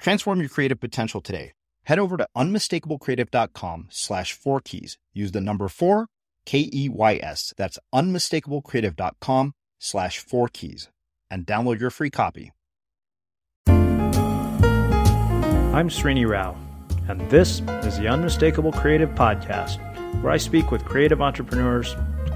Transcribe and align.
Transform 0.00 0.40
your 0.40 0.48
creative 0.48 0.80
potential 0.80 1.20
today. 1.20 1.52
Head 1.84 1.98
over 1.98 2.16
to 2.16 2.26
unmistakablecreative.com 2.36 3.88
slash 3.90 4.32
four 4.32 4.60
keys. 4.60 4.96
Use 5.12 5.32
the 5.32 5.40
number 5.40 5.68
four, 5.68 6.06
K 6.46 6.70
E 6.72 6.88
Y 6.88 7.20
S. 7.22 7.52
That's 7.56 7.78
unmistakablecreative.com 7.94 9.52
slash 9.78 10.18
four 10.18 10.48
keys 10.48 10.88
and 11.30 11.46
download 11.46 11.80
your 11.80 11.90
free 11.90 12.10
copy. 12.10 12.52
I'm 15.72 15.88
Srini 15.88 16.28
Rao, 16.28 16.56
and 17.08 17.20
this 17.30 17.60
is 17.84 17.98
the 17.98 18.08
Unmistakable 18.08 18.72
Creative 18.72 19.10
Podcast, 19.10 19.78
where 20.22 20.32
I 20.32 20.38
speak 20.38 20.70
with 20.70 20.84
creative 20.84 21.22
entrepreneurs, 21.22 21.94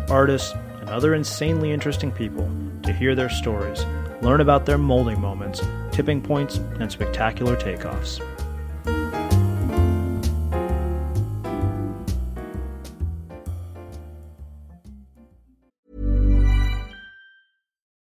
artists, 0.08 0.52
and 0.80 0.88
other 0.90 1.14
insanely 1.14 1.72
interesting 1.72 2.12
people 2.12 2.48
to 2.82 2.92
hear 2.92 3.14
their 3.14 3.30
stories 3.30 3.84
learn 4.22 4.40
about 4.40 4.66
their 4.66 4.78
molding 4.78 5.20
moments, 5.20 5.62
tipping 5.90 6.20
points, 6.20 6.56
and 6.80 6.90
spectacular 6.90 7.56
takeoffs. 7.56 8.20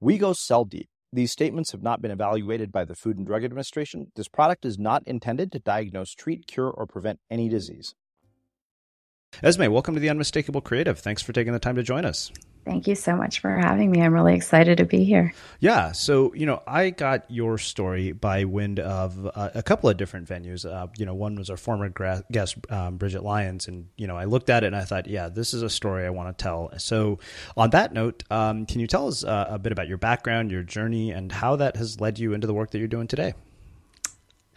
We 0.00 0.18
go 0.18 0.34
cell 0.34 0.66
deep. 0.66 0.90
These 1.10 1.32
statements 1.32 1.72
have 1.72 1.82
not 1.82 2.02
been 2.02 2.10
evaluated 2.10 2.70
by 2.70 2.84
the 2.84 2.94
Food 2.94 3.16
and 3.16 3.26
Drug 3.26 3.44
Administration. 3.44 4.12
This 4.14 4.28
product 4.28 4.66
is 4.66 4.78
not 4.78 5.02
intended 5.06 5.50
to 5.52 5.58
diagnose, 5.58 6.12
treat, 6.12 6.46
cure, 6.46 6.68
or 6.68 6.86
prevent 6.86 7.18
any 7.30 7.48
disease. 7.48 7.94
Esme, 9.42 9.70
welcome 9.70 9.94
to 9.94 10.00
the 10.00 10.10
Unmistakable 10.10 10.60
Creative. 10.60 10.98
Thanks 10.98 11.22
for 11.22 11.32
taking 11.32 11.54
the 11.54 11.58
time 11.58 11.76
to 11.76 11.82
join 11.82 12.04
us. 12.04 12.30
Thank 12.66 12.88
you 12.88 12.96
so 12.96 13.14
much 13.14 13.38
for 13.38 13.56
having 13.56 13.92
me. 13.92 14.02
I'm 14.02 14.12
really 14.12 14.34
excited 14.34 14.78
to 14.78 14.84
be 14.84 15.04
here. 15.04 15.32
Yeah. 15.60 15.92
So, 15.92 16.34
you 16.34 16.46
know, 16.46 16.64
I 16.66 16.90
got 16.90 17.30
your 17.30 17.58
story 17.58 18.10
by 18.10 18.42
wind 18.42 18.80
of 18.80 19.24
uh, 19.24 19.50
a 19.54 19.62
couple 19.62 19.88
of 19.88 19.96
different 19.96 20.28
venues. 20.28 20.68
Uh, 20.68 20.88
you 20.98 21.06
know, 21.06 21.14
one 21.14 21.36
was 21.36 21.48
our 21.48 21.56
former 21.56 21.88
gra- 21.88 22.24
guest, 22.32 22.56
um, 22.68 22.96
Bridget 22.96 23.22
Lyons. 23.22 23.68
And, 23.68 23.86
you 23.96 24.08
know, 24.08 24.16
I 24.16 24.24
looked 24.24 24.50
at 24.50 24.64
it 24.64 24.66
and 24.66 24.74
I 24.74 24.82
thought, 24.82 25.06
yeah, 25.06 25.28
this 25.28 25.54
is 25.54 25.62
a 25.62 25.70
story 25.70 26.06
I 26.06 26.10
want 26.10 26.36
to 26.36 26.42
tell. 26.42 26.72
So, 26.78 27.20
on 27.56 27.70
that 27.70 27.92
note, 27.92 28.24
um, 28.32 28.66
can 28.66 28.80
you 28.80 28.88
tell 28.88 29.06
us 29.06 29.22
uh, 29.22 29.46
a 29.48 29.60
bit 29.60 29.70
about 29.70 29.86
your 29.86 29.98
background, 29.98 30.50
your 30.50 30.64
journey, 30.64 31.12
and 31.12 31.30
how 31.30 31.54
that 31.54 31.76
has 31.76 32.00
led 32.00 32.18
you 32.18 32.34
into 32.34 32.48
the 32.48 32.54
work 32.54 32.72
that 32.72 32.78
you're 32.78 32.88
doing 32.88 33.06
today? 33.06 33.34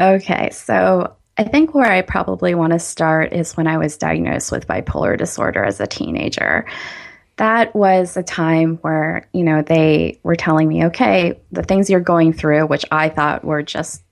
Okay. 0.02 0.50
So, 0.50 1.16
I 1.38 1.44
think 1.44 1.76
where 1.76 1.90
I 1.90 2.02
probably 2.02 2.56
want 2.56 2.74
to 2.74 2.80
start 2.80 3.34
is 3.34 3.56
when 3.56 3.68
I 3.68 3.78
was 3.78 3.98
diagnosed 3.98 4.52
with 4.52 4.68
bipolar 4.68 5.16
disorder 5.16 5.64
as 5.64 5.80
a 5.80 5.88
teenager 5.88 6.66
that 7.40 7.74
was 7.74 8.18
a 8.18 8.24
time 8.24 8.76
where, 8.82 9.26
you 9.32 9.44
know, 9.44 9.62
they 9.62 10.20
were 10.24 10.36
telling 10.36 10.68
me, 10.68 10.86
okay, 10.88 11.40
the 11.54 11.64
things 11.64 11.90
you're 11.90 12.02
going 12.02 12.34
through, 12.34 12.68
which 12.68 12.84
I 12.92 13.08
thought 13.08 13.46
were 13.46 13.64
just 13.64 14.04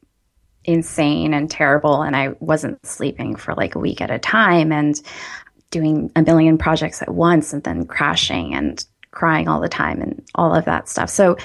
insane 0.64 1.34
and 1.34 1.52
terrible, 1.52 2.04
and 2.04 2.16
I 2.16 2.30
wasn't 2.40 2.86
sleeping 2.86 3.36
for 3.36 3.54
like 3.54 3.76
a 3.76 3.80
week 3.80 4.00
at 4.00 4.10
a 4.10 4.18
time 4.18 4.72
and 4.72 4.96
doing 5.72 6.10
a 6.16 6.22
million 6.22 6.58
projects 6.58 7.02
at 7.02 7.14
once 7.14 7.52
and 7.52 7.62
then 7.64 7.86
crashing 7.86 8.56
and 8.56 8.84
crying 9.12 9.50
all 9.50 9.60
the 9.60 9.68
time 9.68 10.02
and 10.02 10.26
all 10.36 10.56
of 10.56 10.64
that 10.64 10.88
stuff. 10.88 11.10
So 11.10 11.36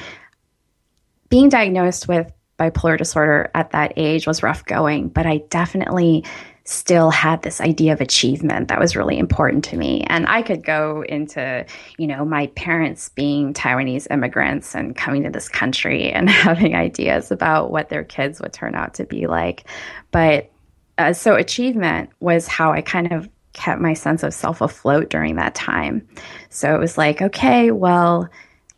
being 1.31 1.49
diagnosed 1.49 2.07
with 2.07 2.31
bipolar 2.61 2.97
disorder 2.97 3.51
at 3.57 3.73
that 3.73 3.95
age 3.97 4.25
was 4.25 4.45
rough 4.45 4.65
going, 4.67 5.09
but 5.09 5.27
I 5.27 5.39
definitely 5.49 6.25
still 6.65 7.11
had 7.11 7.43
this 7.43 7.61
idea 7.61 7.93
of 7.93 8.01
achievement 8.01 8.69
that 8.69 8.79
was 8.79 8.95
really 8.95 9.19
important 9.19 9.65
to 9.65 9.77
me. 9.77 10.05
And 10.07 10.27
I 10.27 10.43
could 10.43 10.65
go 10.65 11.05
into, 11.09 11.67
you 11.99 12.07
know, 12.07 12.25
my 12.25 12.47
parents 12.49 13.09
being 13.09 13.53
Taiwanese 13.53 14.07
immigrants 14.11 14.75
and 14.75 14.95
coming 14.95 15.25
to 15.25 15.31
this 15.31 15.49
country 15.49 16.11
and 16.13 16.31
having 16.31 16.75
ideas 16.75 17.31
about 17.31 17.71
what 17.71 17.89
their 17.89 18.05
kids 18.05 18.41
would 18.41 18.53
turn 18.53 18.75
out 18.75 18.95
to 18.95 19.05
be 19.05 19.27
like. 19.27 19.65
But 20.11 20.51
uh, 20.99 21.13
so 21.13 21.35
achievement 21.35 22.11
was 22.21 22.47
how 22.47 22.73
I 22.73 22.83
kind 22.83 23.13
of 23.13 23.29
kept 23.55 23.81
my 23.81 23.95
sense 23.95 24.23
of 24.23 24.33
self 24.33 24.61
afloat 24.61 25.11
during 25.11 25.37
that 25.37 25.55
time. 25.55 26.07
So 26.49 26.75
it 26.75 26.79
was 26.79 26.97
like, 26.97 27.21
okay, 27.21 27.71
well, 27.71 28.29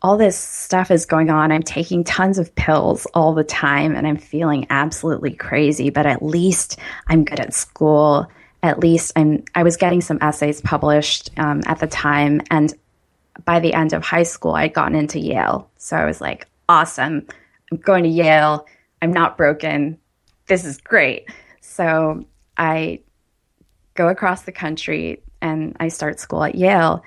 all 0.05 0.17
this 0.17 0.37
stuff 0.37 0.91
is 0.91 1.03
going 1.03 1.31
on. 1.31 1.51
I'm 1.51 1.63
taking 1.63 2.03
tons 2.03 2.37
of 2.37 2.53
pills 2.53 3.07
all 3.15 3.33
the 3.33 3.43
time 3.43 3.95
and 3.95 4.05
I'm 4.05 4.17
feeling 4.17 4.67
absolutely 4.69 5.33
crazy, 5.33 5.89
but 5.89 6.05
at 6.05 6.21
least 6.21 6.77
I'm 7.07 7.25
good 7.25 7.39
at 7.39 7.55
school. 7.55 8.27
At 8.61 8.77
least 8.77 9.13
I'm 9.15 9.43
I 9.55 9.63
was 9.63 9.77
getting 9.77 10.01
some 10.01 10.19
essays 10.21 10.61
published 10.61 11.31
um, 11.37 11.61
at 11.65 11.79
the 11.79 11.87
time 11.87 12.43
and 12.51 12.71
by 13.45 13.59
the 13.59 13.73
end 13.73 13.93
of 13.93 14.03
high 14.03 14.21
school 14.21 14.51
I'd 14.51 14.75
gotten 14.75 14.95
into 14.95 15.17
Yale. 15.17 15.71
So 15.77 15.97
I 15.97 16.05
was 16.05 16.21
like, 16.21 16.47
awesome. 16.69 17.25
I'm 17.71 17.79
going 17.79 18.03
to 18.03 18.09
Yale. 18.09 18.67
I'm 19.01 19.11
not 19.11 19.37
broken. 19.37 19.97
This 20.45 20.65
is 20.65 20.77
great. 20.77 21.31
So 21.61 22.27
I 22.57 23.01
go 23.95 24.07
across 24.09 24.43
the 24.43 24.51
country 24.51 25.23
and 25.41 25.75
I 25.79 25.87
start 25.87 26.19
school 26.19 26.43
at 26.43 26.53
Yale. 26.53 27.03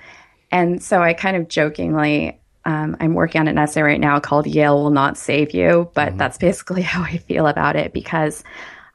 And 0.51 0.83
so 0.83 1.01
I 1.01 1.13
kind 1.13 1.37
of 1.37 1.47
jokingly 1.47 2.41
um, 2.69 2.95
I'm 2.99 3.15
working 3.15 3.41
on 3.41 3.47
an 3.47 3.57
essay 3.57 3.81
right 3.81 3.99
now 3.99 4.19
called 4.19 4.45
Yale 4.45 4.83
Will 4.83 4.91
Not 4.91 5.17
Save 5.17 5.55
You, 5.55 5.89
but 5.95 6.09
mm-hmm. 6.09 6.17
that's 6.17 6.37
basically 6.37 6.81
how 6.93 7.01
I 7.01 7.17
feel 7.17 7.47
about 7.47 7.75
it 7.75 7.93
because 7.93 8.43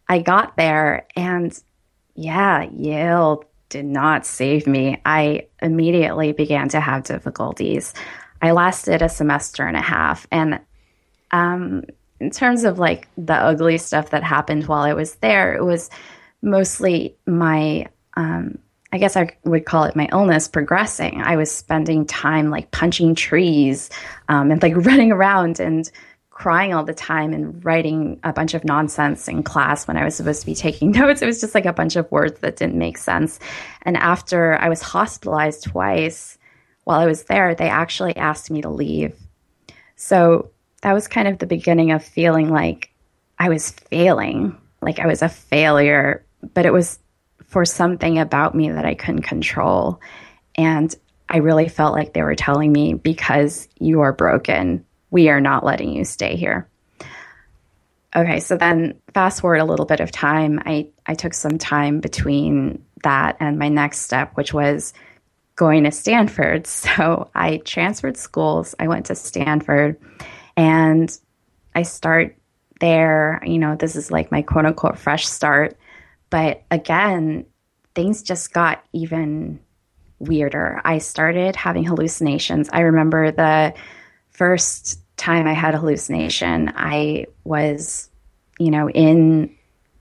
I 0.09 0.21
got 0.21 0.57
there 0.57 1.09
and 1.17 1.61
yeah, 2.15 2.69
Yale 2.71 3.43
did 3.71 3.85
not 3.85 4.25
save 4.25 4.69
me. 4.69 5.03
I 5.05 5.49
immediately 5.61 6.31
began 6.31 6.69
to 6.69 6.79
have 6.79 7.03
difficulties. 7.03 7.93
I 8.41 8.53
lasted 8.53 9.03
a 9.03 9.09
semester 9.09 9.67
and 9.67 9.77
a 9.77 9.83
half. 9.83 10.29
And 10.31 10.61
um, 11.33 11.83
in 12.21 12.31
terms 12.31 12.63
of 12.63 12.79
like 12.79 13.09
the 13.19 13.35
ugly 13.35 13.79
stuff 13.79 14.11
that 14.11 14.23
happened 14.23 14.69
while 14.69 14.83
I 14.83 14.95
was 14.95 15.17
there, 15.17 15.57
it 15.57 15.65
was 15.65 15.91
mostly 16.43 17.17
my 17.27 17.89
um, 18.17 18.59
I 18.95 18.99
guess 18.99 19.17
I 19.17 19.37
would 19.43 19.65
call 19.65 19.83
it 19.85 19.97
my 19.97 20.09
illness 20.13 20.47
progressing. 20.47 21.21
I 21.21 21.35
was 21.35 21.51
spending 21.51 22.07
time 22.07 22.49
like 22.49 22.71
punching 22.71 23.17
trees 23.17 23.91
um, 24.29 24.53
and 24.53 24.63
like 24.63 24.77
running 24.87 25.11
around 25.11 25.59
and 25.59 25.91
crying 26.31 26.73
all 26.73 26.85
the 26.85 26.95
time 26.95 27.33
and 27.33 27.65
writing 27.65 28.21
a 28.23 28.33
bunch 28.33 28.55
of 28.55 28.65
nonsense 28.65 29.27
in 29.27 29.43
class 29.43 29.89
when 29.89 29.97
I 29.97 30.05
was 30.05 30.15
supposed 30.15 30.43
to 30.43 30.47
be 30.47 30.55
taking 30.55 30.91
notes. 30.93 31.23
It 31.23 31.27
was 31.27 31.41
just 31.41 31.57
like 31.57 31.67
a 31.67 31.73
bunch 31.73 31.97
of 31.97 32.09
words 32.13 32.39
that 32.39 32.55
didn't 32.55 32.79
make 32.79 32.97
sense. 32.97 33.41
And 33.83 33.97
after 33.97 34.57
I 34.61 34.69
was 34.69 34.81
hospitalized 34.81 35.65
twice 35.65 36.39
while 36.85 37.01
I 37.01 37.07
was 37.07 37.25
there, 37.25 37.57
they 37.57 37.69
actually 37.69 38.15
asked 38.17 38.49
me 38.49 38.63
to 38.63 38.71
leave. 38.71 39.19
So 39.97 40.53
that 40.83 40.93
was 40.93 41.09
kind 41.09 41.27
of 41.27 41.39
the 41.39 41.47
beginning 41.47 41.91
of 41.91 42.05
feeling 42.05 42.49
like 42.49 42.91
I 43.41 43.49
was 43.49 43.71
failing, 43.73 44.57
like 44.81 45.01
I 45.01 45.09
was 45.09 45.21
a 45.21 45.29
failure, 45.29 46.25
but 46.53 46.65
it 46.65 46.73
was 46.73 47.01
for 47.55 47.65
something 47.65 48.19
about 48.19 48.53
me 48.53 48.69
that 48.69 48.85
I 48.85 48.95
couldn't 48.95 49.23
control. 49.23 50.01
And 50.57 50.93
I 51.29 51.37
really 51.37 51.69
felt 51.69 51.95
like 51.95 52.13
they 52.13 52.25
were 52.25 52.35
telling 52.35 52.73
me, 52.73 52.95
because 52.95 53.69
you 53.79 54.01
are 54.01 54.13
broken, 54.13 54.85
we 55.13 55.29
are 55.29 55.41
not 55.41 55.65
letting 55.65 55.93
you 55.93 56.05
stay 56.05 56.35
here. 56.35 56.69
Okay, 58.17 58.41
so 58.41 58.57
then 58.57 59.01
fast 59.15 59.41
forward 59.41 59.61
a 59.61 59.65
little 59.65 59.87
bit 59.87 60.01
of 60.01 60.11
time. 60.11 60.61
I, 60.67 60.89
I 61.07 61.15
took 61.15 61.33
some 61.33 61.57
time 61.57 62.01
between 62.01 62.85
that 63.05 63.37
and 63.39 63.57
my 63.57 63.69
next 63.69 64.01
step, 64.01 64.33
which 64.35 64.53
was 64.53 64.93
going 65.55 65.85
to 65.85 65.93
Stanford. 65.93 66.67
So 66.97 67.31
I 67.37 67.59
transferred 67.59 68.17
schools. 68.17 68.75
I 68.81 68.89
went 68.89 69.07
to 69.07 69.15
Stanford 69.15 69.97
and 70.57 71.17
I 71.73 71.85
start 71.85 72.37
there. 72.81 73.41
You 73.47 73.59
know, 73.59 73.77
this 73.77 73.95
is 73.95 74.11
like 74.11 74.33
my 74.33 74.43
quote 74.43 74.67
unquote 74.67 74.99
fresh 74.99 75.29
start. 75.29 75.79
But 76.35 76.65
again, 76.69 77.47
things 77.95 78.25
just 78.25 78.53
got 78.53 78.85
even 78.93 79.61
weirder. 80.19 80.81
I 80.85 80.99
started 80.99 81.55
having 81.55 81.85
hallucinations. 81.85 82.69
I 82.73 82.81
remember 82.81 83.31
the 83.31 83.73
first 84.31 84.99
time 85.17 85.47
I 85.47 85.53
had 85.53 85.77
a 85.77 85.79
hallucination, 85.79 86.73
I 86.75 87.27
was, 87.45 88.11
you 88.59 88.73
know, 88.73 88.91
in 88.91 89.55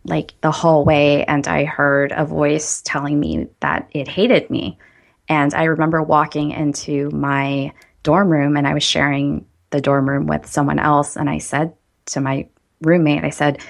like 0.05 0.33
the 0.41 0.49
hallway 0.49 1.23
and 1.27 1.47
I 1.47 1.65
heard 1.65 2.11
a 2.11 2.25
voice 2.25 2.81
telling 2.81 3.19
me 3.19 3.45
that 3.59 3.87
it 3.91 4.07
hated 4.07 4.49
me. 4.49 4.79
And 5.29 5.53
I 5.53 5.65
remember 5.65 6.01
walking 6.01 6.49
into 6.49 7.11
my 7.11 7.73
dorm 8.01 8.29
room 8.29 8.57
and 8.57 8.67
I 8.67 8.73
was 8.73 8.81
sharing 8.81 9.45
the 9.69 9.81
dorm 9.81 10.09
room 10.09 10.25
with 10.25 10.47
someone 10.47 10.79
else. 10.79 11.15
And 11.15 11.29
I 11.29 11.37
said 11.37 11.75
to 12.07 12.21
my 12.21 12.47
roommate, 12.81 13.23
I 13.23 13.29
said, 13.29 13.61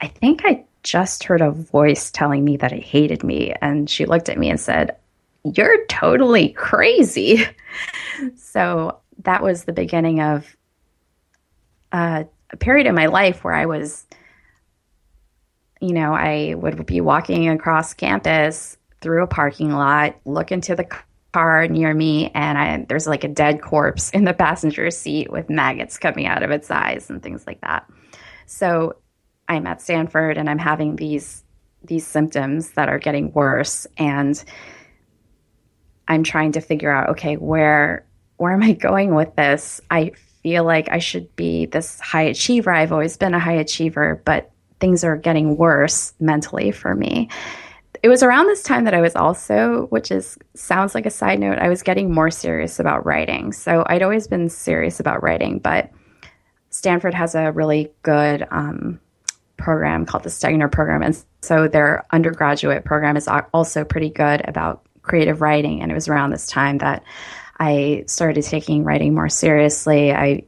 I 0.00 0.08
think 0.08 0.44
I 0.44 0.64
just 0.82 1.24
heard 1.24 1.40
a 1.40 1.50
voice 1.50 2.10
telling 2.10 2.44
me 2.44 2.56
that 2.58 2.72
it 2.72 2.82
hated 2.82 3.22
me. 3.22 3.54
And 3.60 3.88
she 3.88 4.06
looked 4.06 4.28
at 4.28 4.38
me 4.38 4.50
and 4.50 4.60
said, 4.60 4.96
You're 5.44 5.84
totally 5.86 6.50
crazy. 6.50 7.44
so 8.36 8.98
that 9.24 9.42
was 9.42 9.64
the 9.64 9.72
beginning 9.72 10.20
of 10.20 10.56
uh, 11.92 12.24
a 12.50 12.56
period 12.56 12.86
in 12.86 12.94
my 12.94 13.06
life 13.06 13.44
where 13.44 13.54
I 13.54 13.66
was, 13.66 14.06
you 15.80 15.92
know, 15.92 16.14
I 16.14 16.54
would 16.56 16.86
be 16.86 17.00
walking 17.00 17.48
across 17.48 17.94
campus 17.94 18.76
through 19.00 19.22
a 19.22 19.28
parking 19.28 19.72
lot, 19.72 20.16
look 20.24 20.50
into 20.50 20.74
the 20.74 20.88
car 21.32 21.68
near 21.68 21.92
me, 21.94 22.30
and 22.34 22.58
I, 22.58 22.84
there's 22.88 23.06
like 23.06 23.24
a 23.24 23.28
dead 23.28 23.62
corpse 23.62 24.10
in 24.10 24.24
the 24.24 24.34
passenger 24.34 24.90
seat 24.90 25.30
with 25.30 25.50
maggots 25.50 25.98
coming 25.98 26.26
out 26.26 26.42
of 26.42 26.50
its 26.50 26.70
eyes 26.70 27.10
and 27.10 27.22
things 27.22 27.46
like 27.46 27.60
that. 27.60 27.88
So 28.46 28.96
I'm 29.48 29.66
at 29.66 29.80
Stanford 29.80 30.36
and 30.36 30.48
I'm 30.48 30.58
having 30.58 30.96
these 30.96 31.44
these 31.84 32.06
symptoms 32.06 32.72
that 32.72 32.88
are 32.88 32.98
getting 32.98 33.32
worse 33.32 33.86
and 33.96 34.42
I'm 36.08 36.24
trying 36.24 36.52
to 36.52 36.60
figure 36.60 36.90
out 36.90 37.10
okay 37.10 37.36
where 37.36 38.04
where 38.38 38.52
am 38.52 38.62
I 38.62 38.72
going 38.72 39.14
with 39.14 39.34
this? 39.36 39.80
I 39.90 40.12
feel 40.42 40.64
like 40.64 40.88
I 40.90 40.98
should 40.98 41.34
be 41.36 41.66
this 41.66 42.00
high 42.00 42.22
achiever. 42.22 42.72
I've 42.72 42.92
always 42.92 43.16
been 43.16 43.34
a 43.34 43.40
high 43.40 43.56
achiever, 43.56 44.22
but 44.24 44.50
things 44.80 45.04
are 45.04 45.16
getting 45.16 45.56
worse 45.56 46.14
mentally 46.20 46.70
for 46.70 46.94
me. 46.94 47.28
It 48.02 48.08
was 48.08 48.22
around 48.22 48.46
this 48.46 48.62
time 48.62 48.84
that 48.84 48.94
I 48.94 49.00
was 49.00 49.16
also, 49.16 49.86
which 49.90 50.12
is 50.12 50.38
sounds 50.54 50.94
like 50.94 51.04
a 51.04 51.10
side 51.10 51.40
note, 51.40 51.58
I 51.58 51.68
was 51.68 51.82
getting 51.82 52.14
more 52.14 52.30
serious 52.30 52.78
about 52.78 53.04
writing. 53.04 53.52
So 53.52 53.84
I'd 53.86 54.02
always 54.02 54.28
been 54.28 54.48
serious 54.48 55.00
about 55.00 55.22
writing, 55.22 55.58
but 55.58 55.90
Stanford 56.70 57.14
has 57.14 57.34
a 57.34 57.50
really 57.50 57.90
good 58.02 58.46
um, 58.52 59.00
program 59.58 60.06
called 60.06 60.22
the 60.22 60.30
Stegner 60.30 60.70
program. 60.70 61.02
And 61.02 61.22
so 61.42 61.68
their 61.68 62.06
undergraduate 62.10 62.84
program 62.84 63.16
is 63.16 63.28
also 63.52 63.84
pretty 63.84 64.10
good 64.10 64.42
about 64.48 64.82
creative 65.02 65.40
writing. 65.40 65.82
And 65.82 65.90
it 65.90 65.94
was 65.94 66.08
around 66.08 66.30
this 66.30 66.46
time 66.46 66.78
that 66.78 67.02
I 67.58 68.04
started 68.06 68.42
taking 68.44 68.84
writing 68.84 69.14
more 69.14 69.28
seriously. 69.28 70.12
I 70.12 70.44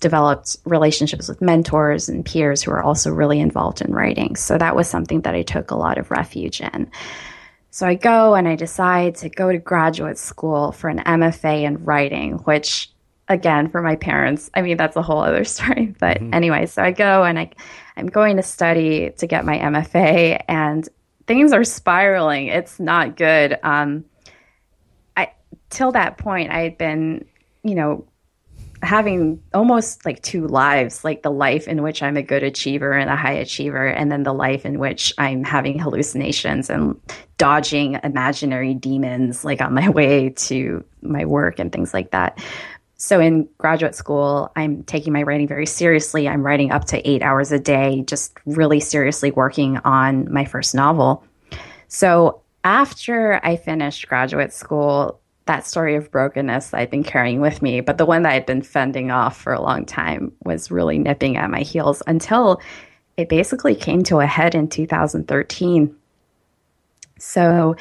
developed 0.00 0.56
relationships 0.64 1.28
with 1.28 1.40
mentors 1.40 2.08
and 2.08 2.24
peers 2.24 2.62
who 2.62 2.70
are 2.70 2.82
also 2.82 3.10
really 3.10 3.40
involved 3.40 3.80
in 3.80 3.92
writing. 3.92 4.36
So 4.36 4.58
that 4.58 4.76
was 4.76 4.88
something 4.88 5.22
that 5.22 5.34
I 5.34 5.42
took 5.42 5.70
a 5.70 5.76
lot 5.76 5.98
of 5.98 6.10
refuge 6.10 6.60
in. 6.60 6.90
So 7.70 7.86
I 7.86 7.94
go 7.94 8.34
and 8.34 8.46
I 8.46 8.54
decide 8.54 9.16
to 9.16 9.28
go 9.28 9.50
to 9.50 9.58
graduate 9.58 10.18
school 10.18 10.72
for 10.72 10.88
an 10.88 11.00
MFA 11.00 11.62
in 11.64 11.84
writing, 11.84 12.34
which 12.38 12.90
again 13.28 13.68
for 13.68 13.82
my 13.82 13.96
parents, 13.96 14.50
I 14.54 14.62
mean 14.62 14.76
that's 14.76 14.96
a 14.96 15.02
whole 15.02 15.20
other 15.20 15.44
story. 15.54 15.94
But 15.98 16.18
mm-hmm. 16.18 16.34
anyway, 16.34 16.66
so 16.66 16.82
I 16.82 16.92
go 16.92 17.24
and 17.24 17.38
I 17.38 17.50
I'm 17.96 18.06
going 18.06 18.36
to 18.36 18.42
study 18.42 19.10
to 19.18 19.26
get 19.26 19.44
my 19.44 19.58
MFA 19.58 20.42
and 20.48 20.88
things 21.26 21.52
are 21.52 21.64
spiraling. 21.64 22.48
It's 22.48 22.78
not 22.78 23.16
good. 23.16 23.58
Um, 23.62 24.04
I 25.16 25.32
till 25.70 25.92
that 25.92 26.18
point 26.18 26.50
I 26.50 26.60
had 26.60 26.78
been, 26.78 27.26
you 27.62 27.74
know, 27.74 28.06
having 28.82 29.42
almost 29.54 30.04
like 30.04 30.22
two 30.22 30.46
lives 30.46 31.02
like 31.02 31.22
the 31.22 31.30
life 31.30 31.66
in 31.66 31.82
which 31.82 32.02
I'm 32.02 32.16
a 32.16 32.22
good 32.22 32.42
achiever 32.42 32.92
and 32.92 33.10
a 33.10 33.16
high 33.16 33.34
achiever, 33.34 33.86
and 33.86 34.12
then 34.12 34.22
the 34.22 34.34
life 34.34 34.64
in 34.64 34.78
which 34.78 35.14
I'm 35.18 35.44
having 35.44 35.78
hallucinations 35.78 36.70
and 36.70 37.00
dodging 37.38 37.98
imaginary 38.04 38.74
demons 38.74 39.44
like 39.44 39.60
on 39.60 39.74
my 39.74 39.88
way 39.90 40.30
to 40.30 40.84
my 41.02 41.24
work 41.24 41.58
and 41.58 41.72
things 41.72 41.94
like 41.94 42.10
that. 42.10 42.42
So 42.98 43.20
in 43.20 43.48
graduate 43.58 43.94
school, 43.94 44.50
I'm 44.56 44.82
taking 44.84 45.12
my 45.12 45.22
writing 45.22 45.46
very 45.46 45.66
seriously. 45.66 46.28
I'm 46.28 46.42
writing 46.42 46.70
up 46.70 46.86
to 46.86 47.08
eight 47.08 47.22
hours 47.22 47.52
a 47.52 47.58
day, 47.58 48.02
just 48.06 48.32
really 48.46 48.80
seriously 48.80 49.30
working 49.30 49.76
on 49.78 50.32
my 50.32 50.46
first 50.46 50.74
novel. 50.74 51.22
So 51.88 52.40
after 52.64 53.38
I 53.44 53.56
finished 53.56 54.08
graduate 54.08 54.52
school, 54.52 55.20
that 55.44 55.66
story 55.66 55.94
of 55.94 56.10
brokenness 56.10 56.72
I'd 56.72 56.90
been 56.90 57.04
carrying 57.04 57.40
with 57.40 57.60
me, 57.60 57.80
but 57.80 57.98
the 57.98 58.06
one 58.06 58.22
that 58.22 58.32
I'd 58.32 58.46
been 58.46 58.62
fending 58.62 59.10
off 59.10 59.40
for 59.40 59.52
a 59.52 59.60
long 59.60 59.84
time 59.84 60.32
was 60.44 60.70
really 60.70 60.98
nipping 60.98 61.36
at 61.36 61.50
my 61.50 61.60
heels 61.60 62.02
until 62.06 62.60
it 63.16 63.28
basically 63.28 63.74
came 63.74 64.02
to 64.04 64.20
a 64.20 64.26
head 64.26 64.54
in 64.54 64.68
2013. 64.68 65.94
So 67.18 67.76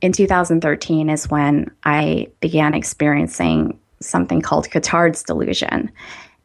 in 0.00 0.12
2013 0.12 1.10
is 1.10 1.28
when 1.28 1.70
I 1.84 2.28
began 2.40 2.74
experiencing 2.74 3.79
something 4.00 4.40
called 4.40 4.70
Cotard's 4.70 5.22
delusion. 5.22 5.90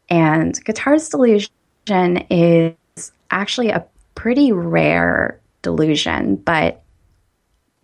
And 0.08 0.62
Cotard's 0.64 1.08
delusion 1.08 1.50
is 2.30 2.74
actually 3.30 3.70
a 3.70 3.84
pretty 4.14 4.52
rare 4.52 5.40
delusion, 5.62 6.36
but 6.36 6.82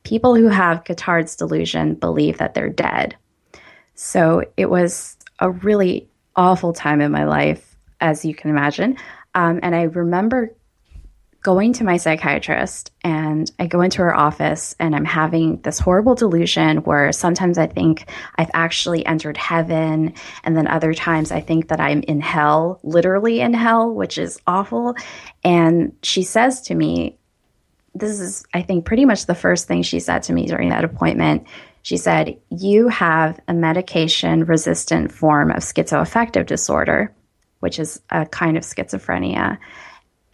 people 0.05 0.35
who 0.35 0.49
have 0.49 0.85
Cotard's 0.85 1.37
delusion 1.37 1.95
believe 1.95 2.39
that 2.39 2.55
they're 2.55 2.69
dead. 2.69 3.17
So 3.95 4.45
it 4.57 4.71
was 4.71 5.17
a 5.39 5.51
really 5.51 6.09
awful 6.37 6.73
time 6.73 7.01
in 7.01 7.13
my 7.13 7.25
life, 7.25 7.77
as 8.01 8.25
you 8.25 8.35
can 8.35 8.51
imagine. 8.51 8.97
Um, 9.35 9.61
and 9.63 9.75
I 9.75 9.83
remember 9.83 10.53
going 11.43 11.73
to 11.73 11.85
my 11.85 11.97
psychiatrist 11.97 12.93
and 13.03 13.51
I 13.59 13.67
go 13.67 13.81
into 13.81 13.99
her 13.99 14.17
office 14.17 14.77
and 14.79 14.95
I'm 14.95 15.05
having 15.05 15.61
this 15.63 15.81
horrible 15.81 16.15
delusion 16.15 16.79
where 16.79 17.11
sometimes 17.11 17.59
I 17.59 17.67
think 17.67 18.09
I've 18.37 18.51
actually 18.55 19.05
entered 19.05 19.37
heaven 19.37 20.15
and 20.45 20.57
then 20.57 20.69
other 20.69 20.95
times 20.95 21.33
I 21.33 21.41
think 21.41 21.69
that 21.69 21.81
I'm 21.81 22.03
in 22.03 22.21
hell, 22.21 22.79
literally 22.85 23.41
in 23.41 23.55
hell, 23.55 23.93
which 23.93 24.19
is 24.19 24.41
awful. 24.47 24.95
And 25.43 25.97
she 26.03 26.23
says 26.23 26.61
to 26.63 26.75
me, 26.77 27.19
this 27.95 28.21
is, 28.21 28.45
I 28.55 28.63
think, 28.63 28.85
pretty 28.85 29.05
much 29.05 29.27
the 29.27 29.35
first 29.35 29.67
thing 29.67 29.83
she 29.83 30.01
said 30.01 30.23
to 30.25 30.33
me 30.33 30.47
during 30.47 30.71
that 30.71 30.85
appointment. 30.85 31.47
She 31.83 31.97
said, 31.97 32.39
You 32.51 32.89
have 32.89 33.39
a 33.49 33.53
medication 33.53 34.45
resistant 34.45 35.13
form 35.13 35.51
of 35.51 35.59
schizoaffective 35.59 36.47
disorder, 36.47 37.13
which 37.61 37.79
is 37.79 38.01
a 38.09 38.25
kind 38.25 38.57
of 38.57 38.63
schizophrenia. 38.63 39.59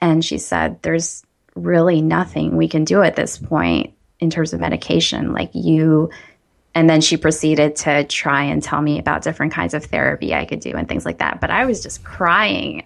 And 0.00 0.24
she 0.24 0.38
said, 0.38 0.82
There's 0.82 1.24
really 1.54 2.02
nothing 2.02 2.56
we 2.56 2.68
can 2.68 2.84
do 2.84 3.02
at 3.02 3.16
this 3.16 3.38
point 3.38 3.94
in 4.20 4.30
terms 4.30 4.52
of 4.52 4.60
medication. 4.60 5.32
Like 5.32 5.50
you, 5.54 6.10
and 6.74 6.88
then 6.88 7.00
she 7.00 7.16
proceeded 7.16 7.76
to 7.76 8.04
try 8.04 8.44
and 8.44 8.62
tell 8.62 8.80
me 8.80 8.98
about 8.98 9.22
different 9.22 9.52
kinds 9.52 9.74
of 9.74 9.84
therapy 9.84 10.34
I 10.34 10.44
could 10.44 10.60
do 10.60 10.70
and 10.70 10.88
things 10.88 11.04
like 11.04 11.18
that. 11.18 11.40
But 11.40 11.50
I 11.50 11.66
was 11.66 11.82
just 11.82 12.04
crying. 12.04 12.82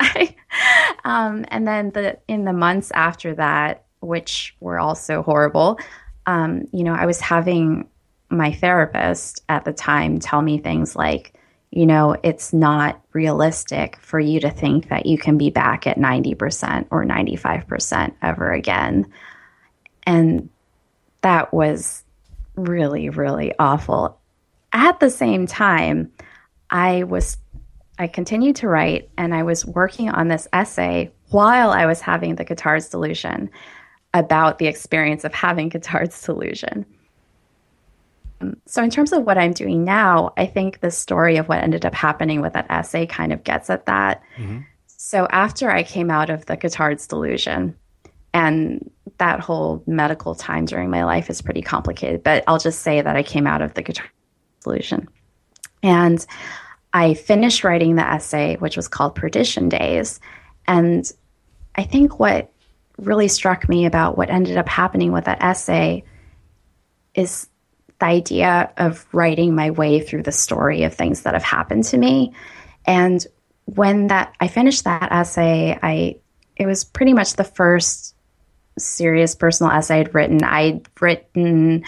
um, 1.05 1.45
and 1.49 1.67
then 1.67 1.91
the 1.91 2.19
in 2.29 2.45
the 2.45 2.53
months 2.53 2.91
after 2.93 3.35
that, 3.35 3.85
which 4.01 4.57
were 4.61 4.79
also 4.79 5.23
horrible. 5.23 5.79
Um, 6.27 6.69
you 6.73 6.85
know, 6.85 6.95
I 6.95 7.07
was 7.07 7.21
having 7.21 7.89
my 8.31 8.53
therapist 8.53 9.45
at 9.49 9.65
the 9.65 9.73
time 9.73 10.19
tell 10.19 10.41
me 10.41 10.59
things 10.59 10.97
like, 10.97 11.35
you 11.73 11.87
know, 11.87 12.15
it's 12.23 12.53
not 12.53 13.01
realistic 13.15 13.97
for 13.97 14.21
you 14.21 14.39
to 14.41 14.51
think 14.51 14.91
that 14.91 15.07
you 15.07 15.17
can 15.17 15.39
be 15.39 15.49
back 15.49 15.87
at 15.87 15.97
90% 15.97 16.87
or 16.91 17.03
95% 17.03 18.15
ever 18.21 18.53
again. 18.53 19.11
And 20.05 20.51
that 21.23 21.53
was 21.55 22.05
really, 22.57 23.09
really 23.09 23.55
awful. 23.59 24.21
At 24.75 25.01
the 25.01 25.09
same 25.09 25.47
time, 25.47 26.13
I 26.69 27.05
was 27.05 27.39
I 27.99 28.07
continued 28.07 28.57
to 28.57 28.69
write 28.69 29.11
and 29.17 29.35
I 29.35 29.43
was 29.43 29.65
working 29.65 30.11
on 30.11 30.29
this 30.29 30.49
essay 30.53 31.11
while 31.31 31.71
I 31.71 31.87
was 31.87 32.01
having 32.01 32.35
the 32.35 32.45
Cotard's 32.45 32.89
delusion 32.89 33.51
about 34.13 34.59
the 34.59 34.67
experience 34.67 35.25
of 35.25 35.33
having 35.33 35.71
Cotard's 35.71 36.21
delusion. 36.21 36.85
So, 38.67 38.83
in 38.83 38.91
terms 38.91 39.13
of 39.13 39.25
what 39.25 39.39
I'm 39.39 39.53
doing 39.53 39.85
now, 39.85 40.33
I 40.37 40.47
think 40.47 40.81
the 40.81 40.91
story 40.91 41.37
of 41.37 41.49
what 41.49 41.63
ended 41.63 41.85
up 41.85 41.95
happening 41.95 42.41
with 42.41 42.53
that 42.55 42.67
essay 42.71 43.07
kind 43.07 43.33
of 43.33 43.45
gets 43.45 43.71
at 43.71 43.87
that. 43.87 44.23
Mm-hmm. 44.37 44.61
So, 44.87 45.27
after 45.31 45.71
I 45.71 45.83
came 45.83 46.11
out 46.11 46.31
of 46.31 46.47
the 46.47 46.57
Cotard's 46.57 47.07
delusion, 47.07 47.77
and 48.35 48.91
that 49.19 49.41
whole 49.41 49.83
medical 49.87 50.35
time 50.35 50.65
during 50.65 50.91
my 50.91 51.05
life 51.05 51.29
is 51.29 51.43
pretty 51.43 51.63
complicated, 51.63 52.23
but 52.23 52.45
I'll 52.47 52.59
just 52.59 52.81
say 52.81 53.01
that 53.03 53.17
I 53.17 53.23
came 53.23 53.47
out 53.47 53.63
of 53.63 53.75
the 53.75 53.83
Cotard's 53.83 54.09
delusion. 54.63 55.09
And 55.83 56.25
I 56.93 57.15
finished 57.15 57.65
writing 57.65 57.97
the 57.97 58.07
essay, 58.07 58.57
which 58.57 58.77
was 58.77 58.89
called 58.89 59.15
Perdition 59.15 59.69
Days. 59.69 60.21
And 60.67 61.11
I 61.75 61.85
think 61.85 62.19
what 62.19 62.53
really 62.99 63.29
struck 63.29 63.69
me 63.69 63.87
about 63.87 64.17
what 64.17 64.31
ended 64.31 64.57
up 64.57 64.69
happening 64.69 65.13
with 65.13 65.25
that 65.25 65.43
essay 65.43 66.05
is 67.15 67.49
the 68.03 68.09
idea 68.09 68.73
of 68.77 69.07
writing 69.13 69.55
my 69.55 69.71
way 69.71 70.01
through 70.01 70.25
the 70.25 70.33
story 70.33 70.83
of 70.83 70.93
things 70.93 71.23
that 71.23 71.35
have 71.35 71.45
happened 71.45 71.85
to 71.85 71.97
me. 71.97 72.35
And 72.85 73.25
when 73.67 74.09
that 74.09 74.35
I 74.41 74.49
finished 74.49 74.85
that 74.85 75.13
essay, 75.13 75.79
I 75.81 76.17
it 76.57 76.67
was 76.67 76.83
pretty 76.83 77.13
much 77.13 77.35
the 77.35 77.45
first 77.45 78.17
serious 78.77 79.37
personal 79.37 79.73
essay 79.73 80.01
I'd 80.01 80.15
written. 80.15 80.43
I'd 80.43 80.89
written 81.01 81.85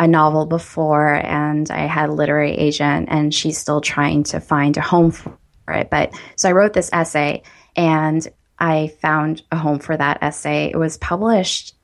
a 0.00 0.08
novel 0.08 0.46
before 0.46 1.14
and 1.14 1.70
I 1.70 1.86
had 1.86 2.08
a 2.08 2.12
literary 2.12 2.52
agent 2.52 3.08
and 3.10 3.32
she's 3.32 3.56
still 3.56 3.80
trying 3.80 4.24
to 4.24 4.40
find 4.40 4.76
a 4.76 4.80
home 4.80 5.12
for 5.12 5.38
it. 5.68 5.88
But 5.88 6.18
so 6.34 6.48
I 6.48 6.52
wrote 6.52 6.72
this 6.72 6.90
essay 6.92 7.44
and 7.76 8.26
I 8.58 8.88
found 9.00 9.42
a 9.52 9.56
home 9.56 9.78
for 9.78 9.96
that 9.96 10.18
essay. 10.20 10.70
It 10.72 10.76
was 10.76 10.96
published, 10.98 11.74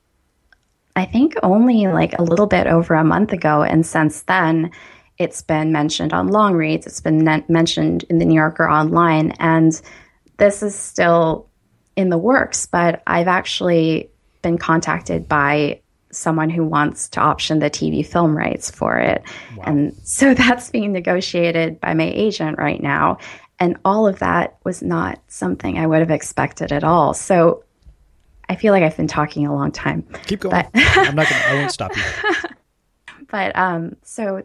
I 0.95 1.05
think, 1.05 1.35
only 1.43 1.87
like 1.87 2.17
a 2.19 2.23
little 2.23 2.47
bit 2.47 2.67
over 2.67 2.93
a 2.93 3.03
month 3.03 3.33
ago. 3.33 3.63
And 3.63 3.85
since 3.85 4.23
then, 4.23 4.71
it's 5.17 5.41
been 5.41 5.71
mentioned 5.71 6.13
on 6.13 6.29
long 6.29 6.55
reads, 6.55 6.87
it's 6.87 7.01
been 7.01 7.19
ne- 7.19 7.45
mentioned 7.47 8.03
in 8.09 8.17
the 8.17 8.25
New 8.25 8.35
Yorker 8.35 8.69
online. 8.69 9.31
And 9.39 9.79
this 10.37 10.63
is 10.63 10.75
still 10.75 11.47
in 11.95 12.09
the 12.09 12.17
works, 12.17 12.65
but 12.65 13.03
I've 13.05 13.27
actually 13.27 14.09
been 14.41 14.57
contacted 14.57 15.27
by 15.27 15.81
someone 16.11 16.49
who 16.49 16.65
wants 16.65 17.07
to 17.09 17.19
option 17.19 17.59
the 17.59 17.69
TV 17.69 18.05
film 18.05 18.35
rights 18.35 18.69
for 18.69 18.97
it. 18.97 19.23
Wow. 19.55 19.63
And 19.67 19.95
so 20.03 20.33
that's 20.33 20.69
being 20.69 20.91
negotiated 20.91 21.79
by 21.79 21.93
my 21.93 22.11
agent 22.13 22.57
right 22.57 22.81
now. 22.81 23.17
And 23.59 23.77
all 23.85 24.07
of 24.07 24.19
that 24.19 24.57
was 24.63 24.81
not 24.81 25.21
something 25.27 25.77
I 25.77 25.85
would 25.85 25.99
have 25.99 26.11
expected 26.11 26.71
at 26.71 26.83
all. 26.83 27.13
So 27.13 27.63
I 28.51 28.55
feel 28.55 28.73
like 28.73 28.83
I've 28.83 28.97
been 28.97 29.07
talking 29.07 29.47
a 29.47 29.55
long 29.55 29.71
time. 29.71 30.03
Keep 30.27 30.41
going. 30.41 30.51
But 30.51 30.69
I'm 30.73 31.15
not 31.15 31.29
gonna 31.29 31.41
I 31.47 31.53
won't 31.55 31.71
stop 31.79 31.95
you. 31.95 32.03
but 33.29 33.55
um 33.57 33.95
so 34.03 34.43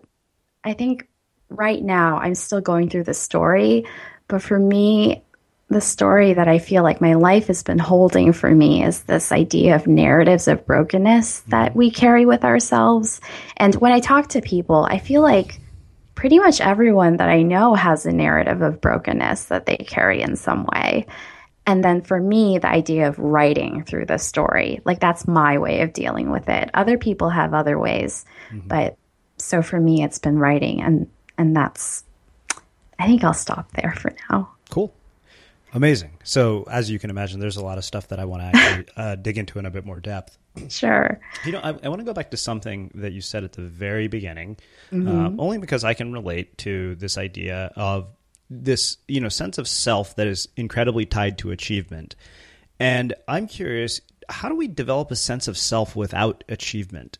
I 0.62 0.74
think 0.74 1.08
right 1.48 1.82
now 1.82 2.18
I'm 2.18 2.36
still 2.36 2.60
going 2.60 2.88
through 2.88 3.02
the 3.02 3.14
story, 3.14 3.84
but 4.28 4.42
for 4.42 4.60
me 4.60 5.24
the 5.70 5.80
story 5.80 6.34
that 6.34 6.46
I 6.46 6.60
feel 6.60 6.84
like 6.84 7.00
my 7.00 7.14
life 7.14 7.48
has 7.48 7.64
been 7.64 7.80
holding 7.80 8.32
for 8.32 8.48
me 8.48 8.84
is 8.84 9.02
this 9.02 9.32
idea 9.32 9.74
of 9.74 9.88
narratives 9.88 10.46
of 10.46 10.64
brokenness 10.64 11.40
that 11.48 11.74
we 11.74 11.90
carry 11.90 12.24
with 12.24 12.44
ourselves. 12.44 13.20
And 13.56 13.74
when 13.74 13.90
I 13.90 13.98
talk 13.98 14.28
to 14.28 14.40
people, 14.40 14.86
I 14.88 15.00
feel 15.00 15.22
like 15.22 15.60
pretty 16.14 16.38
much 16.38 16.60
everyone 16.60 17.16
that 17.16 17.28
I 17.28 17.42
know 17.42 17.74
has 17.74 18.06
a 18.06 18.12
narrative 18.12 18.62
of 18.62 18.80
brokenness 18.80 19.46
that 19.46 19.66
they 19.66 19.78
carry 19.78 20.22
in 20.22 20.36
some 20.36 20.64
way. 20.72 21.06
And 21.66 21.82
then 21.82 22.02
for 22.02 22.20
me, 22.20 22.58
the 22.58 22.68
idea 22.68 23.08
of 23.08 23.18
writing 23.18 23.82
through 23.84 24.06
the 24.06 24.18
story, 24.18 24.80
like 24.84 25.00
that's 25.00 25.26
my 25.26 25.58
way 25.58 25.80
of 25.80 25.92
dealing 25.92 26.30
with 26.30 26.48
it. 26.48 26.70
Other 26.74 26.96
people 26.96 27.28
have 27.28 27.54
other 27.54 27.78
ways, 27.78 28.24
mm-hmm. 28.50 28.68
but 28.68 28.96
so 29.38 29.62
for 29.62 29.80
me, 29.80 30.02
it's 30.02 30.18
been 30.18 30.38
writing, 30.38 30.80
and 30.80 31.10
and 31.36 31.54
that's. 31.54 32.04
I 32.98 33.06
think 33.06 33.24
I'll 33.24 33.34
stop 33.34 33.70
there 33.72 33.92
for 33.92 34.12
now. 34.30 34.50
Cool. 34.70 34.94
Amazing. 35.74 36.12
So, 36.24 36.66
as 36.70 36.90
you 36.90 36.98
can 36.98 37.10
imagine, 37.10 37.38
there's 37.38 37.58
a 37.58 37.64
lot 37.64 37.76
of 37.76 37.84
stuff 37.84 38.08
that 38.08 38.18
I 38.18 38.24
want 38.24 38.42
to 38.42 38.46
actually 38.58 38.86
uh, 38.96 39.16
dig 39.16 39.36
into 39.36 39.58
in 39.58 39.66
a 39.66 39.70
bit 39.70 39.84
more 39.84 40.00
depth. 40.00 40.38
Sure. 40.68 41.20
You 41.44 41.52
know, 41.52 41.60
I, 41.62 41.74
I 41.82 41.88
want 41.90 41.98
to 41.98 42.04
go 42.04 42.14
back 42.14 42.30
to 42.30 42.38
something 42.38 42.90
that 42.94 43.12
you 43.12 43.20
said 43.20 43.44
at 43.44 43.52
the 43.52 43.62
very 43.62 44.08
beginning, 44.08 44.56
mm-hmm. 44.90 45.08
um, 45.08 45.38
only 45.38 45.58
because 45.58 45.84
I 45.84 45.92
can 45.92 46.12
relate 46.12 46.56
to 46.58 46.94
this 46.94 47.18
idea 47.18 47.72
of 47.76 48.08
this, 48.48 48.98
you 49.08 49.20
know, 49.20 49.28
sense 49.28 49.58
of 49.58 49.68
self 49.68 50.16
that 50.16 50.26
is 50.26 50.48
incredibly 50.56 51.04
tied 51.04 51.38
to 51.38 51.50
achievement. 51.50 52.14
And 52.78 53.14
I'm 53.26 53.46
curious, 53.46 54.00
how 54.28 54.48
do 54.48 54.56
we 54.56 54.68
develop 54.68 55.10
a 55.10 55.16
sense 55.16 55.48
of 55.48 55.56
self 55.56 55.96
without 55.96 56.44
achievement? 56.48 57.18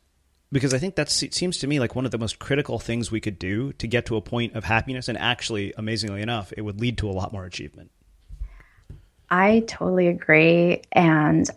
Because 0.53 0.73
I 0.73 0.79
think 0.79 0.95
that 0.95 1.11
seems 1.11 1.59
to 1.59 1.67
me 1.67 1.81
like 1.81 1.97
one 1.97 2.05
of 2.05 2.13
the 2.13 2.19
most 2.19 2.39
critical 2.39 2.79
things 2.79 3.11
we 3.11 3.21
could 3.21 3.39
do 3.39 3.73
to 3.75 3.87
get 3.89 4.07
to 4.07 4.17
a 4.17 4.23
point 4.23 4.55
of 4.55 4.65
happiness. 4.65 5.09
And 5.09 5.19
actually, 5.19 5.73
amazingly 5.77 6.23
enough, 6.23 6.53
it 6.57 6.63
would 6.63 6.81
lead 6.81 6.99
to 6.99 7.11
a 7.11 7.13
lot 7.13 7.33
more 7.33 7.45
achievement. 7.45 7.91
I 9.29 9.65
totally 9.67 10.07
agree. 10.07 10.83
And 10.93 11.51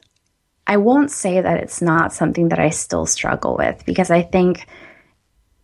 I 0.65 0.77
won't 0.77 1.11
say 1.11 1.39
that 1.39 1.61
it's 1.61 1.81
not 1.81 2.13
something 2.13 2.49
that 2.49 2.59
I 2.59 2.69
still 2.69 3.05
struggle 3.05 3.55
with 3.57 3.85
because 3.85 4.09
I 4.09 4.23
think 4.23 4.67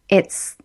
it's 0.09 0.55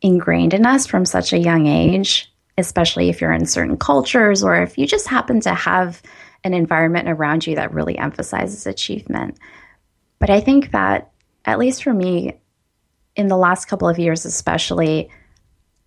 ingrained 0.00 0.54
in 0.54 0.64
us 0.64 0.86
from 0.86 1.04
such 1.04 1.32
a 1.32 1.38
young 1.38 1.66
age, 1.66 2.32
especially 2.58 3.08
if 3.08 3.20
you're 3.20 3.32
in 3.32 3.46
certain 3.46 3.76
cultures 3.76 4.42
or 4.42 4.56
if 4.62 4.78
you 4.78 4.86
just 4.86 5.08
happen 5.08 5.40
to 5.40 5.54
have 5.54 6.02
an 6.44 6.54
environment 6.54 7.08
around 7.08 7.46
you 7.46 7.54
that 7.56 7.72
really 7.72 7.98
emphasizes 7.98 8.66
achievement. 8.66 9.38
But 10.18 10.30
I 10.30 10.40
think 10.40 10.70
that, 10.70 11.10
at 11.44 11.58
least 11.58 11.82
for 11.82 11.92
me, 11.92 12.38
in 13.14 13.28
the 13.28 13.36
last 13.36 13.66
couple 13.66 13.88
of 13.88 13.98
years, 13.98 14.24
especially, 14.24 15.10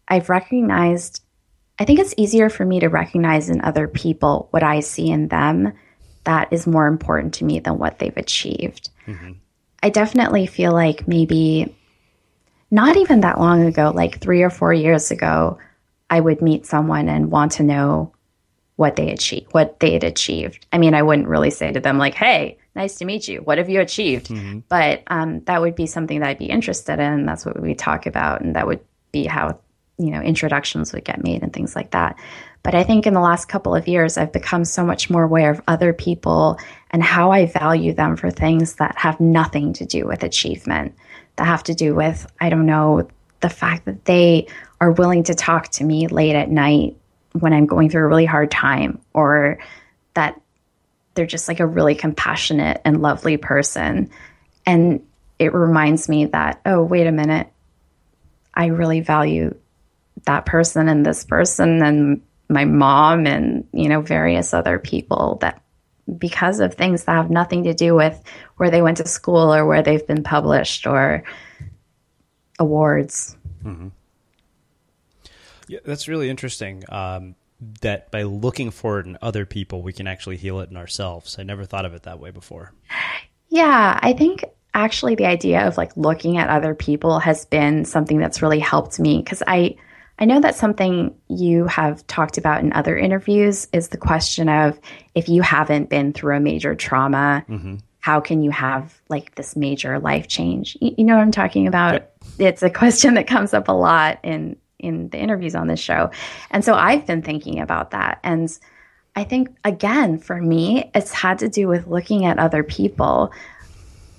I've 0.08 0.30
recognized 0.30 1.22
I 1.80 1.86
think 1.86 2.00
it's 2.00 2.14
easier 2.18 2.50
for 2.50 2.66
me 2.66 2.82
to 2.82 2.90
recognize 2.90 3.50
in 3.50 3.62
other 3.62 3.88
people 3.88 4.50
what 4.52 4.64
I 4.64 4.82
see 4.82 5.10
in 5.10 5.30
them 5.30 5.72
that 6.26 6.52
is 6.52 6.68
more 6.68 6.88
important 6.88 7.34
to 7.36 7.46
me 7.46 7.60
than 7.60 7.78
what 7.78 8.00
they've 8.00 8.18
achieved. 8.18 8.90
Mm-hmm. 9.08 9.32
I 9.82 9.90
definitely 9.90 10.46
feel 10.46 10.74
like 10.74 11.08
maybe 11.08 11.74
not 12.70 12.98
even 12.98 13.22
that 13.22 13.40
long 13.40 13.64
ago, 13.66 13.94
like 13.96 14.20
three 14.20 14.44
or 14.44 14.50
four 14.50 14.74
years 14.74 15.10
ago, 15.10 15.58
I 16.10 16.20
would 16.20 16.42
meet 16.42 16.66
someone 16.66 17.10
and 17.10 17.32
want 17.32 17.54
to 17.54 17.64
know 17.64 18.14
what 18.76 18.96
they 18.96 19.12
achieved, 19.12 19.48
what 19.52 19.80
they 19.82 19.92
had 19.92 20.06
achieved. 20.06 20.66
I 20.72 20.78
mean, 20.78 20.94
I 20.94 21.04
wouldn't 21.04 21.28
really 21.28 21.50
say 21.50 21.72
to 21.72 21.80
them 21.80 21.98
like, 21.98 22.14
"Hey, 22.14 22.58
nice 22.76 22.96
to 22.96 23.06
meet 23.06 23.28
you. 23.28 23.42
What 23.42 23.58
have 23.58 23.70
you 23.70 23.82
achieved?" 23.82 24.30
Mm-hmm. 24.30 24.60
But 24.70 25.04
um, 25.08 25.42
that 25.46 25.62
would 25.62 25.76
be 25.76 25.86
something 25.86 26.22
that 26.22 26.30
I'd 26.30 26.38
be 26.38 26.46
interested 26.46 27.00
in. 27.00 27.26
That's 27.26 27.46
what 27.46 27.62
we 27.62 27.76
talk 27.76 28.06
about, 28.06 28.42
and 28.42 28.56
that 28.56 28.68
would 28.68 28.80
be 29.12 29.26
how 29.26 29.60
you 30.00 30.12
know 30.12 30.22
introductions 30.22 30.94
would 30.94 31.04
get 31.04 31.24
made 31.24 31.44
and 31.44 31.52
things 31.54 31.76
like 31.76 31.92
that 31.92 32.18
but 32.64 32.74
i 32.74 32.84
think 32.84 33.06
in 33.06 33.14
the 33.14 33.20
last 33.20 33.50
couple 33.50 33.76
of 33.76 33.88
years 33.88 34.18
i've 34.18 34.32
become 34.32 34.64
so 34.64 34.86
much 34.86 35.10
more 35.10 35.24
aware 35.24 35.52
of 35.52 35.62
other 35.68 35.94
people 35.94 36.58
and 36.92 37.04
how 37.04 37.32
i 37.32 37.46
value 37.46 37.94
them 37.94 38.16
for 38.16 38.32
things 38.32 38.76
that 38.76 38.98
have 38.98 39.20
nothing 39.20 39.74
to 39.74 39.86
do 39.86 40.08
with 40.08 40.24
achievement 40.24 40.96
that 41.36 41.46
have 41.46 41.64
to 41.64 41.76
do 41.76 41.94
with 41.94 42.32
i 42.40 42.50
don't 42.50 42.66
know 42.66 43.08
the 43.42 43.50
fact 43.50 43.86
that 43.86 44.06
they 44.06 44.48
are 44.82 44.92
willing 44.92 45.24
to 45.24 45.34
talk 45.34 45.70
to 45.70 45.84
me 45.84 46.08
late 46.08 46.36
at 46.36 46.50
night 46.50 46.96
when 47.34 47.54
i'm 47.54 47.66
going 47.66 47.90
through 47.90 48.04
a 48.04 48.08
really 48.08 48.26
hard 48.26 48.50
time 48.52 49.00
or 49.14 49.60
that 50.14 50.40
they're 51.14 51.26
just 51.26 51.48
like 51.48 51.60
a 51.60 51.68
really 51.68 51.96
compassionate 51.96 52.82
and 52.86 53.02
lovely 53.02 53.38
person 53.38 54.10
and 54.66 55.06
it 55.38 55.54
reminds 55.54 56.10
me 56.10 56.26
that 56.26 56.62
oh 56.66 56.84
wait 56.84 57.08
a 57.08 57.12
minute 57.12 57.48
I 58.60 58.68
really 58.68 59.00
value 59.00 59.56
that 60.26 60.46
person 60.46 60.90
and 60.90 61.06
this 61.06 61.24
person 61.24 61.82
and 61.82 62.22
my 62.50 62.66
mom 62.66 63.26
and 63.26 63.66
you 63.72 63.88
know 63.88 64.02
various 64.02 64.54
other 64.54 64.78
people 64.80 65.38
that 65.40 65.62
because 66.18 66.60
of 66.60 66.74
things 66.74 67.06
that 67.06 67.14
have 67.14 67.30
nothing 67.30 67.64
to 67.64 67.74
do 67.74 67.96
with 67.96 68.22
where 68.58 68.70
they 68.70 68.82
went 68.82 68.98
to 68.98 69.08
school 69.08 69.54
or 69.54 69.66
where 69.66 69.82
they've 69.82 70.06
been 70.06 70.24
published 70.24 70.88
or 70.88 71.24
awards. 72.58 73.38
Mm-hmm. 73.64 73.90
Yeah, 75.70 75.80
that's 75.86 76.08
really 76.08 76.30
interesting. 76.30 76.84
Um, 76.90 77.36
that 77.82 78.10
by 78.12 78.24
looking 78.24 78.72
for 78.72 79.00
it 79.00 79.06
in 79.06 79.18
other 79.22 79.46
people, 79.46 79.82
we 79.82 79.94
can 79.94 80.08
actually 80.08 80.38
heal 80.38 80.60
it 80.62 80.70
in 80.70 80.78
ourselves. 80.78 81.38
I 81.40 81.44
never 81.44 81.66
thought 81.66 81.86
of 81.86 81.94
it 81.94 82.04
that 82.04 82.20
way 82.20 82.32
before. 82.32 82.74
Yeah, 83.50 84.00
I 84.02 84.14
think 84.14 84.46
actually 84.74 85.16
the 85.16 85.26
idea 85.26 85.68
of 85.68 85.78
like 85.78 85.96
looking 85.98 86.38
at 86.38 86.50
other 86.50 86.74
people 86.74 87.20
has 87.20 87.46
been 87.46 87.86
something 87.86 88.18
that's 88.18 88.42
really 88.42 88.60
helped 88.60 89.00
me 89.00 89.18
because 89.18 89.44
I 89.46 89.76
I 90.20 90.26
know 90.26 90.42
that 90.42 90.56
something 90.56 91.16
you 91.30 91.66
have 91.68 92.06
talked 92.08 92.38
about 92.38 92.62
in 92.62 92.74
other 92.74 92.98
interviews 92.98 93.68
is 93.72 93.88
the 93.88 93.98
question 93.98 94.50
of 94.50 94.80
if 95.16 95.30
you 95.30 95.42
haven't 95.42 95.90
been 95.90 96.12
through 96.12 96.36
a 96.36 96.42
major 96.42 96.76
trauma, 96.76 97.46
mm-hmm. 97.48 97.76
how 98.00 98.20
can 98.20 98.44
you 98.44 98.52
have 98.52 99.00
like 99.08 99.36
this 99.36 99.56
major 99.56 99.98
life 99.98 100.28
change? 100.28 100.78
You, 100.82 100.96
you 100.98 101.04
know 101.06 101.16
what 101.16 101.22
I'm 101.22 101.32
talking 101.32 101.68
about? 101.68 101.94
Yep. 101.94 102.16
It's 102.40 102.64
a 102.64 102.70
question 102.70 103.14
that 103.14 103.28
comes 103.28 103.54
up 103.54 103.70
a 103.70 103.74
lot 103.74 104.20
in 104.24 104.58
in 104.80 105.10
the 105.10 105.18
interviews 105.18 105.56
on 105.56 105.68
this 105.68 105.80
show. 105.80 106.10
And 106.52 106.64
so 106.64 106.74
I've 106.74 107.06
been 107.06 107.22
thinking 107.22 107.60
about 107.60 107.92
that 107.92 108.20
and 108.24 108.50
I 109.16 109.24
think 109.24 109.50
again 109.66 110.18
for 110.18 110.42
me 110.42 110.90
it's 110.96 111.12
had 111.12 111.40
to 111.40 111.50
do 111.50 111.68
with 111.68 111.88
looking 111.88 112.26
at 112.26 112.40
other 112.40 112.64
people. 112.64 113.34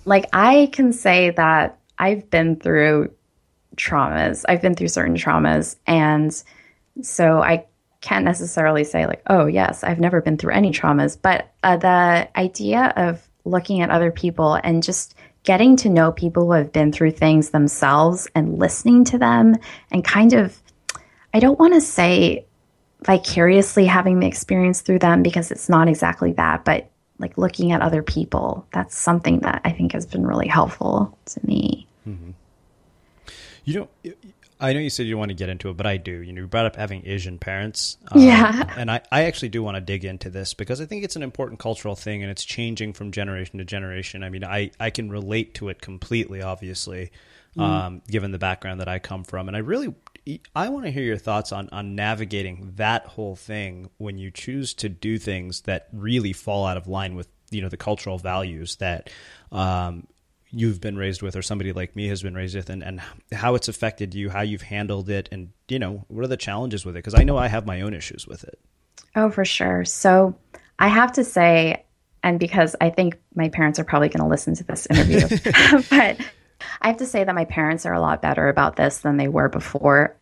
Like 0.04 0.26
I 0.32 0.70
can 0.72 0.92
say 0.92 1.30
that 1.30 1.78
I've 1.98 2.30
been 2.30 2.56
through 2.56 3.10
traumas. 3.76 4.44
I've 4.48 4.62
been 4.62 4.74
through 4.74 4.88
certain 4.88 5.16
traumas. 5.16 5.76
And 5.86 6.32
so 7.02 7.40
I 7.40 7.66
can't 8.00 8.24
necessarily 8.24 8.84
say, 8.84 9.06
like, 9.06 9.22
oh, 9.26 9.46
yes, 9.46 9.84
I've 9.84 10.00
never 10.00 10.20
been 10.20 10.38
through 10.38 10.52
any 10.52 10.70
traumas. 10.70 11.18
But 11.20 11.52
uh, 11.62 11.76
the 11.76 12.28
idea 12.36 12.92
of 12.96 13.26
looking 13.44 13.80
at 13.80 13.90
other 13.90 14.10
people 14.10 14.54
and 14.54 14.82
just 14.82 15.14
getting 15.44 15.76
to 15.76 15.88
know 15.88 16.12
people 16.12 16.44
who 16.44 16.52
have 16.52 16.72
been 16.72 16.92
through 16.92 17.12
things 17.12 17.50
themselves 17.50 18.28
and 18.34 18.58
listening 18.58 19.04
to 19.04 19.18
them 19.18 19.56
and 19.90 20.04
kind 20.04 20.32
of, 20.32 20.60
I 21.32 21.40
don't 21.40 21.58
want 21.58 21.74
to 21.74 21.80
say 21.80 22.44
vicariously 23.04 23.86
having 23.86 24.20
the 24.20 24.26
experience 24.26 24.82
through 24.82 24.98
them 24.98 25.22
because 25.22 25.50
it's 25.50 25.68
not 25.68 25.88
exactly 25.88 26.32
that, 26.32 26.64
but 26.64 26.90
like 27.18 27.38
looking 27.38 27.72
at 27.72 27.82
other 27.82 28.02
people, 28.02 28.66
that's 28.72 28.96
something 28.96 29.40
that 29.40 29.60
I 29.64 29.72
think 29.72 29.92
has 29.92 30.06
been 30.06 30.26
really 30.26 30.48
helpful 30.48 31.16
to 31.26 31.40
me. 31.46 31.86
Mm-hmm. 32.06 32.30
You 33.64 33.88
know, 34.04 34.14
I 34.60 34.72
know 34.74 34.80
you 34.80 34.90
said 34.90 35.06
you 35.06 35.12
don't 35.12 35.20
want 35.20 35.30
to 35.30 35.34
get 35.34 35.48
into 35.48 35.70
it, 35.70 35.76
but 35.76 35.86
I 35.86 35.96
do. 35.96 36.12
You 36.12 36.32
know, 36.32 36.42
you 36.42 36.46
brought 36.46 36.66
up 36.66 36.76
having 36.76 37.06
Asian 37.06 37.38
parents. 37.38 37.96
Um, 38.12 38.20
yeah. 38.20 38.74
And 38.76 38.90
I, 38.90 39.00
I 39.10 39.24
actually 39.24 39.48
do 39.48 39.62
want 39.62 39.76
to 39.76 39.80
dig 39.80 40.04
into 40.04 40.28
this 40.28 40.52
because 40.54 40.80
I 40.80 40.84
think 40.84 41.02
it's 41.02 41.16
an 41.16 41.22
important 41.22 41.58
cultural 41.60 41.96
thing 41.96 42.22
and 42.22 42.30
it's 42.30 42.44
changing 42.44 42.92
from 42.92 43.10
generation 43.10 43.58
to 43.58 43.64
generation. 43.64 44.22
I 44.22 44.28
mean, 44.28 44.44
I, 44.44 44.70
I 44.78 44.90
can 44.90 45.10
relate 45.10 45.54
to 45.54 45.70
it 45.70 45.80
completely, 45.80 46.42
obviously, 46.42 47.10
mm. 47.56 47.62
um, 47.62 48.02
given 48.08 48.32
the 48.32 48.38
background 48.38 48.80
that 48.80 48.88
I 48.88 48.98
come 48.98 49.24
from. 49.24 49.48
And 49.48 49.56
I 49.56 49.60
really, 49.60 49.94
I 50.54 50.68
want 50.68 50.84
to 50.84 50.90
hear 50.90 51.04
your 51.04 51.18
thoughts 51.18 51.52
on, 51.52 51.70
on 51.72 51.94
navigating 51.94 52.74
that 52.76 53.06
whole 53.06 53.36
thing 53.36 53.88
when 53.96 54.18
you 54.18 54.30
choose 54.30 54.74
to 54.74 54.88
do 54.90 55.18
things 55.18 55.62
that 55.62 55.88
really 55.92 56.34
fall 56.34 56.66
out 56.66 56.76
of 56.76 56.86
line 56.86 57.14
with, 57.14 57.28
you 57.50 57.62
know, 57.62 57.68
the 57.68 57.78
cultural 57.78 58.18
values 58.18 58.76
that, 58.76 59.10
um, 59.50 60.06
you've 60.52 60.80
been 60.80 60.96
raised 60.96 61.22
with 61.22 61.36
or 61.36 61.42
somebody 61.42 61.72
like 61.72 61.94
me 61.94 62.08
has 62.08 62.22
been 62.22 62.34
raised 62.34 62.56
with 62.56 62.70
and, 62.70 62.82
and 62.82 63.00
how 63.32 63.54
it's 63.54 63.68
affected 63.68 64.14
you, 64.14 64.30
how 64.30 64.40
you've 64.40 64.62
handled 64.62 65.08
it, 65.08 65.28
and, 65.30 65.50
you 65.68 65.78
know, 65.78 66.04
what 66.08 66.24
are 66.24 66.28
the 66.28 66.36
challenges 66.36 66.84
with 66.84 66.96
it? 66.96 66.98
Because 66.98 67.14
I 67.14 67.22
know 67.22 67.36
I 67.36 67.48
have 67.48 67.66
my 67.66 67.80
own 67.80 67.94
issues 67.94 68.26
with 68.26 68.44
it. 68.44 68.58
Oh, 69.14 69.30
for 69.30 69.44
sure. 69.44 69.84
So 69.84 70.36
I 70.78 70.88
have 70.88 71.12
to 71.12 71.24
say, 71.24 71.84
and 72.22 72.38
because 72.38 72.76
I 72.80 72.90
think 72.90 73.18
my 73.34 73.48
parents 73.48 73.78
are 73.78 73.84
probably 73.84 74.08
going 74.08 74.22
to 74.22 74.28
listen 74.28 74.54
to 74.56 74.64
this 74.64 74.86
interview, 74.86 75.20
but 75.90 76.18
I 76.80 76.88
have 76.88 76.98
to 76.98 77.06
say 77.06 77.24
that 77.24 77.34
my 77.34 77.44
parents 77.44 77.86
are 77.86 77.94
a 77.94 78.00
lot 78.00 78.22
better 78.22 78.48
about 78.48 78.76
this 78.76 78.98
than 78.98 79.16
they 79.16 79.28
were 79.28 79.48
before. 79.48 80.16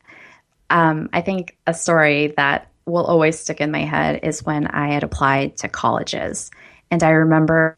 Um, 0.70 1.08
I 1.12 1.22
think 1.22 1.56
a 1.66 1.74
story 1.74 2.34
that 2.36 2.70
will 2.86 3.04
always 3.04 3.38
stick 3.38 3.60
in 3.60 3.70
my 3.70 3.84
head 3.84 4.20
is 4.22 4.44
when 4.44 4.66
I 4.66 4.92
had 4.92 5.04
applied 5.04 5.56
to 5.58 5.68
colleges. 5.68 6.50
And 6.90 7.02
I 7.02 7.10
remember 7.10 7.76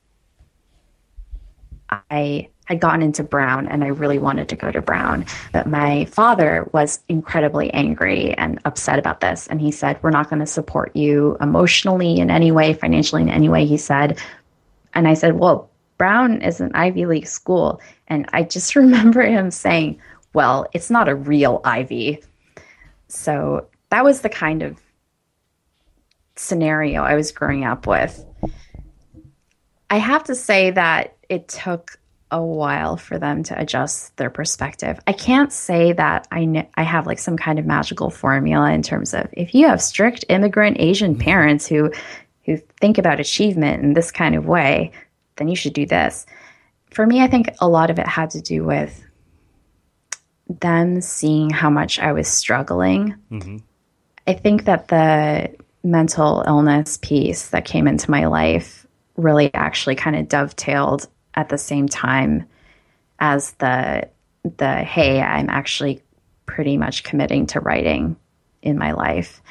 I 1.90 2.48
had 2.70 2.81
gotten 2.81 3.03
into 3.03 3.24
Brown 3.24 3.66
and 3.66 3.83
I 3.83 3.88
really 3.88 4.18
wanted 4.18 4.48
to 4.48 4.57
go 4.57 4.70
to 4.70 4.81
Brown. 4.81 5.26
But 5.53 5.66
my 5.66 6.05
father 6.05 6.68
was 6.72 7.00
incredibly 7.09 7.72
angry 7.74 8.33
and 8.35 8.61
upset 8.64 8.98
about 8.98 9.20
this. 9.20 9.48
And 9.48 9.61
he 9.61 9.72
said, 9.72 10.00
We're 10.03 10.11
not 10.11 10.31
going 10.31 10.38
to 10.38 10.46
support 10.46 10.94
you 10.94 11.37
emotionally 11.40 12.18
in 12.18 12.31
any 12.31 12.53
way, 12.53 12.72
financially 12.74 13.22
in 13.22 13.29
any 13.29 13.48
way. 13.48 13.66
He 13.66 13.76
said, 13.76 14.20
and 14.94 15.09
I 15.09 15.14
said, 15.14 15.38
Well, 15.38 15.68
Brown 15.98 16.42
is 16.42 16.61
an 16.61 16.70
Ivy 16.74 17.07
League 17.07 17.26
school. 17.26 17.81
And 18.07 18.26
I 18.33 18.44
just 18.44 18.76
remember 18.76 19.22
him 19.22 19.50
saying, 19.50 20.00
Well, 20.33 20.66
it's 20.72 20.90
not 20.90 21.09
a 21.09 21.14
real 21.16 21.61
Ivy. 21.64 22.22
So 23.09 23.66
that 23.90 24.05
was 24.05 24.20
the 24.20 24.29
kind 24.29 24.62
of 24.62 24.81
scenario 26.37 27.03
I 27.03 27.16
was 27.16 27.33
growing 27.33 27.64
up 27.64 27.88
with. 27.88 28.24
I 29.90 29.96
have 29.96 30.22
to 30.24 30.37
say 30.37 30.70
that 30.70 31.16
it 31.31 31.49
took 31.49 31.99
a 32.31 32.43
while 32.43 32.97
for 32.97 33.19
them 33.19 33.43
to 33.45 33.59
adjust 33.59 34.16
their 34.16 34.31
perspective. 34.31 35.01
I 35.07 35.12
can't 35.12 35.53
say 35.53 35.93
that 35.95 36.29
I 36.31 36.45
kn- 36.45 36.69
I 36.75 36.83
have 36.83 37.07
like 37.07 37.19
some 37.19 37.37
kind 37.37 37.59
of 37.59 37.66
magical 37.66 38.11
formula 38.11 38.71
in 38.73 38.83
terms 38.83 39.14
of 39.14 39.29
if 39.33 39.55
you 39.55 39.66
have 39.66 39.83
strict 39.83 40.25
immigrant 40.29 40.77
Asian 40.79 41.16
parents 41.16 41.66
who 41.66 41.90
who 42.45 42.57
think 42.81 42.99
about 42.99 43.21
achievement 43.21 43.83
in 43.83 43.95
this 43.95 44.11
kind 44.11 44.35
of 44.35 44.47
way, 44.47 44.93
then 45.37 45.49
you 45.49 45.57
should 45.57 45.73
do 45.73 45.87
this. 45.87 46.27
For 46.90 47.07
me, 47.07 47.21
I 47.21 47.29
think 47.29 47.51
a 47.61 47.69
lot 47.69 47.90
of 47.90 47.99
it 47.99 48.07
had 48.07 48.31
to 48.31 48.40
do 48.40 48.64
with 48.64 49.05
them 50.49 51.01
seeing 51.01 51.51
how 51.51 51.71
much 51.71 51.99
I 51.99 52.12
was 52.12 52.27
struggling. 52.27 53.14
Mm-hmm. 53.31 53.59
I 54.27 54.33
think 54.33 54.64
that 54.64 54.88
the 54.88 55.55
mental 55.83 56.45
illness 56.47 56.99
piece 57.01 57.49
that 57.49 57.64
came 57.64 57.87
into 57.87 58.11
my 58.11 58.27
life 58.27 58.87
really 59.16 59.53
actually 59.55 59.95
kind 59.95 60.16
of 60.16 60.29
dovetailed 60.29 61.09
at 61.35 61.49
the 61.49 61.59
same 61.59 61.88
time 61.88 62.49
as 63.19 63.53
the 63.53 64.09
the 64.57 64.77
hey, 64.77 65.21
I'm 65.21 65.51
actually 65.51 66.03
pretty 66.47 66.77
much 66.77 67.05
committing 67.05 67.47
to 67.49 67.61
writing 67.61 68.16
in 68.62 68.79
my 68.79 68.93
life. 68.93 69.43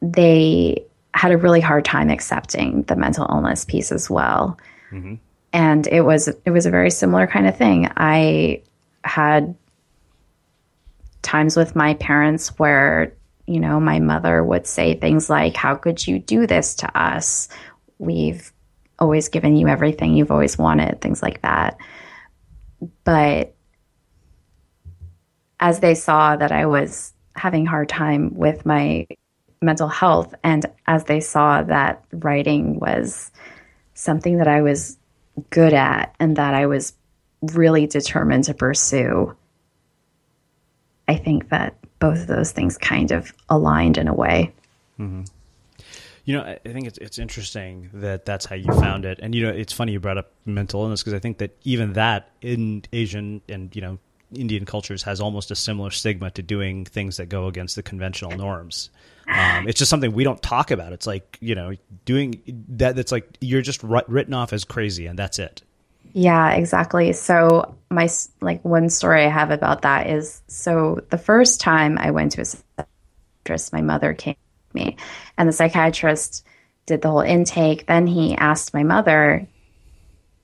They 0.00 0.84
had 1.14 1.32
a 1.32 1.36
really 1.36 1.60
hard 1.60 1.84
time 1.84 2.08
accepting 2.08 2.82
the 2.84 2.96
mental 2.96 3.26
illness 3.28 3.64
piece 3.64 3.92
as 3.92 4.08
well. 4.08 4.58
Mm-hmm. 4.90 5.16
And 5.52 5.86
it 5.86 6.00
was 6.00 6.28
it 6.28 6.50
was 6.50 6.66
a 6.66 6.70
very 6.70 6.90
similar 6.90 7.26
kind 7.26 7.46
of 7.46 7.56
thing. 7.56 7.90
I 7.96 8.62
had 9.04 9.54
times 11.20 11.56
with 11.56 11.76
my 11.76 11.94
parents 11.94 12.58
where 12.58 13.14
you 13.46 13.60
know 13.60 13.78
my 13.80 14.00
mother 14.00 14.42
would 14.42 14.66
say 14.66 14.94
things 14.94 15.28
like 15.28 15.56
how 15.56 15.74
could 15.74 16.04
you 16.06 16.18
do 16.18 16.46
this 16.46 16.74
to 16.76 16.98
us 16.98 17.48
we've 17.98 18.51
always 19.02 19.28
given 19.28 19.56
you 19.56 19.68
everything 19.68 20.14
you've 20.14 20.30
always 20.30 20.56
wanted 20.56 21.00
things 21.00 21.22
like 21.22 21.42
that 21.42 21.76
but 23.04 23.54
as 25.60 25.80
they 25.80 25.94
saw 25.94 26.36
that 26.36 26.52
i 26.52 26.66
was 26.66 27.12
having 27.34 27.66
a 27.66 27.70
hard 27.70 27.88
time 27.88 28.34
with 28.34 28.64
my 28.64 29.06
mental 29.60 29.88
health 29.88 30.34
and 30.42 30.66
as 30.86 31.04
they 31.04 31.20
saw 31.20 31.62
that 31.62 32.04
writing 32.12 32.78
was 32.78 33.30
something 33.94 34.38
that 34.38 34.48
i 34.48 34.62
was 34.62 34.96
good 35.50 35.74
at 35.74 36.14
and 36.18 36.36
that 36.36 36.54
i 36.54 36.66
was 36.66 36.94
really 37.42 37.86
determined 37.86 38.44
to 38.44 38.54
pursue 38.54 39.34
I 41.08 41.16
think 41.16 41.48
that 41.50 41.76
both 41.98 42.22
of 42.22 42.26
those 42.26 42.52
things 42.52 42.78
kind 42.78 43.10
of 43.10 43.32
aligned 43.48 43.98
in 43.98 44.08
a 44.08 44.14
way. 44.14 44.52
Mm-hmm. 44.98 45.22
You 46.24 46.36
know, 46.36 46.42
I 46.42 46.68
think 46.68 46.86
it's 46.86 46.98
it's 46.98 47.18
interesting 47.18 47.90
that 47.94 48.24
that's 48.24 48.46
how 48.46 48.54
you 48.54 48.72
found 48.74 49.04
it, 49.04 49.18
and 49.20 49.34
you 49.34 49.42
know, 49.42 49.50
it's 49.50 49.72
funny 49.72 49.92
you 49.92 50.00
brought 50.00 50.18
up 50.18 50.30
mental 50.46 50.82
illness 50.82 51.02
because 51.02 51.14
I 51.14 51.18
think 51.18 51.38
that 51.38 51.56
even 51.64 51.94
that 51.94 52.30
in 52.40 52.84
Asian 52.92 53.42
and 53.48 53.74
you 53.74 53.82
know 53.82 53.98
Indian 54.32 54.64
cultures 54.64 55.02
has 55.02 55.20
almost 55.20 55.50
a 55.50 55.56
similar 55.56 55.90
stigma 55.90 56.30
to 56.32 56.42
doing 56.42 56.84
things 56.84 57.16
that 57.16 57.28
go 57.28 57.48
against 57.48 57.76
the 57.76 57.82
conventional 57.82 58.36
norms. 58.36 58.90
Um, 59.28 59.68
it's 59.68 59.78
just 59.78 59.88
something 59.88 60.12
we 60.12 60.24
don't 60.24 60.42
talk 60.42 60.70
about. 60.70 60.92
It's 60.92 61.06
like 61.06 61.38
you 61.40 61.54
know, 61.54 61.72
doing 62.04 62.40
that. 62.68 62.96
That's 62.96 63.12
like 63.12 63.36
you're 63.40 63.62
just 63.62 63.82
written 63.82 64.34
off 64.34 64.52
as 64.52 64.64
crazy, 64.64 65.06
and 65.06 65.18
that's 65.18 65.38
it. 65.38 65.62
Yeah, 66.12 66.52
exactly. 66.52 67.12
So 67.12 67.74
my 67.90 68.08
like 68.40 68.64
one 68.64 68.90
story 68.90 69.24
I 69.24 69.28
have 69.28 69.50
about 69.50 69.82
that 69.82 70.08
is 70.08 70.42
so 70.46 71.00
the 71.10 71.18
first 71.18 71.60
time 71.60 71.98
I 71.98 72.10
went 72.10 72.32
to 72.32 72.42
a 72.42 72.44
psychiatrist, 72.44 73.72
my 73.72 73.80
mother 73.80 74.12
came 74.12 74.36
me, 74.74 74.96
and 75.38 75.48
the 75.48 75.52
psychiatrist 75.52 76.44
did 76.86 77.02
the 77.02 77.10
whole 77.10 77.20
intake. 77.20 77.86
Then 77.86 78.06
he 78.06 78.34
asked 78.34 78.74
my 78.74 78.82
mother, 78.82 79.46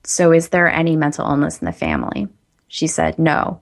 "So 0.03 0.31
is 0.31 0.49
there 0.49 0.71
any 0.71 0.95
mental 0.95 1.27
illness 1.27 1.59
in 1.59 1.65
the 1.65 1.71
family?" 1.71 2.27
She 2.67 2.87
said, 2.87 3.19
"No." 3.19 3.59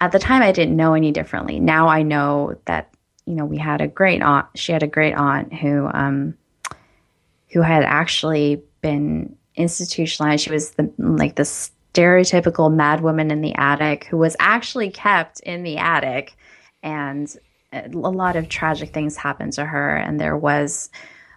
At 0.00 0.12
the 0.12 0.18
time, 0.18 0.42
I 0.42 0.52
didn't 0.52 0.76
know 0.76 0.94
any 0.94 1.10
differently. 1.10 1.58
Now 1.58 1.88
I 1.88 2.02
know 2.02 2.56
that 2.66 2.90
you 3.26 3.34
know 3.34 3.44
we 3.44 3.58
had 3.58 3.80
a 3.80 3.88
great 3.88 4.22
aunt. 4.22 4.46
She 4.54 4.72
had 4.72 4.82
a 4.82 4.86
great 4.86 5.14
aunt 5.14 5.52
who 5.52 5.88
um, 5.92 6.34
who 7.50 7.62
had 7.62 7.84
actually 7.84 8.62
been 8.80 9.36
institutionalized. 9.54 10.44
She 10.44 10.50
was 10.50 10.70
the 10.72 10.90
like 10.98 11.34
the 11.34 11.42
stereotypical 11.42 12.72
mad 12.72 13.00
woman 13.00 13.30
in 13.30 13.40
the 13.40 13.54
attic 13.54 14.04
who 14.04 14.16
was 14.16 14.36
actually 14.38 14.90
kept 14.90 15.40
in 15.40 15.62
the 15.62 15.78
attic, 15.78 16.36
and 16.82 17.34
a 17.72 17.88
lot 17.88 18.36
of 18.36 18.48
tragic 18.48 18.92
things 18.92 19.16
happened 19.16 19.52
to 19.54 19.64
her. 19.64 19.96
And 19.96 20.20
there 20.20 20.36
was 20.36 20.90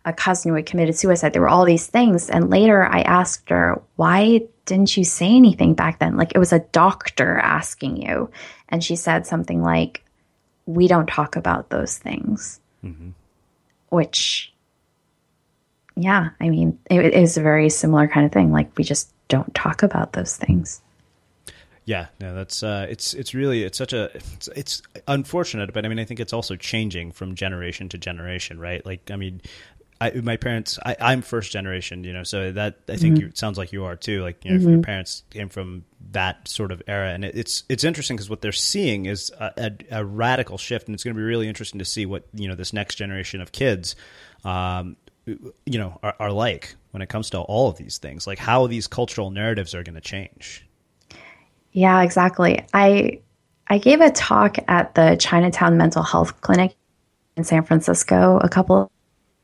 a 0.05 0.13
cousin 0.13 0.49
who 0.49 0.55
had 0.55 0.65
committed 0.65 0.95
suicide. 0.95 1.33
There 1.33 1.41
were 1.41 1.49
all 1.49 1.65
these 1.65 1.87
things, 1.87 2.29
and 2.29 2.49
later 2.49 2.83
I 2.83 3.01
asked 3.01 3.49
her, 3.49 3.81
"Why 3.97 4.41
didn't 4.65 4.97
you 4.97 5.03
say 5.03 5.35
anything 5.35 5.73
back 5.73 5.99
then? 5.99 6.17
Like 6.17 6.31
it 6.33 6.39
was 6.39 6.53
a 6.53 6.65
doctor 6.71 7.37
asking 7.37 7.97
you," 7.97 8.29
and 8.69 8.83
she 8.83 8.95
said 8.95 9.27
something 9.27 9.61
like, 9.61 10.03
"We 10.65 10.87
don't 10.87 11.07
talk 11.07 11.35
about 11.35 11.69
those 11.69 11.97
things," 11.97 12.59
mm-hmm. 12.83 13.09
which 13.89 14.51
yeah, 15.95 16.29
I 16.39 16.49
mean, 16.49 16.79
it 16.89 17.13
is 17.13 17.37
a 17.37 17.41
very 17.41 17.69
similar 17.69 18.07
kind 18.07 18.25
of 18.25 18.31
thing. 18.31 18.51
Like 18.51 18.75
we 18.77 18.83
just 18.83 19.11
don't 19.27 19.53
talk 19.53 19.83
about 19.83 20.13
those 20.13 20.35
things. 20.35 20.81
Yeah, 21.91 22.07
no, 22.21 22.33
that's 22.33 22.63
uh, 22.63 22.87
it's 22.89 23.13
it's 23.13 23.33
really 23.33 23.63
it's 23.63 23.77
such 23.77 23.91
a 23.91 24.05
it's, 24.15 24.47
it's 24.55 24.81
unfortunate, 25.09 25.73
but 25.73 25.83
I 25.83 25.89
mean, 25.89 25.99
I 25.99 26.05
think 26.05 26.21
it's 26.21 26.31
also 26.31 26.55
changing 26.55 27.11
from 27.11 27.35
generation 27.35 27.89
to 27.89 27.97
generation, 27.97 28.61
right? 28.61 28.85
Like, 28.85 29.11
I 29.11 29.17
mean, 29.17 29.41
I, 29.99 30.11
my 30.11 30.37
parents, 30.37 30.79
I, 30.85 30.95
am 31.11 31.21
first 31.21 31.51
generation, 31.51 32.05
you 32.05 32.13
know, 32.13 32.23
so 32.23 32.53
that 32.53 32.77
I 32.87 32.95
think 32.95 33.15
mm-hmm. 33.15 33.23
you, 33.23 33.27
it 33.27 33.37
sounds 33.37 33.57
like 33.57 33.73
you 33.73 33.83
are 33.83 33.97
too. 33.97 34.21
Like, 34.21 34.45
you 34.45 34.51
know, 34.51 34.59
mm-hmm. 34.59 34.69
your 34.69 34.81
parents 34.81 35.23
came 35.31 35.49
from 35.49 35.83
that 36.11 36.47
sort 36.47 36.71
of 36.71 36.81
era, 36.87 37.09
and 37.09 37.25
it, 37.25 37.35
it's 37.35 37.65
it's 37.67 37.83
interesting 37.83 38.15
because 38.15 38.29
what 38.29 38.39
they're 38.39 38.53
seeing 38.53 39.07
is 39.07 39.29
a, 39.37 39.51
a, 39.57 39.99
a, 39.99 40.05
radical 40.05 40.57
shift, 40.57 40.87
and 40.87 40.95
it's 40.95 41.03
going 41.03 41.13
to 41.13 41.19
be 41.19 41.25
really 41.25 41.49
interesting 41.49 41.79
to 41.79 41.85
see 41.85 42.05
what 42.05 42.23
you 42.33 42.47
know 42.47 42.55
this 42.55 42.71
next 42.71 42.95
generation 42.95 43.41
of 43.41 43.51
kids 43.51 43.97
um, 44.45 44.95
you 45.25 45.77
know 45.77 45.99
are, 46.01 46.15
are 46.21 46.31
like 46.31 46.73
when 46.91 47.01
it 47.01 47.09
comes 47.09 47.31
to 47.31 47.39
all 47.39 47.67
of 47.67 47.75
these 47.75 47.97
things 47.97 48.25
like 48.25 48.39
how 48.39 48.65
these 48.65 48.87
cultural 48.87 49.29
narratives 49.29 49.75
are 49.75 49.83
going 49.83 49.95
to 49.95 50.01
change 50.01 50.65
yeah 51.71 52.01
exactly 52.01 52.65
i 52.73 53.19
i 53.67 53.77
gave 53.77 54.01
a 54.01 54.11
talk 54.11 54.57
at 54.67 54.95
the 54.95 55.15
chinatown 55.19 55.77
mental 55.77 56.03
health 56.03 56.39
clinic 56.41 56.75
in 57.37 57.43
san 57.43 57.63
francisco 57.63 58.39
a 58.41 58.49
couple 58.49 58.91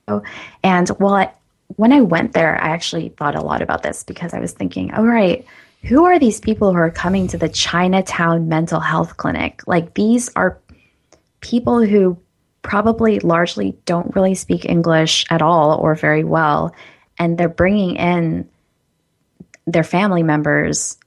ago 0.08 0.24
and 0.64 0.90
well 1.00 1.16
I, 1.16 1.32
when 1.76 1.94
i 1.94 2.02
went 2.02 2.34
there 2.34 2.62
i 2.62 2.70
actually 2.70 3.10
thought 3.10 3.36
a 3.36 3.42
lot 3.42 3.62
about 3.62 3.84
this 3.84 4.04
because 4.04 4.34
i 4.34 4.40
was 4.40 4.52
thinking 4.52 4.94
all 4.94 5.06
right 5.06 5.46
who 5.84 6.06
are 6.06 6.20
these 6.20 6.40
people 6.40 6.72
who 6.72 6.78
are 6.78 6.92
coming 6.92 7.28
to 7.30 7.38
the 7.38 7.50
chinatown 7.50 8.48
mental 8.50 8.80
health 8.80 9.18
clinic 9.18 9.62
like 9.68 9.94
these 9.94 10.30
are 10.36 10.60
people 11.42 11.86
who 11.86 12.18
probably 12.68 13.20
largely 13.20 13.78
don't 13.86 14.14
really 14.14 14.36
speak 14.36 14.66
English 14.66 15.26
at 15.30 15.42
all 15.42 15.78
or 15.80 15.96
very 15.96 16.26
well. 16.26 16.76
And 17.18 17.38
they're 17.38 17.48
bringing 17.50 17.96
in 17.96 18.50
their 19.66 19.86
family 19.86 20.22
members. 20.22 20.98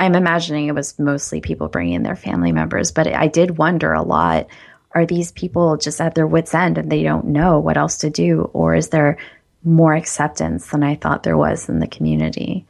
I'm 0.00 0.14
imagining 0.14 0.66
it 0.66 0.74
was 0.74 0.98
mostly 0.98 1.40
people 1.40 1.68
bringing 1.68 1.92
in 1.92 2.02
their 2.02 2.16
family 2.16 2.52
members, 2.52 2.90
but 2.90 3.06
I 3.06 3.28
did 3.28 3.58
wonder 3.58 3.92
a 3.92 4.02
lot 4.02 4.48
are 4.92 5.06
these 5.06 5.30
people 5.30 5.76
just 5.76 6.00
at 6.00 6.14
their 6.14 6.26
wits' 6.26 6.54
end 6.54 6.78
and 6.78 6.90
they 6.90 7.02
don't 7.02 7.26
know 7.26 7.60
what 7.60 7.76
else 7.76 7.98
to 7.98 8.10
do? 8.10 8.50
Or 8.52 8.74
is 8.74 8.88
there 8.88 9.18
more 9.62 9.94
acceptance 9.94 10.68
than 10.68 10.82
I 10.82 10.96
thought 10.96 11.22
there 11.22 11.36
was 11.36 11.68
in 11.68 11.78
the 11.78 11.86
community? 11.86 12.66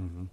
Mm-hmm. 0.00 0.24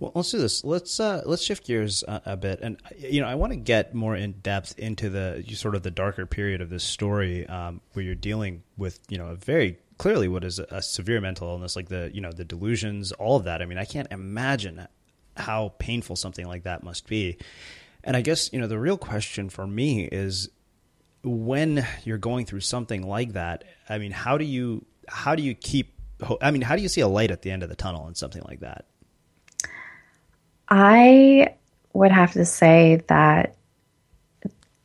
Well, 0.00 0.12
let's 0.14 0.30
do 0.30 0.38
this. 0.38 0.64
Let's 0.64 0.98
uh, 1.00 1.22
let's 1.26 1.42
shift 1.42 1.66
gears 1.66 2.02
a, 2.06 2.22
a, 2.26 2.36
bit, 2.36 2.60
and 2.62 2.80
you 2.96 3.20
know, 3.20 3.28
I 3.28 3.36
want 3.36 3.52
to 3.52 3.56
get 3.56 3.94
more 3.94 4.16
in 4.16 4.32
depth 4.32 4.78
into 4.78 5.08
the 5.08 5.44
sort 5.54 5.74
of 5.74 5.82
the 5.82 5.90
darker 5.90 6.26
period 6.26 6.60
of 6.60 6.68
this 6.68 6.82
story, 6.82 7.46
um, 7.46 7.80
where 7.92 8.04
you're 8.04 8.14
dealing 8.14 8.62
with 8.76 9.00
you 9.08 9.18
know 9.18 9.28
a 9.28 9.36
very 9.36 9.78
clearly 9.98 10.28
what 10.28 10.44
is 10.44 10.58
a, 10.58 10.82
severe 10.82 11.20
mental 11.20 11.48
illness, 11.48 11.76
like 11.76 11.88
the 11.88 12.10
you 12.12 12.20
know 12.20 12.32
the 12.32 12.44
delusions, 12.44 13.12
all 13.12 13.36
of 13.36 13.44
that. 13.44 13.62
I 13.62 13.66
mean, 13.66 13.78
I 13.78 13.84
can't 13.84 14.08
imagine 14.10 14.86
how 15.36 15.74
painful 15.78 16.16
something 16.16 16.46
like 16.46 16.62
that 16.64 16.82
must 16.82 17.06
be. 17.06 17.38
And 18.02 18.16
I 18.16 18.20
guess 18.20 18.52
you 18.52 18.60
know 18.60 18.66
the 18.66 18.78
real 18.78 18.98
question 18.98 19.48
for 19.48 19.66
me 19.66 20.04
is 20.04 20.48
when 21.22 21.86
you're 22.04 22.18
going 22.18 22.46
through 22.46 22.60
something 22.60 23.06
like 23.06 23.32
that. 23.32 23.64
I 23.88 23.98
mean, 23.98 24.12
how 24.12 24.38
do 24.38 24.44
you 24.44 24.84
how 25.08 25.34
do 25.34 25.42
you 25.42 25.54
keep 25.54 25.94
I 26.40 26.50
mean, 26.50 26.62
how 26.62 26.76
do 26.76 26.82
you 26.82 26.88
see 26.88 27.00
a 27.00 27.08
light 27.08 27.30
at 27.30 27.42
the 27.42 27.50
end 27.50 27.62
of 27.62 27.68
the 27.68 27.76
tunnel 27.76 28.06
in 28.08 28.14
something 28.14 28.42
like 28.46 28.60
that? 28.60 28.86
I 30.68 31.54
would 31.92 32.12
have 32.12 32.32
to 32.32 32.44
say 32.44 33.02
that 33.08 33.56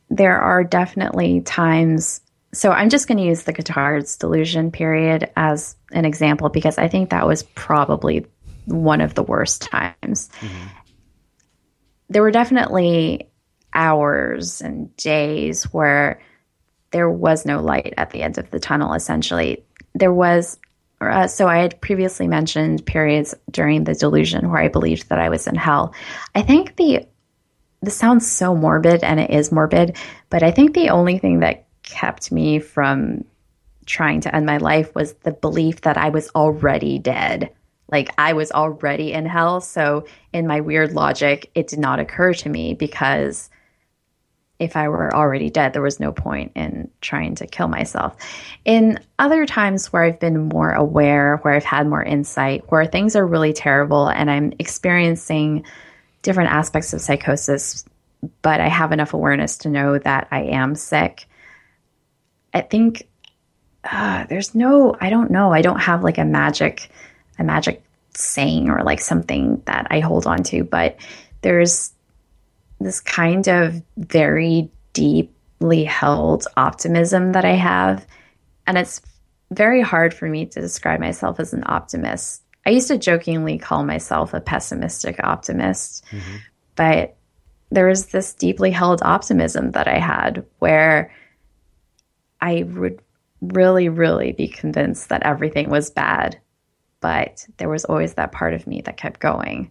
there 0.08 0.38
are 0.38 0.64
definitely 0.64 1.40
times. 1.42 2.20
So 2.52 2.70
I'm 2.70 2.88
just 2.88 3.06
going 3.06 3.18
to 3.18 3.24
use 3.24 3.44
the 3.44 3.52
Cotard's 3.52 4.16
delusion 4.16 4.72
period 4.72 5.30
as 5.36 5.76
an 5.92 6.04
example 6.04 6.48
because 6.48 6.78
I 6.78 6.88
think 6.88 7.10
that 7.10 7.26
was 7.26 7.42
probably 7.42 8.26
one 8.64 9.00
of 9.00 9.14
the 9.14 9.22
worst 9.22 9.62
times. 9.62 10.28
Mm-hmm. 10.40 10.66
There 12.08 12.22
were 12.22 12.32
definitely 12.32 13.30
hours 13.72 14.60
and 14.60 14.94
days 14.96 15.64
where 15.72 16.20
there 16.90 17.08
was 17.08 17.46
no 17.46 17.60
light 17.60 17.94
at 17.96 18.10
the 18.10 18.22
end 18.22 18.36
of 18.38 18.50
the 18.50 18.58
tunnel, 18.58 18.94
essentially. 18.94 19.64
There 19.94 20.12
was 20.12 20.58
uh, 21.00 21.26
so 21.26 21.48
I 21.48 21.58
had 21.58 21.80
previously 21.80 22.28
mentioned 22.28 22.84
periods 22.84 23.34
during 23.50 23.84
the 23.84 23.94
delusion 23.94 24.50
where 24.50 24.60
I 24.60 24.68
believed 24.68 25.08
that 25.08 25.18
I 25.18 25.30
was 25.30 25.46
in 25.46 25.54
hell. 25.54 25.94
I 26.34 26.42
think 26.42 26.76
the 26.76 27.06
this 27.82 27.96
sounds 27.96 28.30
so 28.30 28.54
morbid 28.54 29.02
and 29.02 29.18
it 29.18 29.30
is 29.30 29.50
morbid, 29.50 29.96
but 30.28 30.42
I 30.42 30.50
think 30.50 30.74
the 30.74 30.90
only 30.90 31.18
thing 31.18 31.40
that 31.40 31.66
kept 31.90 32.32
me 32.32 32.58
from 32.58 33.24
trying 33.86 34.20
to 34.22 34.34
end 34.34 34.46
my 34.46 34.58
life 34.58 34.94
was 34.94 35.14
the 35.24 35.32
belief 35.32 35.82
that 35.82 35.98
I 35.98 36.10
was 36.10 36.30
already 36.34 36.98
dead. 36.98 37.50
Like 37.90 38.10
I 38.18 38.34
was 38.34 38.52
already 38.52 39.12
in 39.12 39.26
hell. 39.26 39.60
So, 39.60 40.06
in 40.32 40.46
my 40.46 40.60
weird 40.60 40.92
logic, 40.92 41.50
it 41.54 41.66
did 41.66 41.80
not 41.80 41.98
occur 41.98 42.32
to 42.34 42.48
me 42.48 42.74
because 42.74 43.50
if 44.60 44.76
I 44.76 44.88
were 44.88 45.12
already 45.14 45.48
dead, 45.48 45.72
there 45.72 45.82
was 45.82 45.98
no 45.98 46.12
point 46.12 46.52
in 46.54 46.90
trying 47.00 47.34
to 47.36 47.46
kill 47.46 47.66
myself. 47.66 48.14
In 48.66 49.00
other 49.18 49.46
times 49.46 49.90
where 49.92 50.04
I've 50.04 50.20
been 50.20 50.48
more 50.48 50.72
aware, 50.72 51.38
where 51.38 51.54
I've 51.54 51.64
had 51.64 51.88
more 51.88 52.04
insight, 52.04 52.70
where 52.70 52.84
things 52.84 53.16
are 53.16 53.26
really 53.26 53.54
terrible 53.54 54.08
and 54.08 54.30
I'm 54.30 54.52
experiencing 54.58 55.64
different 56.20 56.50
aspects 56.50 56.92
of 56.92 57.00
psychosis, 57.00 57.86
but 58.42 58.60
I 58.60 58.68
have 58.68 58.92
enough 58.92 59.14
awareness 59.14 59.56
to 59.58 59.70
know 59.70 59.98
that 59.98 60.28
I 60.30 60.42
am 60.42 60.74
sick. 60.74 61.26
I 62.52 62.62
think 62.62 63.08
uh, 63.84 64.24
there's 64.28 64.54
no, 64.54 64.96
I 65.00 65.10
don't 65.10 65.30
know, 65.30 65.52
I 65.52 65.62
don't 65.62 65.80
have 65.80 66.02
like 66.02 66.18
a 66.18 66.24
magic, 66.24 66.90
a 67.38 67.44
magic 67.44 67.82
saying 68.14 68.68
or 68.68 68.82
like 68.82 69.00
something 69.00 69.62
that 69.66 69.86
I 69.90 70.00
hold 70.00 70.26
on 70.26 70.42
to, 70.44 70.64
but 70.64 70.96
there's 71.42 71.92
this 72.80 73.00
kind 73.00 73.48
of 73.48 73.82
very 73.96 74.70
deeply 74.92 75.84
held 75.84 76.46
optimism 76.56 77.32
that 77.32 77.44
I 77.44 77.54
have. 77.54 78.06
And 78.66 78.76
it's 78.76 79.00
very 79.50 79.80
hard 79.80 80.14
for 80.14 80.28
me 80.28 80.46
to 80.46 80.60
describe 80.60 81.00
myself 81.00 81.40
as 81.40 81.52
an 81.52 81.64
optimist. 81.66 82.42
I 82.66 82.70
used 82.70 82.88
to 82.88 82.98
jokingly 82.98 83.58
call 83.58 83.84
myself 83.84 84.34
a 84.34 84.40
pessimistic 84.40 85.22
optimist, 85.22 86.04
mm-hmm. 86.10 86.36
but 86.76 87.16
there 87.70 87.86
was 87.86 88.06
this 88.06 88.34
deeply 88.34 88.70
held 88.70 89.00
optimism 89.02 89.72
that 89.72 89.88
I 89.88 89.98
had 89.98 90.44
where 90.58 91.12
I 92.40 92.64
would 92.64 93.00
really, 93.40 93.88
really 93.88 94.32
be 94.32 94.48
convinced 94.48 95.08
that 95.08 95.22
everything 95.22 95.70
was 95.70 95.90
bad, 95.90 96.38
but 97.00 97.46
there 97.56 97.68
was 97.68 97.84
always 97.84 98.14
that 98.14 98.32
part 98.32 98.54
of 98.54 98.66
me 98.66 98.80
that 98.82 98.96
kept 98.96 99.20
going. 99.20 99.70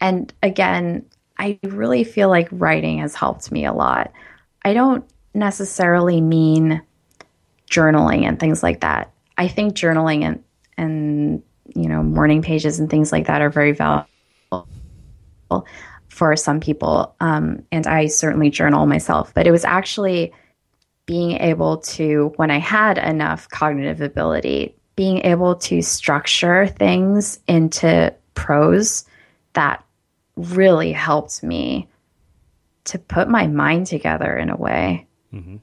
And 0.00 0.32
again, 0.42 1.06
I 1.38 1.58
really 1.62 2.04
feel 2.04 2.28
like 2.28 2.48
writing 2.50 2.98
has 2.98 3.14
helped 3.14 3.50
me 3.50 3.64
a 3.64 3.72
lot. 3.72 4.12
I 4.62 4.74
don't 4.74 5.04
necessarily 5.34 6.20
mean 6.20 6.82
journaling 7.70 8.22
and 8.22 8.38
things 8.38 8.62
like 8.62 8.80
that. 8.80 9.12
I 9.38 9.48
think 9.48 9.74
journaling 9.74 10.22
and 10.22 10.42
and 10.78 11.42
you 11.74 11.88
know 11.88 12.02
morning 12.02 12.42
pages 12.42 12.78
and 12.78 12.88
things 12.88 13.12
like 13.12 13.26
that 13.26 13.42
are 13.42 13.50
very 13.50 13.72
valuable 13.72 14.06
for 16.08 16.34
some 16.36 16.60
people. 16.60 17.14
Um, 17.20 17.64
and 17.70 17.86
I 17.86 18.06
certainly 18.06 18.48
journal 18.50 18.86
myself, 18.86 19.34
but 19.34 19.46
it 19.46 19.50
was 19.50 19.64
actually 19.64 20.32
being 21.06 21.38
able 21.38 21.78
to, 21.78 22.32
when 22.36 22.50
I 22.50 22.58
had 22.58 22.98
enough 22.98 23.48
cognitive 23.48 24.00
ability, 24.00 24.74
being 24.96 25.18
able 25.24 25.54
to 25.56 25.82
structure 25.82 26.66
things 26.66 27.38
into 27.46 28.12
prose 28.34 29.04
that 29.52 29.84
really 30.36 30.92
helped 30.92 31.42
me 31.42 31.88
to 32.84 32.98
put 32.98 33.28
my 33.28 33.46
mind 33.46 33.86
together 33.86 34.36
in 34.36 34.50
a 34.50 34.56
way. 34.56 35.06
Mm-hmm. 35.32 35.56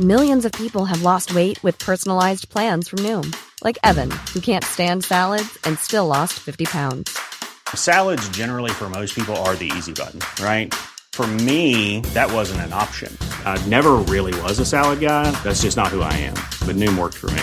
Millions 0.00 0.44
of 0.44 0.52
people 0.52 0.84
have 0.84 1.02
lost 1.02 1.34
weight 1.34 1.60
with 1.64 1.78
personalized 1.80 2.48
plans 2.50 2.88
from 2.88 3.00
Noom, 3.00 3.34
like 3.64 3.78
Evan, 3.82 4.10
who 4.32 4.40
can't 4.40 4.62
stand 4.62 5.02
salads 5.02 5.58
and 5.64 5.76
still 5.76 6.06
lost 6.06 6.34
50 6.34 6.66
pounds. 6.66 7.18
Salads, 7.74 8.28
generally, 8.28 8.70
for 8.70 8.88
most 8.88 9.14
people, 9.14 9.36
are 9.38 9.56
the 9.56 9.70
easy 9.76 9.92
button, 9.92 10.20
right? 10.42 10.72
For 11.18 11.26
me, 11.26 11.98
that 12.14 12.32
wasn't 12.32 12.60
an 12.60 12.72
option. 12.72 13.12
I 13.44 13.60
never 13.66 13.94
really 14.06 14.40
was 14.42 14.60
a 14.60 14.64
salad 14.64 15.00
guy. 15.00 15.28
That's 15.42 15.62
just 15.62 15.76
not 15.76 15.88
who 15.88 16.00
I 16.00 16.12
am. 16.14 16.34
But 16.64 16.76
Noom 16.76 16.96
worked 16.96 17.16
for 17.16 17.28
me. 17.32 17.42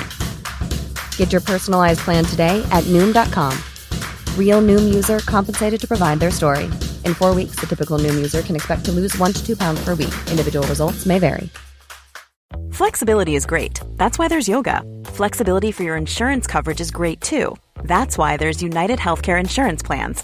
Get 1.18 1.34
your 1.34 1.42
personalized 1.42 2.00
plan 2.00 2.24
today 2.24 2.66
at 2.72 2.86
Noom.com. 2.86 3.54
Real 4.40 4.62
Noom 4.62 4.96
user 4.96 5.20
compensated 5.26 5.82
to 5.82 5.88
provide 5.90 6.22
their 6.22 6.32
story. 6.32 6.72
In 7.04 7.14
four 7.14 7.36
weeks, 7.36 7.58
the 7.58 7.68
typical 7.68 8.00
Noom 8.00 8.16
user 8.16 8.42
can 8.42 8.56
expect 8.56 8.86
to 8.86 8.94
lose 8.94 9.14
one 9.18 9.34
to 9.34 9.46
two 9.46 9.58
pounds 9.58 9.84
per 9.84 9.94
week. 9.94 10.16
Individual 10.32 10.66
results 10.68 11.06
may 11.06 11.20
vary. 11.20 11.50
Flexibility 12.72 13.36
is 13.36 13.46
great. 13.46 13.82
That's 13.98 14.18
why 14.18 14.30
there's 14.30 14.48
yoga. 14.48 14.84
Flexibility 15.08 15.74
for 15.74 15.84
your 15.84 15.98
insurance 15.98 16.48
coverage 16.48 16.80
is 16.80 16.92
great 16.92 17.20
too. 17.20 17.58
That's 17.84 18.18
why 18.18 18.38
there's 18.38 18.64
United 18.64 19.00
Healthcare 19.00 19.38
Insurance 19.38 19.84
Plans. 19.84 20.24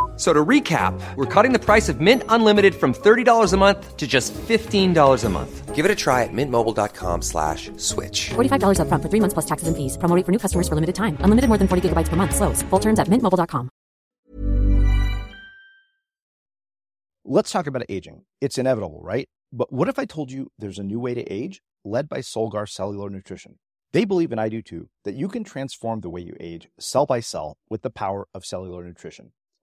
So 0.21 0.33
to 0.33 0.45
recap, 0.45 0.93
we're 1.15 1.25
cutting 1.25 1.51
the 1.51 1.57
price 1.57 1.89
of 1.89 1.99
Mint 1.99 2.23
Unlimited 2.29 2.75
from 2.75 2.93
$30 2.93 3.53
a 3.53 3.57
month 3.57 3.97
to 3.97 4.07
just 4.07 4.35
$15 4.35 5.23
a 5.25 5.29
month. 5.29 5.75
Give 5.75 5.83
it 5.83 5.89
a 5.89 5.95
try 5.95 6.21
at 6.21 6.29
mintmobile.com 6.31 7.23
slash 7.23 7.71
switch. 7.77 8.29
$45 8.29 8.81
up 8.81 8.87
front 8.87 9.01
for 9.01 9.09
three 9.09 9.19
months 9.19 9.33
plus 9.33 9.47
taxes 9.47 9.67
and 9.67 9.75
fees. 9.75 9.97
Promo 9.97 10.23
for 10.23 10.31
new 10.31 10.37
customers 10.37 10.67
for 10.67 10.75
limited 10.75 10.93
time. 10.93 11.17
Unlimited 11.21 11.47
more 11.47 11.57
than 11.57 11.67
40 11.67 11.89
gigabytes 11.89 12.07
per 12.07 12.17
month. 12.17 12.35
Slows. 12.35 12.61
Full 12.69 12.77
terms 12.77 12.99
at 12.99 13.07
mintmobile.com. 13.07 13.71
Let's 17.25 17.51
talk 17.51 17.65
about 17.65 17.81
aging. 17.89 18.21
It's 18.41 18.59
inevitable, 18.59 19.01
right? 19.01 19.27
But 19.51 19.73
what 19.73 19.87
if 19.87 19.97
I 19.97 20.05
told 20.05 20.31
you 20.31 20.51
there's 20.59 20.77
a 20.77 20.83
new 20.83 20.99
way 20.99 21.15
to 21.15 21.23
age 21.33 21.63
led 21.83 22.07
by 22.07 22.19
Solgar 22.19 22.69
Cellular 22.69 23.09
Nutrition? 23.09 23.57
They 23.91 24.05
believe, 24.05 24.31
and 24.31 24.39
I 24.39 24.49
do 24.49 24.61
too, 24.61 24.89
that 25.03 25.15
you 25.15 25.27
can 25.27 25.43
transform 25.43 26.01
the 26.01 26.11
way 26.11 26.21
you 26.21 26.35
age 26.39 26.69
cell 26.79 27.07
by 27.07 27.21
cell 27.21 27.57
with 27.71 27.81
the 27.81 27.89
power 27.89 28.27
of 28.35 28.45
cellular 28.45 28.83
nutrition. 28.83 29.31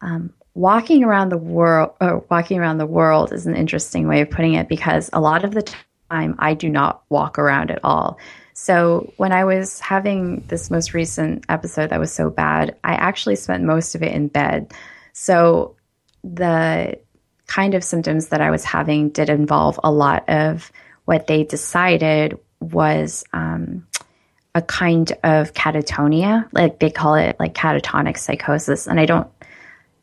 um, 0.00 0.32
walking 0.54 1.04
around 1.04 1.30
the 1.30 1.38
world, 1.38 1.92
or 2.00 2.24
walking 2.30 2.58
around 2.58 2.78
the 2.78 2.86
world, 2.86 3.32
is 3.32 3.46
an 3.46 3.56
interesting 3.56 4.06
way 4.06 4.20
of 4.20 4.30
putting 4.30 4.54
it 4.54 4.68
because 4.68 5.10
a 5.12 5.20
lot 5.20 5.44
of 5.44 5.52
the 5.52 5.62
time 6.10 6.36
I 6.38 6.54
do 6.54 6.68
not 6.68 7.02
walk 7.08 7.38
around 7.38 7.70
at 7.70 7.80
all. 7.82 8.18
So 8.54 9.12
when 9.18 9.32
I 9.32 9.44
was 9.44 9.80
having 9.80 10.42
this 10.48 10.70
most 10.70 10.94
recent 10.94 11.44
episode 11.48 11.90
that 11.90 12.00
was 12.00 12.12
so 12.12 12.30
bad, 12.30 12.74
I 12.84 12.94
actually 12.94 13.36
spent 13.36 13.64
most 13.64 13.94
of 13.94 14.02
it 14.02 14.12
in 14.12 14.28
bed. 14.28 14.72
So 15.12 15.76
the 16.24 16.98
kind 17.46 17.74
of 17.74 17.84
symptoms 17.84 18.28
that 18.28 18.40
I 18.40 18.50
was 18.50 18.64
having 18.64 19.10
did 19.10 19.28
involve 19.28 19.78
a 19.84 19.90
lot 19.90 20.28
of 20.28 20.72
what 21.06 21.26
they 21.26 21.44
decided 21.44 22.38
was 22.60 23.24
um, 23.32 23.86
a 24.54 24.60
kind 24.62 25.12
of 25.24 25.54
catatonia. 25.54 26.46
Like 26.52 26.78
they 26.78 26.90
call 26.90 27.14
it 27.14 27.36
like 27.40 27.54
catatonic 27.54 28.18
psychosis. 28.18 28.86
And 28.86 29.00
I 29.00 29.06
don't 29.06 29.28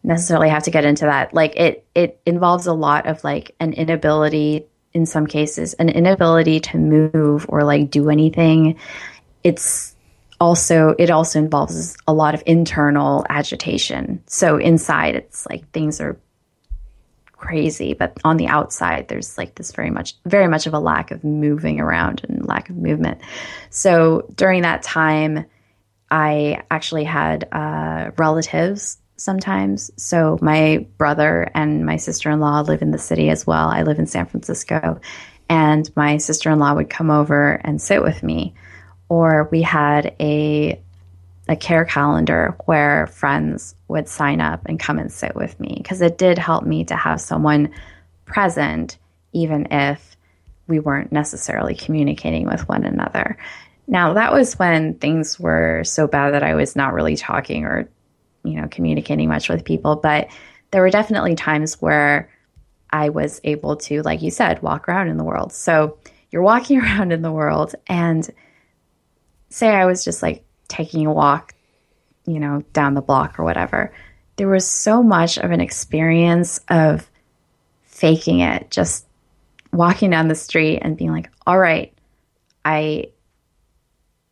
necessarily 0.04 0.50
have 0.50 0.64
to 0.64 0.72
get 0.72 0.86
into 0.86 1.06
that. 1.06 1.34
Like 1.34 1.56
it 1.56 1.86
it 1.94 2.20
involves 2.26 2.66
a 2.66 2.74
lot 2.74 3.06
of 3.06 3.24
like 3.24 3.56
an 3.60 3.74
inability 3.74 4.66
in 4.94 5.06
some 5.06 5.26
cases, 5.26 5.74
an 5.76 5.90
inability 5.90 6.60
to 6.60 6.78
move 6.78 7.46
or 7.50 7.64
like 7.64 7.90
do 7.90 8.10
anything. 8.10 8.78
It's 9.44 9.96
also 10.40 10.96
it 11.00 11.10
also 11.10 11.40
involves 11.40 11.98
a 12.08 12.14
lot 12.14 12.34
of 12.34 12.44
internal 12.46 13.26
agitation. 13.30 14.22
So 14.28 14.58
inside 14.58 15.16
it's 15.16 15.48
like 15.50 15.70
things 15.72 16.00
are 16.00 16.18
crazy, 17.44 17.94
but 17.94 18.18
on 18.24 18.38
the 18.38 18.48
outside 18.48 19.08
there's 19.10 19.38
like 19.38 19.56
this 19.56 19.74
very 19.74 19.90
much 19.90 20.16
very 20.26 20.48
much 20.48 20.66
of 20.66 20.74
a 20.74 20.80
lack 20.80 21.12
of 21.12 21.24
moving 21.24 21.80
around 21.80 22.22
and 22.28 22.48
lack 22.48 22.70
of 22.70 22.78
movement. 22.78 23.20
So 23.70 24.28
during 24.36 24.62
that 24.62 24.82
time 24.82 25.46
I 26.10 26.64
actually 26.72 27.04
had 27.04 27.48
uh, 27.52 28.12
relatives 28.18 28.98
sometimes. 29.18 29.92
So 29.98 30.38
my 30.42 30.88
brother 30.98 31.50
and 31.54 31.86
my 31.86 31.98
sister-in-law 31.98 32.62
live 32.62 32.82
in 32.82 32.92
the 32.92 32.98
city 32.98 33.30
as 33.30 33.46
well. 33.46 33.68
I 33.68 33.84
live 33.84 34.00
in 34.00 34.06
San 34.06 34.26
Francisco 34.26 35.02
and 35.50 35.90
my 35.96 36.18
sister-in-law 36.18 36.76
would 36.76 36.90
come 36.90 37.12
over 37.12 37.60
and 37.64 37.82
sit 37.82 38.02
with 38.02 38.24
me 38.24 38.54
or 39.10 39.50
we 39.52 39.62
had 39.62 40.16
a 40.20 40.82
a 41.48 41.56
care 41.56 41.86
calendar 41.86 42.56
where 42.66 43.08
friends 43.08 43.76
would 43.88 44.08
sign 44.08 44.40
up 44.40 44.62
and 44.66 44.80
come 44.80 44.98
and 44.98 45.12
sit 45.12 45.36
with 45.36 45.60
me 45.60 45.76
because 45.78 46.02
it 46.02 46.18
did 46.18 46.38
help 46.38 46.64
me 46.64 46.86
to 46.86 46.96
have 46.96 47.20
someone 47.20 47.70
present 48.26 48.98
even 49.34 49.68
if 49.72 50.16
we 50.68 50.80
weren't 50.80 51.12
necessarily 51.12 51.76
communicating 51.76 52.48
with 52.48 52.68
one 52.70 52.86
another. 52.86 53.38
Now, 53.88 54.14
that 54.14 54.32
was 54.32 54.58
when 54.58 54.96
things 54.96 55.38
were 55.38 55.84
so 55.84 56.08
bad 56.08 56.34
that 56.34 56.44
I 56.44 56.56
was 56.56 56.76
not 56.76 56.94
really 56.94 57.18
talking 57.18 57.66
or 57.66 57.90
you 58.44 58.60
know, 58.60 58.68
communicating 58.70 59.30
much 59.30 59.50
with 59.50 59.66
people, 59.66 59.96
but 59.96 60.28
there 60.72 60.82
were 60.82 60.90
definitely 60.90 61.36
times 61.36 61.82
where 61.82 62.30
I 62.90 63.10
was 63.10 63.40
able 63.44 63.78
to, 63.78 64.02
like 64.04 64.22
you 64.22 64.32
said, 64.32 64.62
walk 64.62 64.88
around 64.88 65.08
in 65.08 65.18
the 65.18 65.24
world. 65.24 65.54
So 65.54 65.98
you're 66.32 66.42
walking 66.42 66.80
around 66.82 67.12
in 67.12 67.22
the 67.22 67.32
world, 67.32 67.76
and 67.88 68.30
say 69.50 69.70
I 69.70 69.86
was 69.86 70.04
just 70.04 70.22
like 70.22 70.44
taking 70.74 71.06
a 71.06 71.14
walk, 71.14 71.54
you 72.26 72.40
know, 72.40 72.64
down 72.74 72.96
the 72.96 73.02
block 73.02 73.40
or 73.40 73.44
whatever. 73.44 73.94
There 74.38 74.48
was 74.48 74.68
so 74.68 75.04
much 75.04 75.38
of 75.38 75.52
an 75.52 75.62
experience 75.62 76.60
of 76.68 77.10
faking 77.84 78.40
it, 78.40 78.72
just 78.72 79.06
walking 79.72 80.10
down 80.10 80.28
the 80.28 80.36
street 80.36 80.80
and 80.82 80.98
being 80.98 81.12
like, 81.12 81.30
all 81.46 81.60
right, 81.60 81.94
I 82.66 83.10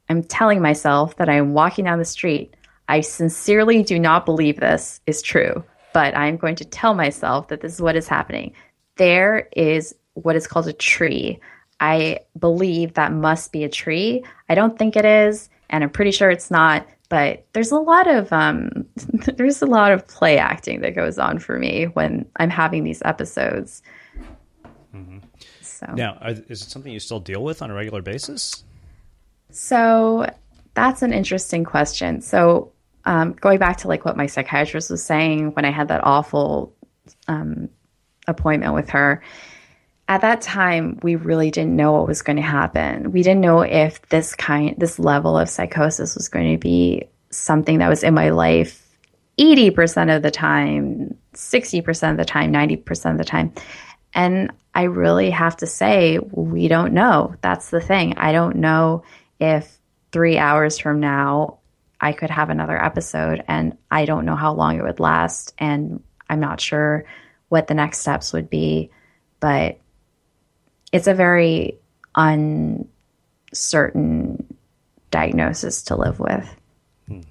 am 0.09 0.23
telling 0.23 0.61
myself 0.61 1.15
that 1.17 1.29
I'm 1.29 1.53
walking 1.53 1.85
down 1.85 1.99
the 1.99 2.05
street. 2.05 2.55
I 2.89 3.01
sincerely 3.01 3.83
do 3.83 3.99
not 3.99 4.25
believe 4.25 4.59
this 4.59 4.99
is 5.05 5.21
true, 5.21 5.63
but 5.93 6.17
I'm 6.17 6.37
going 6.37 6.55
to 6.55 6.65
tell 6.65 6.95
myself 6.95 7.49
that 7.49 7.61
this 7.61 7.73
is 7.73 7.81
what 7.81 7.95
is 7.95 8.07
happening. 8.07 8.53
There 8.97 9.47
is 9.55 9.95
what 10.15 10.35
is 10.35 10.47
called 10.47 10.67
a 10.67 10.73
tree. 10.73 11.39
I 11.79 12.19
believe 12.37 12.95
that 12.95 13.13
must 13.13 13.51
be 13.51 13.63
a 13.63 13.69
tree. 13.69 14.23
I 14.49 14.55
don't 14.55 14.77
think 14.77 14.95
it 14.95 15.05
is, 15.05 15.49
and 15.71 15.83
I'm 15.83 15.89
pretty 15.89 16.11
sure 16.11 16.29
it's 16.29 16.51
not. 16.51 16.87
But 17.09 17.45
there's 17.51 17.71
a 17.71 17.79
lot 17.79 18.07
of 18.07 18.31
um, 18.31 18.85
there's 19.35 19.61
a 19.61 19.65
lot 19.65 19.91
of 19.91 20.07
play 20.07 20.37
acting 20.37 20.81
that 20.81 20.95
goes 20.95 21.17
on 21.17 21.39
for 21.39 21.57
me 21.57 21.85
when 21.85 22.25
I'm 22.37 22.49
having 22.49 22.83
these 22.83 23.01
episodes. 23.03 23.81
Mm-hmm. 24.95 25.19
So 25.61 25.87
now, 25.93 26.17
is 26.21 26.61
it 26.61 26.69
something 26.69 26.91
you 26.91 26.99
still 26.99 27.19
deal 27.19 27.43
with 27.43 27.61
on 27.61 27.71
a 27.71 27.73
regular 27.73 28.01
basis? 28.01 28.63
So 29.49 30.29
that's 30.73 31.01
an 31.01 31.11
interesting 31.11 31.63
question. 31.63 32.21
So 32.21 32.71
um, 33.05 33.33
going 33.33 33.59
back 33.59 33.77
to 33.77 33.87
like 33.87 34.05
what 34.05 34.15
my 34.15 34.27
psychiatrist 34.27 34.89
was 34.89 35.03
saying 35.03 35.53
when 35.53 35.65
I 35.65 35.71
had 35.71 35.87
that 35.89 36.01
awful 36.03 36.73
um, 37.27 37.69
appointment 38.27 38.73
with 38.73 38.89
her, 38.89 39.21
at 40.11 40.19
that 40.19 40.41
time 40.41 40.99
we 41.03 41.15
really 41.15 41.51
didn't 41.51 41.73
know 41.73 41.93
what 41.93 42.05
was 42.05 42.21
going 42.21 42.35
to 42.35 42.41
happen. 42.41 43.13
We 43.13 43.23
didn't 43.23 43.39
know 43.39 43.61
if 43.61 44.01
this 44.09 44.35
kind, 44.35 44.75
this 44.77 44.99
level 44.99 45.37
of 45.37 45.47
psychosis 45.47 46.15
was 46.15 46.27
going 46.27 46.51
to 46.51 46.57
be 46.57 47.07
something 47.29 47.77
that 47.77 47.87
was 47.87 48.03
in 48.03 48.13
my 48.13 48.31
life 48.31 48.85
80% 49.39 50.13
of 50.13 50.21
the 50.21 50.29
time, 50.29 51.17
60% 51.33 52.11
of 52.11 52.17
the 52.17 52.25
time, 52.25 52.51
90% 52.51 53.11
of 53.11 53.17
the 53.19 53.23
time. 53.23 53.53
And 54.13 54.51
I 54.75 54.83
really 54.83 55.29
have 55.29 55.55
to 55.57 55.65
say, 55.65 56.19
we 56.19 56.67
don't 56.67 56.93
know. 56.93 57.35
That's 57.39 57.69
the 57.69 57.79
thing. 57.79 58.17
I 58.17 58.33
don't 58.33 58.57
know 58.57 59.03
if 59.39 59.79
three 60.11 60.37
hours 60.37 60.77
from 60.77 60.99
now 60.99 61.59
I 62.01 62.11
could 62.11 62.29
have 62.29 62.49
another 62.49 62.83
episode 62.83 63.45
and 63.47 63.77
I 63.89 64.03
don't 64.03 64.25
know 64.25 64.35
how 64.35 64.53
long 64.55 64.77
it 64.77 64.83
would 64.83 64.99
last 64.99 65.53
and 65.57 66.03
I'm 66.29 66.41
not 66.41 66.59
sure 66.59 67.05
what 67.47 67.67
the 67.67 67.75
next 67.75 67.99
steps 67.99 68.33
would 68.33 68.49
be, 68.49 68.91
but 69.39 69.77
it's 70.91 71.07
a 71.07 71.13
very 71.13 71.79
uncertain 72.15 72.87
diagnosis 75.11 75.83
to 75.83 75.95
live 75.95 76.19
with. 76.19 76.55
Hmm. 77.07 77.21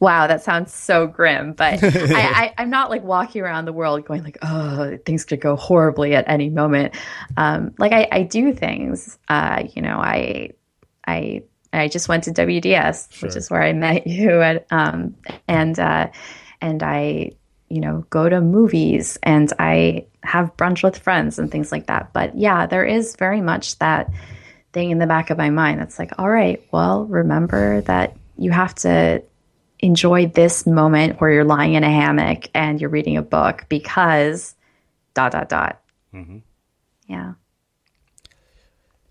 Wow, 0.00 0.26
that 0.26 0.42
sounds 0.42 0.72
so 0.72 1.06
grim, 1.06 1.52
but 1.52 1.80
I, 1.82 2.54
am 2.58 2.70
not 2.70 2.90
like 2.90 3.02
walking 3.02 3.42
around 3.42 3.64
the 3.64 3.72
world 3.72 4.04
going 4.04 4.22
like, 4.24 4.38
oh, 4.42 4.98
things 5.04 5.24
could 5.24 5.40
go 5.40 5.56
horribly 5.56 6.14
at 6.14 6.28
any 6.28 6.50
moment. 6.50 6.94
Um, 7.36 7.74
like 7.78 7.92
I, 7.92 8.08
I 8.10 8.22
do 8.22 8.52
things, 8.52 9.18
uh, 9.28 9.64
you 9.74 9.82
know, 9.82 9.98
I, 9.98 10.50
I 11.06 11.42
I 11.72 11.88
just 11.88 12.08
went 12.08 12.24
to 12.24 12.30
WDS, 12.30 13.12
sure. 13.12 13.28
which 13.28 13.36
is 13.36 13.50
where 13.50 13.62
I 13.62 13.72
met 13.72 14.06
you 14.06 14.40
at, 14.40 14.66
um, 14.70 15.14
and 15.46 15.78
uh, 15.78 16.08
and 16.60 16.82
I, 16.82 17.32
you 17.68 17.80
know, 17.80 18.06
go 18.10 18.28
to 18.28 18.40
movies 18.40 19.18
and 19.22 19.52
I 19.58 20.06
have 20.28 20.56
brunch 20.56 20.82
with 20.82 20.98
friends 20.98 21.38
and 21.38 21.50
things 21.50 21.72
like 21.72 21.86
that. 21.86 22.12
But 22.12 22.36
yeah, 22.36 22.66
there 22.66 22.84
is 22.84 23.16
very 23.16 23.40
much 23.40 23.78
that 23.78 24.10
thing 24.72 24.90
in 24.90 24.98
the 24.98 25.06
back 25.06 25.30
of 25.30 25.38
my 25.38 25.50
mind 25.50 25.80
that's 25.80 25.98
like, 25.98 26.12
all 26.18 26.28
right, 26.28 26.62
well, 26.70 27.04
remember 27.06 27.80
that 27.82 28.16
you 28.36 28.50
have 28.50 28.74
to 28.76 29.22
enjoy 29.80 30.26
this 30.26 30.66
moment 30.66 31.20
where 31.20 31.30
you're 31.30 31.44
lying 31.44 31.74
in 31.74 31.84
a 31.84 31.90
hammock 31.90 32.48
and 32.54 32.80
you're 32.80 32.90
reading 32.90 33.16
a 33.16 33.22
book 33.22 33.64
because 33.68 34.54
dot 35.14 35.32
dot 35.32 35.48
dot. 35.48 35.80
Mm-hmm. 36.14 36.38
Yeah. 37.06 37.32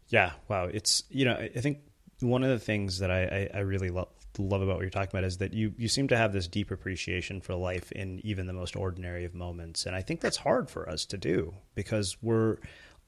Yeah. 0.09 0.31
Wow. 0.47 0.65
It's 0.65 1.03
you 1.09 1.25
know 1.25 1.33
I 1.33 1.59
think 1.59 1.79
one 2.19 2.43
of 2.43 2.49
the 2.49 2.59
things 2.59 2.99
that 2.99 3.11
I, 3.11 3.23
I, 3.23 3.49
I 3.55 3.59
really 3.59 3.89
love 3.89 4.09
love 4.39 4.61
about 4.61 4.75
what 4.75 4.81
you're 4.81 4.89
talking 4.89 5.09
about 5.11 5.23
is 5.23 5.37
that 5.37 5.53
you 5.53 5.73
you 5.77 5.87
seem 5.87 6.07
to 6.09 6.17
have 6.17 6.33
this 6.33 6.47
deep 6.47 6.71
appreciation 6.71 7.41
for 7.41 7.55
life 7.55 7.91
in 7.91 8.19
even 8.25 8.47
the 8.47 8.53
most 8.53 8.75
ordinary 8.75 9.25
of 9.25 9.33
moments. 9.33 9.85
And 9.85 9.95
i 9.95 10.01
think 10.01 10.21
that's 10.21 10.37
hard 10.37 10.69
for 10.69 10.89
us 10.89 11.05
to 11.05 11.17
do 11.17 11.53
because 11.75 12.17
we're 12.21 12.57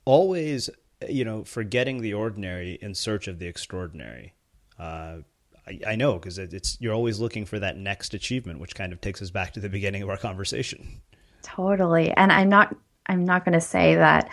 always 0.06 0.70
you 1.08 1.24
know 1.24 1.44
forgetting 1.44 2.02
the 2.02 2.14
ordinary 2.14 2.78
in 2.82 2.94
search 2.94 3.28
of 3.28 3.40
the 3.40 3.48
extraordinary. 3.48 4.34
Uh, 4.78 5.20
I, 5.86 5.96
know 5.96 6.14
because 6.14 6.38
it, 6.38 6.54
it's 6.54 6.78
you're 6.80 6.94
always 6.94 7.20
looking 7.20 7.46
for 7.46 7.60
that 7.60 7.78
next 7.78 8.14
achievement 8.14 8.60
which 8.60 8.74
kind 8.74 8.92
of 8.92 9.02
takes 9.02 9.22
us 9.22 9.30
back 9.30 9.54
to 9.54 9.60
the 9.60 9.70
beginning 9.70 10.02
of 10.02 10.10
our 10.10 10.18
conversation. 10.18 11.02
Totally. 11.44 12.12
And 12.12 12.32
i'm 12.32 12.50
not 12.50 12.76
i'm 13.08 13.24
not 13.26 13.46
going 13.46 13.54
to 13.54 13.62
say 13.62 13.96
that 13.96 14.30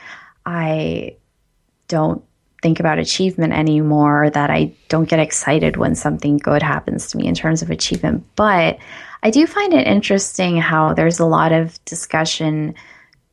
i 0.47 1.17
don't 1.89 2.25
think 2.67 2.81
about 2.81 2.99
achievement 2.99 3.53
anymore, 3.53 4.29
that 4.31 4.51
I 4.51 4.73
don't 4.89 5.09
get 5.09 5.21
excited 5.21 5.77
when 5.77 5.95
something 5.95 6.37
good 6.37 6.65
happens 6.65 7.09
to 7.11 7.17
me 7.17 7.29
in 7.29 7.35
terms 7.37 7.63
of 7.63 7.71
achievement. 7.71 8.27
But 8.35 8.79
I 9.23 9.31
do 9.31 9.47
find 9.47 9.73
it 9.73 9.87
interesting 9.87 10.57
how 10.57 10.93
there's 10.93 11.21
a 11.21 11.27
lot 11.27 11.53
of 11.53 11.79
discussion 11.85 12.75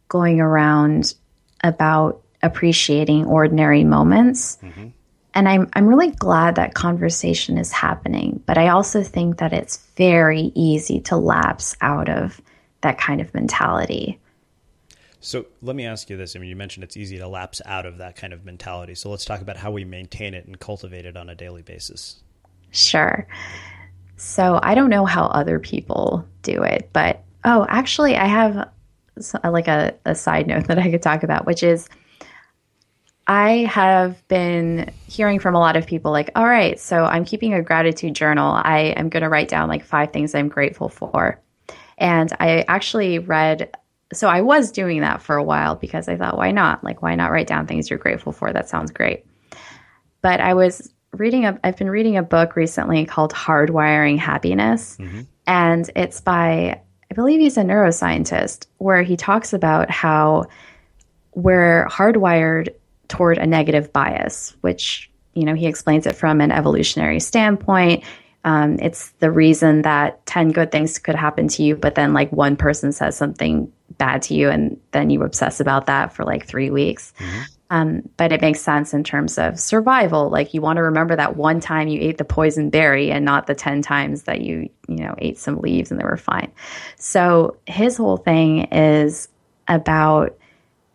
going 0.07 0.39
around 0.39 1.15
about 1.63 2.21
appreciating 2.43 3.25
ordinary 3.25 3.83
moments. 3.83 4.59
Mm-hmm. 4.61 4.89
And 5.33 5.49
I'm 5.49 5.67
I'm 5.73 5.87
really 5.87 6.11
glad 6.11 6.53
that 6.57 6.75
conversation 6.75 7.57
is 7.57 7.71
happening, 7.71 8.43
but 8.45 8.59
I 8.59 8.67
also 8.67 9.01
think 9.01 9.39
that 9.39 9.51
it's 9.51 9.77
very 9.97 10.51
easy 10.53 10.99
to 11.09 11.17
lapse 11.17 11.75
out 11.81 12.07
of 12.07 12.39
that 12.81 12.99
kind 12.99 13.19
of 13.19 13.33
mentality. 13.33 14.19
So 15.23 15.45
let 15.61 15.75
me 15.75 15.85
ask 15.85 16.09
you 16.09 16.17
this. 16.17 16.35
I 16.35 16.39
mean, 16.39 16.49
you 16.49 16.55
mentioned 16.57 16.83
it's 16.83 16.97
easy 16.97 17.17
to 17.17 17.27
lapse 17.27 17.61
out 17.65 17.85
of 17.85 17.99
that 17.99 18.17
kind 18.17 18.33
of 18.33 18.43
mentality. 18.43 18.93
So 18.93 19.09
let's 19.09 19.23
talk 19.23 19.39
about 19.39 19.55
how 19.55 19.71
we 19.71 19.85
maintain 19.85 20.33
it 20.33 20.45
and 20.45 20.59
cultivate 20.59 21.05
it 21.05 21.15
on 21.15 21.29
a 21.29 21.35
daily 21.35 21.61
basis. 21.61 22.21
Sure. 22.71 23.25
So 24.17 24.59
I 24.61 24.75
don't 24.75 24.89
know 24.89 25.05
how 25.05 25.27
other 25.27 25.59
people 25.59 26.27
do 26.41 26.63
it, 26.63 26.89
but 26.91 27.23
oh, 27.45 27.65
actually, 27.69 28.17
I 28.17 28.25
have 28.25 28.57
uh, 28.57 29.51
like 29.51 29.69
a, 29.69 29.95
a 30.05 30.13
side 30.13 30.45
note 30.45 30.67
that 30.67 30.77
I 30.77 30.91
could 30.91 31.01
talk 31.01 31.23
about, 31.23 31.45
which 31.45 31.63
is 31.63 31.87
I 33.25 33.69
have 33.69 34.27
been 34.27 34.91
hearing 35.07 35.39
from 35.39 35.55
a 35.55 35.59
lot 35.59 35.77
of 35.77 35.87
people 35.87 36.11
like, 36.11 36.31
all 36.35 36.45
right, 36.45 36.77
so 36.77 37.05
I'm 37.05 37.23
keeping 37.23 37.53
a 37.53 37.61
gratitude 37.61 38.13
journal. 38.13 38.59
I 38.61 38.93
am 38.97 39.07
going 39.07 39.23
to 39.23 39.29
write 39.29 39.47
down 39.47 39.69
like 39.69 39.85
five 39.85 40.11
things 40.11 40.35
I'm 40.35 40.49
grateful 40.49 40.89
for. 40.89 41.39
And 41.97 42.29
I 42.41 42.65
actually 42.67 43.19
read, 43.19 43.73
so 44.15 44.27
I 44.27 44.41
was 44.41 44.71
doing 44.71 45.01
that 45.01 45.21
for 45.21 45.35
a 45.35 45.43
while 45.43 45.75
because 45.75 46.07
I 46.07 46.17
thought, 46.17 46.37
why 46.37 46.51
not? 46.51 46.83
Like, 46.83 47.01
why 47.01 47.15
not 47.15 47.31
write 47.31 47.47
down 47.47 47.67
things 47.67 47.89
you're 47.89 47.99
grateful 47.99 48.31
for? 48.31 48.51
That 48.51 48.69
sounds 48.69 48.91
great. 48.91 49.25
But 50.21 50.39
I 50.39 50.53
was 50.53 50.93
reading 51.13 51.45
a, 51.45 51.59
I've 51.63 51.77
been 51.77 51.89
reading 51.89 52.17
a 52.17 52.23
book 52.23 52.55
recently 52.55 53.05
called 53.05 53.33
Hardwiring 53.33 54.17
Happiness. 54.17 54.97
Mm-hmm. 54.97 55.21
And 55.45 55.89
it's 55.95 56.21
by, 56.21 56.81
I 57.11 57.13
believe 57.13 57.39
he's 57.39 57.57
a 57.57 57.63
neuroscientist, 57.63 58.67
where 58.77 59.03
he 59.03 59.17
talks 59.17 59.53
about 59.53 59.89
how 59.89 60.45
we're 61.35 61.87
hardwired 61.89 62.73
toward 63.07 63.37
a 63.37 63.45
negative 63.45 63.93
bias, 63.93 64.55
which, 64.61 65.11
you 65.33 65.45
know, 65.45 65.53
he 65.53 65.67
explains 65.67 66.07
it 66.07 66.15
from 66.15 66.41
an 66.41 66.51
evolutionary 66.51 67.19
standpoint. 67.19 68.03
Um, 68.45 68.77
it's 68.79 69.11
the 69.19 69.31
reason 69.31 69.83
that 69.83 70.25
10 70.25 70.51
good 70.51 70.71
things 70.71 70.99
could 70.99 71.15
happen 71.15 71.47
to 71.49 71.63
you, 71.63 71.75
but 71.75 71.95
then 71.95 72.13
like 72.13 72.31
one 72.31 72.55
person 72.55 72.91
says 72.91 73.15
something 73.15 73.71
bad 73.97 74.21
to 74.23 74.33
you 74.33 74.49
and 74.49 74.79
then 74.91 75.09
you 75.09 75.23
obsess 75.23 75.59
about 75.59 75.87
that 75.87 76.13
for 76.13 76.23
like 76.23 76.45
three 76.45 76.69
weeks. 76.69 77.13
Mm-hmm. 77.19 77.41
Um, 77.69 78.09
but 78.17 78.31
it 78.31 78.39
makes 78.41 78.61
sense 78.61 78.93
in 78.93 79.03
terms 79.03 79.39
of 79.39 79.59
survival. 79.59 80.29
Like 80.29 80.53
you 80.53 80.61
want 80.61 80.77
to 80.77 80.83
remember 80.83 81.15
that 81.15 81.35
one 81.35 81.59
time 81.59 81.87
you 81.87 81.99
ate 82.01 82.19
the 82.19 82.25
poison 82.25 82.69
berry 82.69 83.09
and 83.09 83.25
not 83.25 83.47
the 83.47 83.55
10 83.55 83.81
times 83.81 84.23
that 84.23 84.41
you, 84.41 84.69
you 84.87 84.97
know, 84.97 85.15
ate 85.17 85.39
some 85.39 85.59
leaves 85.59 85.89
and 85.89 85.99
they 85.99 86.05
were 86.05 86.17
fine. 86.17 86.51
So 86.97 87.57
his 87.65 87.97
whole 87.97 88.17
thing 88.17 88.65
is 88.65 89.27
about 89.67 90.37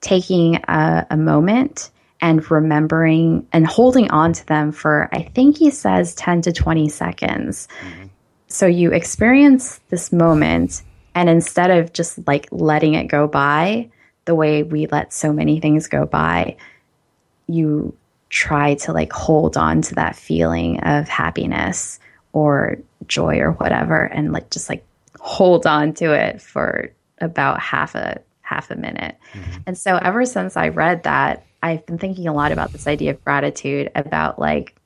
taking 0.00 0.56
a, 0.68 1.06
a 1.10 1.16
moment 1.16 1.90
and 2.20 2.48
remembering 2.50 3.46
and 3.52 3.66
holding 3.66 4.10
on 4.10 4.32
to 4.34 4.46
them 4.46 4.72
for, 4.72 5.08
I 5.12 5.22
think 5.22 5.58
he 5.58 5.70
says 5.70 6.14
10 6.14 6.42
to 6.42 6.52
20 6.52 6.88
seconds. 6.88 7.68
Mm-hmm. 7.80 8.06
So 8.48 8.66
you 8.66 8.92
experience 8.92 9.80
this 9.88 10.12
moment, 10.12 10.82
and 11.18 11.28
instead 11.28 11.72
of 11.72 11.92
just 11.92 12.24
like 12.28 12.46
letting 12.52 12.94
it 12.94 13.08
go 13.08 13.26
by 13.26 13.90
the 14.24 14.36
way 14.36 14.62
we 14.62 14.86
let 14.86 15.12
so 15.12 15.32
many 15.32 15.58
things 15.58 15.88
go 15.88 16.06
by, 16.06 16.56
you 17.48 17.92
try 18.30 18.76
to 18.76 18.92
like 18.92 19.12
hold 19.12 19.56
on 19.56 19.82
to 19.82 19.96
that 19.96 20.14
feeling 20.14 20.78
of 20.82 21.08
happiness 21.08 21.98
or 22.32 22.78
joy 23.08 23.38
or 23.38 23.50
whatever 23.52 24.04
and 24.04 24.32
like 24.32 24.48
just 24.50 24.68
like 24.68 24.86
hold 25.18 25.66
on 25.66 25.92
to 25.94 26.12
it 26.12 26.40
for 26.40 26.88
about 27.20 27.58
half 27.58 27.96
a 27.96 28.20
half 28.42 28.70
a 28.70 28.76
minute. 28.76 29.16
Mm-hmm. 29.32 29.62
And 29.66 29.76
so 29.76 29.96
ever 29.96 30.24
since 30.24 30.56
I 30.56 30.68
read 30.68 31.02
that, 31.02 31.44
I've 31.64 31.84
been 31.84 31.98
thinking 31.98 32.28
a 32.28 32.32
lot 32.32 32.52
about 32.52 32.70
this 32.70 32.86
idea 32.86 33.10
of 33.10 33.24
gratitude, 33.24 33.90
about 33.96 34.38
like 34.38 34.76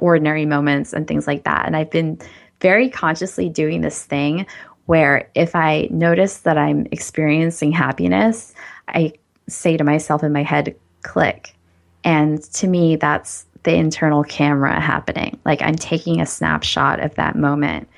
ordinary 0.00 0.46
moments 0.46 0.92
and 0.92 1.06
things 1.06 1.28
like 1.28 1.44
that. 1.44 1.66
And 1.66 1.76
I've 1.76 1.92
been 1.92 2.18
very 2.60 2.88
consciously 2.88 3.48
doing 3.48 3.82
this 3.82 4.04
thing 4.04 4.46
where 4.86 5.30
if 5.34 5.54
I 5.54 5.88
notice 5.90 6.38
that 6.38 6.58
I'm 6.58 6.86
experiencing 6.90 7.72
happiness, 7.72 8.54
I 8.88 9.12
say 9.48 9.76
to 9.76 9.84
myself 9.84 10.22
in 10.22 10.32
my 10.32 10.42
head, 10.42 10.76
click. 11.02 11.54
And 12.02 12.42
to 12.54 12.66
me, 12.66 12.96
that's 12.96 13.46
the 13.62 13.74
internal 13.74 14.24
camera 14.24 14.78
happening. 14.80 15.38
Like 15.44 15.62
I'm 15.62 15.76
taking 15.76 16.20
a 16.20 16.26
snapshot 16.26 17.00
of 17.00 17.14
that 17.14 17.36
moment. 17.36 17.88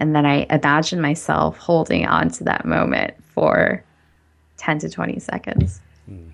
And 0.00 0.14
then 0.14 0.26
I 0.26 0.46
imagine 0.50 1.00
myself 1.00 1.56
holding 1.56 2.06
on 2.06 2.28
to 2.30 2.44
that 2.44 2.66
moment 2.66 3.14
for 3.22 3.82
10 4.58 4.80
to 4.80 4.90
20 4.90 5.18
seconds. 5.18 5.80
Mm. 6.10 6.30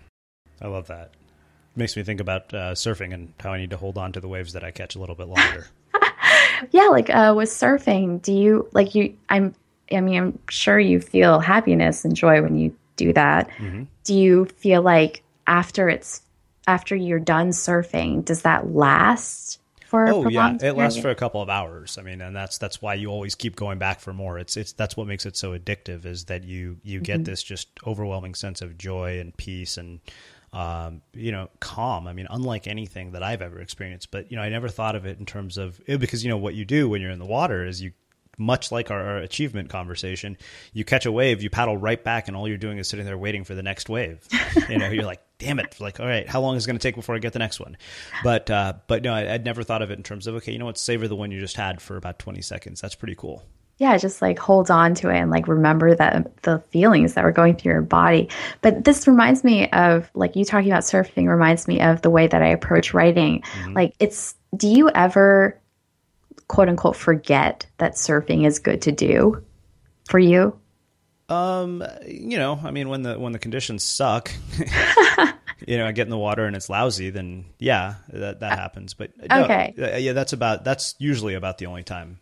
I 0.61 0.66
love 0.66 0.88
that. 0.88 1.12
It 1.12 1.78
makes 1.78 1.96
me 1.96 2.02
think 2.02 2.20
about 2.20 2.52
uh, 2.52 2.74
surfing 2.74 3.14
and 3.14 3.32
how 3.38 3.52
I 3.52 3.58
need 3.58 3.70
to 3.70 3.76
hold 3.76 3.96
on 3.96 4.12
to 4.12 4.20
the 4.20 4.28
waves 4.28 4.52
that 4.54 4.64
I 4.64 4.70
catch 4.70 4.96
a 4.96 4.98
little 4.98 5.14
bit 5.14 5.28
longer. 5.28 5.68
yeah, 6.72 6.86
like 6.86 7.11
uh, 7.11 7.32
with 7.36 7.48
surfing, 7.48 8.20
do 8.22 8.32
you 8.32 8.68
like 8.72 8.94
you? 8.94 9.16
I'm. 9.28 9.54
I 9.93 10.01
mean, 10.01 10.22
I'm 10.22 10.38
sure 10.49 10.78
you 10.78 11.01
feel 11.01 11.41
happiness 11.41 12.05
and 12.05 12.14
joy 12.14 12.43
when 12.43 12.57
you 12.57 12.74
do 12.97 13.12
that. 13.12 13.49
Mm-hmm. 13.51 13.84
Do 14.05 14.14
you 14.14 14.45
feel 14.45 14.82
like 14.82 15.22
after 15.47 15.88
it's 15.88 16.22
after 16.66 16.95
you're 16.95 17.18
done 17.18 17.51
surfing, 17.51 18.24
does 18.24 18.43
that 18.43 18.74
last? 18.74 19.59
for 19.91 20.09
oh 20.09 20.28
yeah 20.28 20.57
it 20.62 20.76
lasts 20.76 21.01
for 21.01 21.11
a 21.11 21.16
couple 21.16 21.43
of 21.43 21.51
hours 21.51 21.99
i 21.99 22.03
mean 22.03 22.20
and 22.20 22.34
that's 22.34 22.59
that's 22.59 22.80
why 22.80 22.95
you 22.95 23.09
always 23.09 23.34
keep 23.34 23.57
going 23.57 23.76
back 23.76 23.99
for 23.99 24.12
more 24.12 24.38
it's 24.38 24.57
it's 24.57 24.72
that's 24.74 24.97
what 24.97 25.09
makes 25.09 25.26
it 25.26 25.36
so 25.36 25.59
addictive 25.59 26.07
is 26.07 26.26
that 26.26 26.45
you 26.45 26.78
you 26.84 27.01
get 27.01 27.16
mm-hmm. 27.16 27.24
this 27.24 27.43
just 27.43 27.68
overwhelming 27.84 28.36
sense 28.36 28.62
of 28.62 28.78
joy 28.78 29.18
and 29.18 29.36
peace 29.36 29.76
and 29.76 29.99
um, 30.53 31.03
you 31.14 31.30
know, 31.30 31.49
calm. 31.61 32.07
I 32.07 32.12
mean, 32.12 32.26
unlike 32.28 32.66
anything 32.66 33.12
that 33.12 33.22
I've 33.22 33.41
ever 33.41 33.61
experienced. 33.61 34.11
But 34.11 34.30
you 34.30 34.36
know, 34.36 34.43
I 34.43 34.49
never 34.49 34.68
thought 34.68 34.97
of 34.97 35.07
it 35.07 35.18
in 35.18 35.24
terms 35.26 35.59
of 35.59 35.80
because 35.86 36.24
you 36.24 36.30
know 36.30 36.38
what 36.38 36.55
you 36.55 36.64
do 36.64 36.88
when 36.88 37.01
you're 37.01 37.12
in 37.12 37.18
the 37.18 37.24
water 37.24 37.64
is 37.64 37.80
you 37.80 37.93
much 38.41 38.72
like 38.72 38.91
our, 38.91 39.01
our, 39.01 39.18
achievement 39.18 39.68
conversation, 39.68 40.36
you 40.72 40.84
catch 40.84 41.07
a 41.07 41.12
wave, 41.12 41.43
you 41.43 41.51
paddle 41.51 41.76
right 41.76 42.03
back, 42.03 42.26
and 42.26 42.36
all 42.36 42.49
you're 42.49 42.57
doing 42.57 42.78
is 42.78 42.88
sitting 42.88 43.05
there 43.05 43.18
waiting 43.18 43.45
for 43.45 43.55
the 43.55 43.62
next 43.62 43.88
wave. 43.88 44.26
you 44.68 44.78
know, 44.78 44.88
you're 44.88 45.05
like, 45.05 45.20
damn 45.38 45.61
it, 45.61 45.78
like, 45.78 46.01
all 46.01 46.07
right, 46.07 46.28
how 46.28 46.41
long 46.41 46.57
is 46.57 46.64
it 46.64 46.66
going 46.66 46.78
to 46.78 46.82
take 46.82 46.97
before 46.97 47.14
I 47.14 47.18
get 47.18 47.34
the 47.34 47.38
next 47.38 47.61
one? 47.61 47.76
But 48.24 48.51
uh, 48.51 48.74
but 48.86 49.03
no, 49.03 49.12
I, 49.12 49.32
would 49.32 49.45
never 49.45 49.62
thought 49.62 49.82
of 49.82 49.91
it 49.91 49.99
in 49.99 50.03
terms 50.03 50.26
of 50.26 50.36
okay, 50.36 50.53
you 50.53 50.59
know 50.59 50.64
what, 50.64 50.78
savor 50.78 51.07
the 51.07 51.16
one 51.16 51.30
you 51.30 51.38
just 51.38 51.57
had 51.57 51.80
for 51.80 51.97
about 51.97 52.18
20 52.18 52.41
seconds. 52.41 52.80
That's 52.80 52.95
pretty 52.95 53.14
cool. 53.14 53.45
Yeah, 53.76 53.97
just 53.97 54.20
like 54.20 54.38
hold 54.38 54.70
on 54.70 54.95
to 54.97 55.09
it 55.09 55.16
and 55.16 55.30
like 55.30 55.49
remember 55.49 55.95
that 55.95 56.43
the 56.43 56.59
feelings 56.70 57.14
that 57.14 57.24
were 57.24 57.32
going 57.32 57.57
through 57.57 57.72
your 57.72 57.82
body. 57.82 58.28
But 58.61 58.84
this 58.84 59.07
reminds 59.07 59.43
me 59.43 59.70
of 59.70 60.11
like 60.14 60.36
you 60.36 60.45
talking 60.45 60.70
about 60.70 60.82
surfing 60.82 61.28
reminds 61.28 61.66
me 61.66 61.80
of 61.80 62.03
the 62.03 62.11
way 62.11 62.26
that 62.26 62.43
I 62.43 62.49
approach 62.49 62.93
writing. 62.93 63.41
Mm-hmm. 63.41 63.72
Like 63.72 63.95
it's 63.99 64.34
do 64.57 64.68
you 64.68 64.91
ever 64.91 65.59
quote 66.51 66.68
unquote 66.68 66.96
forget 66.96 67.64
that 67.78 67.92
surfing 67.92 68.44
is 68.44 68.59
good 68.59 68.82
to 68.82 68.90
do 68.90 69.40
for 70.09 70.18
you? 70.18 70.59
Um, 71.28 71.84
you 72.05 72.38
know, 72.38 72.59
I 72.64 72.72
mean, 72.72 72.88
when 72.88 73.03
the 73.03 73.16
when 73.16 73.32
the 73.32 73.38
conditions 73.38 73.84
suck, 73.84 74.32
you 75.66 75.78
know, 75.78 75.86
I 75.86 75.92
get 75.92 76.09
in 76.09 76.11
the 76.11 76.18
water 76.18 76.44
and 76.46 76.57
it's 76.57 76.68
lousy, 76.68 77.11
then 77.11 77.44
yeah, 77.61 77.94
that 78.09 78.40
that 78.40 78.59
happens. 78.59 78.94
But 78.94 79.12
no, 79.30 79.44
okay, 79.44 79.74
yeah, 80.01 80.12
that's 80.12 80.32
about 80.32 80.64
that's 80.64 80.96
usually 80.98 81.34
about 81.34 81.59
the 81.59 81.66
only 81.66 81.84
time. 81.84 82.18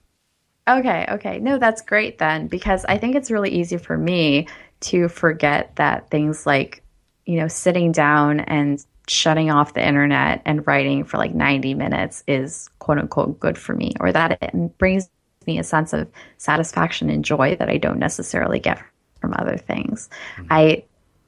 Okay, 0.69 1.07
okay, 1.09 1.39
no, 1.39 1.57
that's 1.57 1.81
great 1.81 2.19
then, 2.19 2.49
because 2.49 2.85
I 2.85 2.99
think 2.99 3.17
it's 3.17 3.31
really 3.31 3.49
easy 3.49 3.79
for 3.79 3.97
me 3.97 4.47
to 4.81 5.09
forget 5.09 5.75
that 5.77 6.11
things 6.11 6.45
like, 6.45 6.83
you 7.25 7.41
know, 7.41 7.49
sitting 7.49 7.93
down 7.93 8.41
and 8.41 8.85
shutting 9.11 9.51
off 9.51 9.75
the 9.75 9.87
internet 9.87 10.43
and 10.45 10.67
writing 10.67 11.05
for 11.05 11.17
like 11.19 11.35
90 11.35 11.75
minutes 11.75 12.23
is 12.27 12.69
quote 12.79 12.99
unquote 12.99 13.39
good 13.41 13.59
for 13.59 13.75
me 13.75 13.95
or 14.01 14.13
that 14.13 14.39
it 14.43 14.79
brings 14.79 15.09
me 15.47 15.59
a 15.59 15.65
sense 15.65 15.93
of 15.93 16.09
satisfaction 16.37 17.11
and 17.11 17.25
joy 17.25 17.57
that 17.57 17.69
I 17.69 17.79
don't 17.79 17.99
necessarily 17.99 18.59
get 18.59 18.83
from 19.21 19.35
other 19.39 19.57
things. 19.57 20.09
Mm-hmm. 20.37 20.47
I 20.51 20.85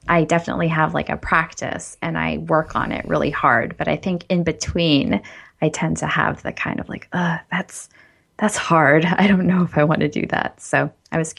I 0.07 0.23
definitely 0.23 0.67
have 0.67 0.93
like 0.93 1.09
a 1.09 1.17
practice 1.17 1.97
and 2.01 2.17
I 2.17 2.39
work 2.39 2.75
on 2.75 2.91
it 2.91 3.07
really 3.07 3.29
hard, 3.29 3.77
but 3.77 3.87
I 3.87 3.95
think 3.95 4.25
in 4.29 4.43
between 4.43 5.21
I 5.61 5.69
tend 5.69 5.97
to 5.97 6.07
have 6.07 6.41
the 6.41 6.51
kind 6.51 6.79
of 6.79 6.89
like, 6.89 7.07
uh, 7.13 7.37
that's 7.51 7.89
that's 8.37 8.57
hard. 8.57 9.05
I 9.17 9.27
don't 9.27 9.45
know 9.45 9.63
if 9.63 9.77
I 9.77 9.83
want 9.83 10.01
to 10.01 10.07
do 10.07 10.25
that. 10.27 10.59
So 10.61 10.91
I 11.11 11.17
was 11.17 11.35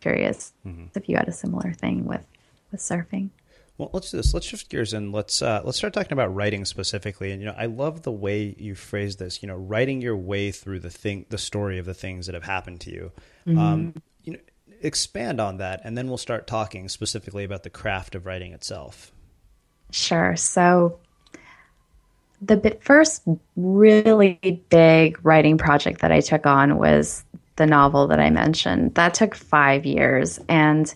curious 0.00 0.52
mm-hmm. 0.64 0.84
if 0.94 1.08
you 1.08 1.16
had 1.16 1.28
a 1.28 1.32
similar 1.32 1.72
thing 1.72 2.06
with 2.06 2.24
with 2.70 2.80
surfing. 2.80 3.30
Well, 3.78 3.90
let's 3.92 4.10
do 4.10 4.16
this. 4.16 4.34
Let's 4.34 4.44
shift 4.44 4.68
gears 4.68 4.92
and 4.92 5.12
let's 5.12 5.40
uh, 5.40 5.62
let's 5.64 5.78
start 5.78 5.92
talking 5.92 6.12
about 6.12 6.34
writing 6.34 6.64
specifically. 6.64 7.30
And 7.30 7.40
you 7.40 7.46
know, 7.46 7.54
I 7.56 7.66
love 7.66 8.02
the 8.02 8.10
way 8.10 8.56
you 8.58 8.74
phrase 8.74 9.16
this. 9.16 9.40
You 9.40 9.46
know, 9.46 9.54
writing 9.54 10.02
your 10.02 10.16
way 10.16 10.50
through 10.50 10.80
the 10.80 10.90
thing, 10.90 11.26
the 11.28 11.38
story 11.38 11.78
of 11.78 11.86
the 11.86 11.94
things 11.94 12.26
that 12.26 12.34
have 12.34 12.42
happened 12.42 12.80
to 12.82 12.90
you. 12.90 13.12
Mm-hmm. 13.46 13.58
Um, 13.58 13.94
you 14.24 14.32
know, 14.32 14.38
expand 14.82 15.40
on 15.40 15.58
that, 15.58 15.80
and 15.84 15.96
then 15.96 16.08
we'll 16.08 16.18
start 16.18 16.48
talking 16.48 16.88
specifically 16.88 17.44
about 17.44 17.62
the 17.62 17.70
craft 17.70 18.16
of 18.16 18.26
writing 18.26 18.52
itself. 18.52 19.12
Sure. 19.92 20.34
So, 20.34 20.98
the 22.42 22.76
first 22.80 23.22
really 23.54 24.60
big 24.70 25.24
writing 25.24 25.56
project 25.56 26.00
that 26.00 26.10
I 26.10 26.20
took 26.20 26.46
on 26.46 26.78
was 26.78 27.24
the 27.54 27.66
novel 27.66 28.08
that 28.08 28.18
I 28.18 28.30
mentioned. 28.30 28.96
That 28.96 29.14
took 29.14 29.36
five 29.36 29.86
years, 29.86 30.40
and 30.48 30.92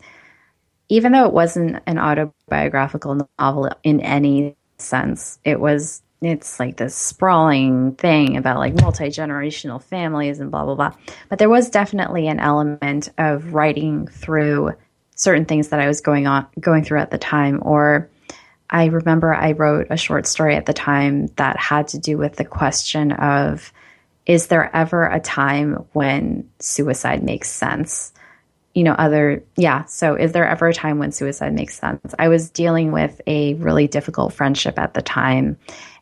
even 0.93 1.13
though 1.13 1.25
it 1.25 1.33
wasn't 1.33 1.83
an 1.87 1.99
autobiographical 1.99 3.27
novel 3.39 3.71
in 3.83 3.99
any 4.03 4.55
sense, 4.77 5.39
it 5.43 5.59
was 5.59 6.03
it's 6.21 6.61
like 6.61 6.77
this 6.77 6.95
sprawling 6.95 7.95
thing 7.97 8.37
about 8.37 8.59
like 8.59 8.79
multi-generational 8.81 9.83
families 9.83 10.39
and 10.39 10.51
blah 10.51 10.67
blah 10.67 10.75
blah. 10.75 10.93
But 11.31 11.39
there 11.39 11.49
was 11.49 11.71
definitely 11.71 12.29
an 12.29 12.41
element 12.41 13.09
of 13.17 13.55
writing 13.55 14.07
through 14.07 14.73
certain 15.17 15.47
things 15.47 15.69
that 15.69 15.81
I 15.81 15.89
was 15.89 16.03
going 16.03 16.27
on 16.27 16.47
going 16.61 16.85
through 16.85 17.01
at 17.01 17.11
the 17.11 17.17
time 17.17 17.61
or 17.63 18.11
I 18.69 18.87
remember 18.87 19.35
I 19.35 19.53
wrote 19.53 19.87
a 19.89 19.97
short 19.97 20.27
story 20.27 20.57
at 20.57 20.67
the 20.67 20.75
time 20.75 21.29
that 21.37 21.57
had 21.57 21.89
to 21.89 21.99
do 21.99 22.19
with 22.19 22.37
the 22.37 22.45
question 22.45 23.13
of 23.13 23.73
is 24.27 24.49
there 24.49 24.71
ever 24.77 25.07
a 25.07 25.21
time 25.21 25.87
when 25.95 26.51
suicide 26.59 27.23
makes 27.23 27.51
sense? 27.51 28.13
You 28.75 28.85
know, 28.85 28.93
other, 28.93 29.45
yeah. 29.57 29.85
So, 29.85 30.15
is 30.15 30.33
there 30.33 30.47
ever 30.47 30.69
a 30.69 30.75
time 30.75 30.99
when 30.99 31.13
suicide 31.13 31.53
makes 31.53 31.79
sense? 31.79 32.15
I 32.19 32.29
was 32.29 32.51
dealing 32.51 32.93
with 32.93 33.21
a 33.27 33.55
really 33.55 33.87
difficult 33.87 34.33
friendship 34.33 34.79
at 34.79 34.95
the 34.95 35.03
time, 35.03 35.59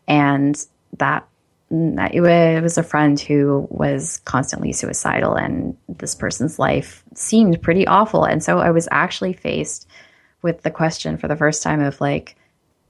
and 0.07 0.57
that 0.99 1.27
it 1.73 2.21
was 2.63 2.79
a 2.79 2.83
friend 2.83 3.19
who 3.19 3.67
was 3.71 4.19
constantly 4.25 4.73
suicidal, 4.73 5.35
and 5.35 5.77
this 5.89 6.15
person's 6.15 6.59
life 6.59 7.05
seemed 7.15 7.63
pretty 7.63 7.87
awful. 7.87 8.25
And 8.25 8.43
so, 8.43 8.59
I 8.59 8.71
was 8.71 8.89
actually 8.91 9.33
faced 9.33 9.89
with 10.43 10.63
the 10.63 10.71
question 10.71 11.17
for 11.19 11.29
the 11.29 11.37
first 11.37 11.63
time 11.63 11.81
of 11.81 12.01
like, 12.01 12.37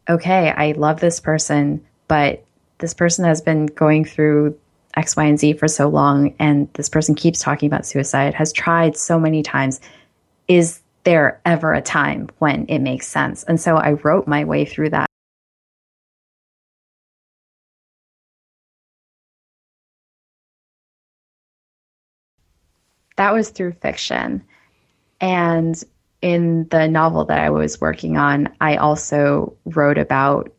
okay, 0.09 0.51
I 0.51 0.73
love 0.73 1.01
this 1.01 1.21
person, 1.21 1.85
but 2.07 2.45
this 2.79 2.95
person 2.95 3.25
has 3.25 3.41
been 3.41 3.67
going 3.67 4.05
through 4.05 4.59
X, 4.97 5.17
Y, 5.17 5.25
and 5.25 5.39
Z 5.39 5.53
for 5.55 5.69
so 5.69 5.89
long, 5.89 6.35
and 6.39 6.69
this 6.75 6.89
person 6.89 7.15
keeps 7.15 7.39
talking 7.41 7.67
about 7.67 7.87
suicide, 7.87 8.35
has 8.35 8.53
tried 8.53 8.97
so 8.97 9.19
many 9.19 9.43
times. 9.43 9.81
Is 10.49 10.81
there 11.05 11.41
ever 11.45 11.73
a 11.73 11.83
time 11.83 12.29
when 12.39 12.67
it 12.67 12.81
makes 12.81 13.07
sense? 13.07 13.45
And 13.45 13.61
so 13.61 13.77
I 13.77 13.93
wrote 13.93 14.27
my 14.27 14.45
way 14.45 14.65
through 14.65 14.91
that. 14.91 15.07
That 23.17 23.33
was 23.33 23.51
through 23.51 23.73
fiction. 23.73 24.43
And 25.21 25.83
in 26.23 26.69
the 26.71 26.89
novel 26.89 27.25
that 27.27 27.39
I 27.39 27.51
was 27.51 27.81
working 27.81 28.17
on, 28.17 28.49
I 28.61 28.77
also 28.77 29.55
wrote 29.67 29.99
about 29.99 30.53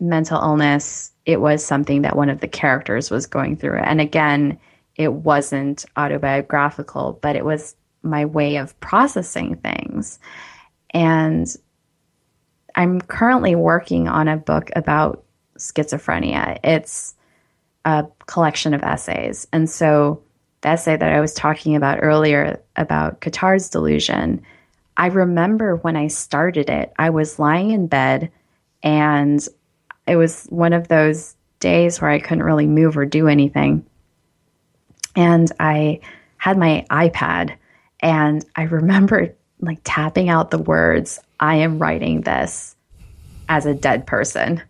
mental 0.00 0.40
illness 0.40 1.12
it 1.26 1.40
was 1.40 1.64
something 1.64 2.02
that 2.02 2.16
one 2.16 2.28
of 2.28 2.40
the 2.40 2.48
characters 2.48 3.10
was 3.10 3.26
going 3.26 3.56
through. 3.56 3.78
And 3.78 4.00
again, 4.00 4.58
it 4.96 5.12
wasn't 5.12 5.84
autobiographical, 5.96 7.18
but 7.22 7.36
it 7.36 7.44
was 7.44 7.74
my 8.02 8.24
way 8.24 8.56
of 8.56 8.78
processing 8.80 9.56
things. 9.56 10.18
And 10.90 11.54
I'm 12.74 13.00
currently 13.00 13.54
working 13.54 14.08
on 14.08 14.28
a 14.28 14.36
book 14.36 14.70
about 14.76 15.24
schizophrenia. 15.58 16.58
It's 16.62 17.14
a 17.84 18.06
collection 18.26 18.74
of 18.74 18.82
essays. 18.82 19.46
And 19.52 19.68
so 19.68 20.22
the 20.60 20.70
essay 20.70 20.96
that 20.96 21.12
I 21.12 21.20
was 21.20 21.32
talking 21.32 21.74
about 21.74 22.00
earlier 22.02 22.60
about 22.76 23.20
Cotard's 23.20 23.70
delusion, 23.70 24.42
I 24.96 25.06
remember 25.06 25.76
when 25.76 25.96
I 25.96 26.08
started 26.08 26.68
it, 26.68 26.92
I 26.98 27.10
was 27.10 27.38
lying 27.38 27.70
in 27.70 27.86
bed 27.86 28.30
and 28.82 29.46
it 30.06 30.16
was 30.16 30.46
one 30.46 30.72
of 30.72 30.88
those 30.88 31.36
days 31.60 32.00
where 32.00 32.10
I 32.10 32.18
couldn't 32.18 32.44
really 32.44 32.66
move 32.66 32.96
or 32.96 33.06
do 33.06 33.26
anything. 33.28 33.86
And 35.16 35.50
I 35.60 36.00
had 36.36 36.58
my 36.58 36.84
iPad 36.90 37.56
and 38.00 38.44
I 38.54 38.64
remember 38.64 39.34
like 39.60 39.80
tapping 39.84 40.28
out 40.28 40.50
the 40.50 40.58
words, 40.58 41.18
I 41.40 41.56
am 41.56 41.78
writing 41.78 42.20
this 42.20 42.76
as 43.48 43.66
a 43.66 43.74
dead 43.74 44.06
person. 44.06 44.62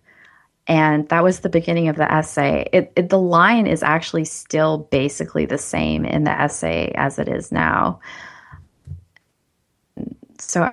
And 0.67 1.09
that 1.09 1.23
was 1.23 1.41
the 1.41 1.49
beginning 1.49 1.89
of 1.89 1.97
the 1.97 2.11
essay. 2.11 2.69
It, 2.73 2.93
it, 2.97 3.09
the 3.09 3.19
line 3.19 3.67
is 3.67 3.83
actually 3.83 4.25
still 4.25 4.79
basically 4.91 5.47
the 5.47 5.59
same 5.59 6.05
in 6.05 6.25
the 6.25 6.31
essay 6.31 6.93
as 6.95 7.19
it 7.19 7.29
is 7.29 7.53
now. 7.53 8.01
So, 10.39 10.71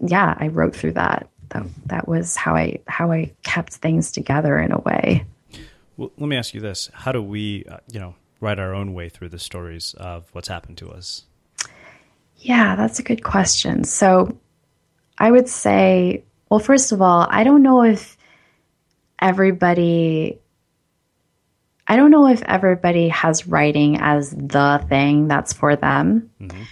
yeah, 0.00 0.34
I 0.38 0.48
wrote 0.48 0.74
through 0.74 0.92
that 0.92 1.28
that 1.50 1.66
that 1.86 2.08
was 2.08 2.36
how 2.36 2.54
I 2.54 2.80
how 2.86 3.12
I 3.12 3.32
kept 3.42 3.74
things 3.74 4.12
together 4.12 4.58
in 4.58 4.72
a 4.72 4.78
way. 4.78 5.24
Well, 5.96 6.12
let 6.18 6.28
me 6.28 6.36
ask 6.36 6.54
you 6.54 6.60
this: 6.60 6.90
How 6.92 7.12
do 7.12 7.22
we, 7.22 7.64
uh, 7.64 7.78
you 7.90 8.00
know, 8.00 8.14
write 8.40 8.58
our 8.58 8.74
own 8.74 8.94
way 8.94 9.08
through 9.08 9.30
the 9.30 9.38
stories 9.38 9.94
of 9.94 10.28
what's 10.32 10.48
happened 10.48 10.78
to 10.78 10.90
us? 10.90 11.24
Yeah, 12.38 12.76
that's 12.76 12.98
a 12.98 13.02
good 13.02 13.24
question. 13.24 13.84
So, 13.84 14.38
I 15.18 15.30
would 15.30 15.48
say, 15.48 16.24
well, 16.50 16.60
first 16.60 16.92
of 16.92 17.00
all, 17.00 17.26
I 17.28 17.44
don't 17.44 17.62
know 17.62 17.82
if 17.82 18.16
everybody 19.18 20.38
I 21.88 21.96
don't 21.96 22.10
know 22.10 22.26
if 22.26 22.42
everybody 22.42 23.08
has 23.08 23.46
writing 23.46 23.98
as 24.00 24.30
the 24.30 24.84
thing 24.88 25.28
that's 25.28 25.52
for 25.52 25.76
them. 25.76 26.30
Mm-hmm. 26.40 26.62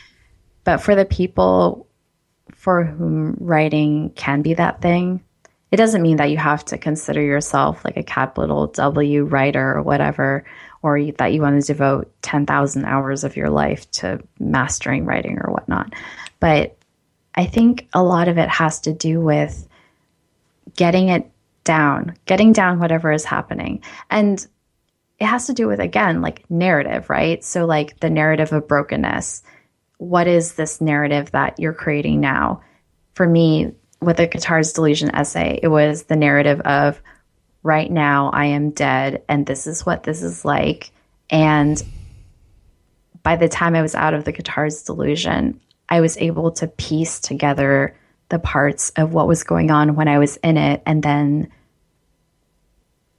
But 0.64 0.78
for 0.78 0.94
the 0.94 1.04
people 1.04 1.86
for 2.64 2.82
whom 2.82 3.36
writing 3.40 4.08
can 4.16 4.40
be 4.40 4.54
that 4.54 4.80
thing. 4.80 5.22
It 5.70 5.76
doesn't 5.76 6.00
mean 6.00 6.16
that 6.16 6.30
you 6.30 6.38
have 6.38 6.64
to 6.66 6.78
consider 6.78 7.20
yourself 7.20 7.84
like 7.84 7.98
a 7.98 8.02
capital 8.02 8.68
W 8.68 9.24
writer 9.24 9.76
or 9.76 9.82
whatever, 9.82 10.46
or 10.80 10.96
you, 10.96 11.12
that 11.18 11.34
you 11.34 11.42
want 11.42 11.60
to 11.60 11.66
devote 11.66 12.10
10,000 12.22 12.86
hours 12.86 13.22
of 13.22 13.36
your 13.36 13.50
life 13.50 13.90
to 13.90 14.18
mastering 14.38 15.04
writing 15.04 15.40
or 15.44 15.52
whatnot. 15.52 15.92
But 16.40 16.74
I 17.34 17.44
think 17.44 17.86
a 17.92 18.02
lot 18.02 18.28
of 18.28 18.38
it 18.38 18.48
has 18.48 18.80
to 18.80 18.94
do 18.94 19.20
with 19.20 19.68
getting 20.74 21.10
it 21.10 21.30
down, 21.64 22.16
getting 22.24 22.54
down 22.54 22.80
whatever 22.80 23.12
is 23.12 23.26
happening. 23.26 23.82
And 24.08 24.38
it 25.18 25.26
has 25.26 25.48
to 25.48 25.52
do 25.52 25.66
with, 25.66 25.80
again, 25.80 26.22
like 26.22 26.50
narrative, 26.50 27.10
right? 27.10 27.44
So, 27.44 27.66
like 27.66 28.00
the 28.00 28.08
narrative 28.08 28.54
of 28.54 28.66
brokenness 28.66 29.42
what 29.98 30.26
is 30.26 30.54
this 30.54 30.80
narrative 30.80 31.30
that 31.32 31.58
you're 31.58 31.72
creating 31.72 32.20
now? 32.20 32.62
For 33.14 33.26
me, 33.26 33.72
with 34.00 34.16
the 34.16 34.28
Cotard's 34.28 34.72
Delusion 34.72 35.14
essay, 35.14 35.60
it 35.62 35.68
was 35.68 36.04
the 36.04 36.16
narrative 36.16 36.60
of 36.60 37.00
right 37.62 37.90
now 37.90 38.30
I 38.30 38.46
am 38.46 38.70
dead 38.70 39.22
and 39.28 39.46
this 39.46 39.66
is 39.66 39.86
what 39.86 40.02
this 40.02 40.22
is 40.22 40.44
like. 40.44 40.90
And 41.30 41.82
by 43.22 43.36
the 43.36 43.48
time 43.48 43.74
I 43.74 43.82
was 43.82 43.94
out 43.94 44.14
of 44.14 44.24
the 44.24 44.32
Cotard's 44.32 44.82
Delusion, 44.82 45.60
I 45.88 46.00
was 46.00 46.16
able 46.18 46.50
to 46.52 46.66
piece 46.66 47.20
together 47.20 47.96
the 48.28 48.38
parts 48.38 48.90
of 48.90 49.12
what 49.12 49.28
was 49.28 49.44
going 49.44 49.70
on 49.70 49.96
when 49.96 50.08
I 50.08 50.18
was 50.18 50.36
in 50.38 50.56
it 50.56 50.82
and 50.86 51.02
then 51.02 51.48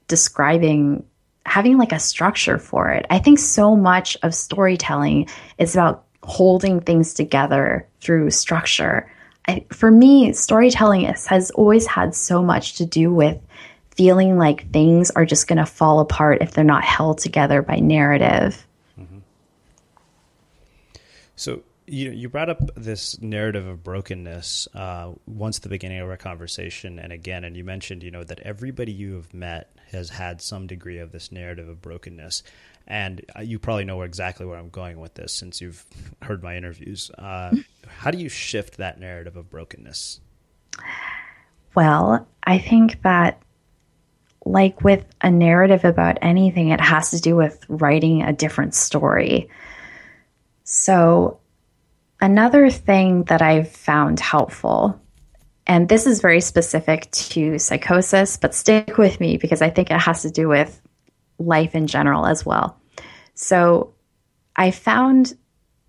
describing 0.08 1.06
having 1.46 1.78
like 1.78 1.92
a 1.92 2.00
structure 2.00 2.58
for 2.58 2.90
it. 2.90 3.06
I 3.10 3.20
think 3.20 3.40
so 3.40 3.76
much 3.76 4.18
of 4.24 4.34
storytelling 4.34 5.28
is 5.58 5.76
about 5.76 6.05
holding 6.26 6.82
things 6.82 7.14
together 7.14 7.88
through 8.02 8.32
structure. 8.32 9.12
I, 9.48 9.66
for 9.72 9.92
me, 9.92 10.34
storytelling 10.34 11.06
has 11.06 11.52
always 11.52 11.86
had 11.86 12.16
so 12.16 12.42
much 12.42 12.76
to 12.76 12.86
do 12.86 13.14
with 13.14 13.40
feeling 13.96 14.38
like 14.38 14.72
things 14.72 15.12
are 15.12 15.26
just 15.26 15.48
going 15.48 15.58
to 15.58 15.66
fall 15.66 16.00
apart 16.00 16.40
if 16.42 16.52
they're 16.52 16.64
not 16.64 16.84
held 16.84 17.20
together 17.20 17.62
by 17.62 17.78
narrative. 17.78 18.66
Mm-hmm. 19.00 19.20
So 21.36 21.62
you 21.88 22.12
you 22.12 22.30
brought 22.30 22.50
up 22.50 22.60
this 22.76 23.22
narrative 23.22 23.68
of 23.68 23.84
brokenness 23.84 24.68
uh, 24.74 25.12
once 25.28 25.60
the 25.60 25.70
beginning 25.70 26.00
of 26.00 26.10
our 26.10 26.18
conversation, 26.18 27.00
and 27.00 27.14
again, 27.14 27.44
and 27.44 27.56
you 27.56 27.64
mentioned 27.64 28.04
you 28.04 28.12
know 28.12 28.24
that 28.24 28.40
everybody 28.40 28.92
you 28.92 29.16
have 29.16 29.34
met 29.34 29.72
has 29.92 30.10
had 30.10 30.42
some 30.42 30.68
degree 30.68 30.98
of 30.98 31.12
this 31.12 31.32
narrative 31.32 31.70
of 31.70 31.82
brokenness 31.82 32.44
and 32.88 33.26
uh, 33.36 33.42
you 33.42 33.60
probably 33.60 33.86
know 33.86 34.02
exactly 34.04 34.46
where 34.46 34.58
I'm 34.58 34.70
going 34.70 35.00
with 35.00 35.16
this 35.16 35.34
since 35.34 35.62
you've 35.62 35.86
heard 36.22 36.44
my 36.44 36.56
interviews. 36.56 37.12
Uh, 37.18 37.56
how 37.88 38.12
do 38.12 38.18
you 38.18 38.30
shift 38.30 38.78
that 38.78 39.00
narrative 39.00 39.36
of 39.36 39.50
brokenness? 39.50 40.20
Well, 41.76 42.28
I 42.44 42.58
think 42.58 43.02
that, 43.02 43.42
like 44.46 44.84
with 44.84 45.06
a 45.22 45.32
narrative 45.32 45.84
about 45.84 46.20
anything, 46.22 46.70
it 46.70 46.80
has 46.80 47.12
to 47.12 47.20
do 47.20 47.36
with 47.36 47.66
writing 47.68 48.22
a 48.22 48.32
different 48.32 48.76
story. 48.76 49.50
So, 50.64 51.40
another 52.22 52.70
thing 52.70 53.24
that 53.26 53.42
I've 53.42 53.70
found 53.70 54.20
helpful, 54.20 55.02
and 55.68 55.90
this 55.90 56.06
is 56.06 56.22
very 56.22 56.42
specific 56.42 57.10
to 57.12 57.58
psychosis, 57.58 58.38
but 58.38 58.54
stick 58.54 58.98
with 58.98 59.20
me 59.20 59.38
because 59.38 59.62
I 59.62 59.70
think 59.70 59.90
it 59.90 60.00
has 60.00 60.22
to 60.22 60.30
do 60.30 60.48
with 60.48 60.80
life 61.38 61.76
in 61.76 61.88
general 61.88 62.26
as 62.26 62.46
well. 62.46 62.80
So 63.34 63.94
I 64.56 64.72
found 64.72 65.38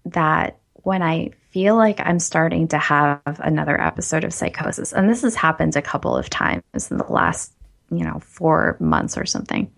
that 0.06 0.58
when 0.74 1.02
I 1.02 1.30
feel 1.50 1.76
like 1.76 2.00
I'm 2.00 2.18
starting 2.18 2.68
to 2.68 2.78
have 2.78 3.20
another 3.24 3.80
episode 3.80 4.24
of 4.24 4.34
psychosis, 4.34 4.92
and 4.92 5.08
this 5.08 5.22
has 5.22 5.34
happened 5.34 5.76
a 5.76 5.82
couple 5.82 6.16
of 6.16 6.28
times 6.30 6.90
in 6.90 6.98
the 6.98 7.12
last, 7.12 7.52
you 7.90 8.04
know, 8.04 8.20
four 8.20 8.76
months 8.80 9.16
or 9.16 9.26
something. 9.26 9.72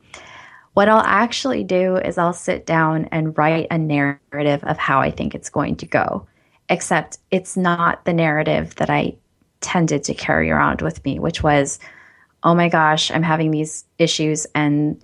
What 0.75 0.89
I'll 0.89 1.05
actually 1.05 1.65
do 1.65 1.97
is 1.97 2.19
I'll 2.19 2.33
sit 2.33 2.67
down 2.67 3.07
and 3.07 3.37
write 3.37 3.67
a 3.71 3.79
narrative 3.79 4.63
of 4.65 4.79
how 4.79 5.01
I 5.01 5.11
think 5.11 5.35
it's 5.35 5.51
going 5.51 5.77
to 5.77 5.87
go, 5.87 6.27
except 6.69 7.19
it's 7.31 7.57
not 7.57 8.05
the 8.05 8.13
narrative 8.13 8.75
that 8.77 8.91
I 8.91 9.17
tended 9.61 10.05
to 10.05 10.15
carry 10.15 10.51
around 10.51 10.83
with 10.83 11.05
me, 11.05 11.19
which 11.19 11.43
was, 11.43 11.81
oh 12.43 12.55
my 12.55 12.69
gosh, 12.69 13.11
I'm 13.11 13.25
having 13.25 13.51
these 13.51 13.85
issues 13.99 14.47
and 14.55 15.03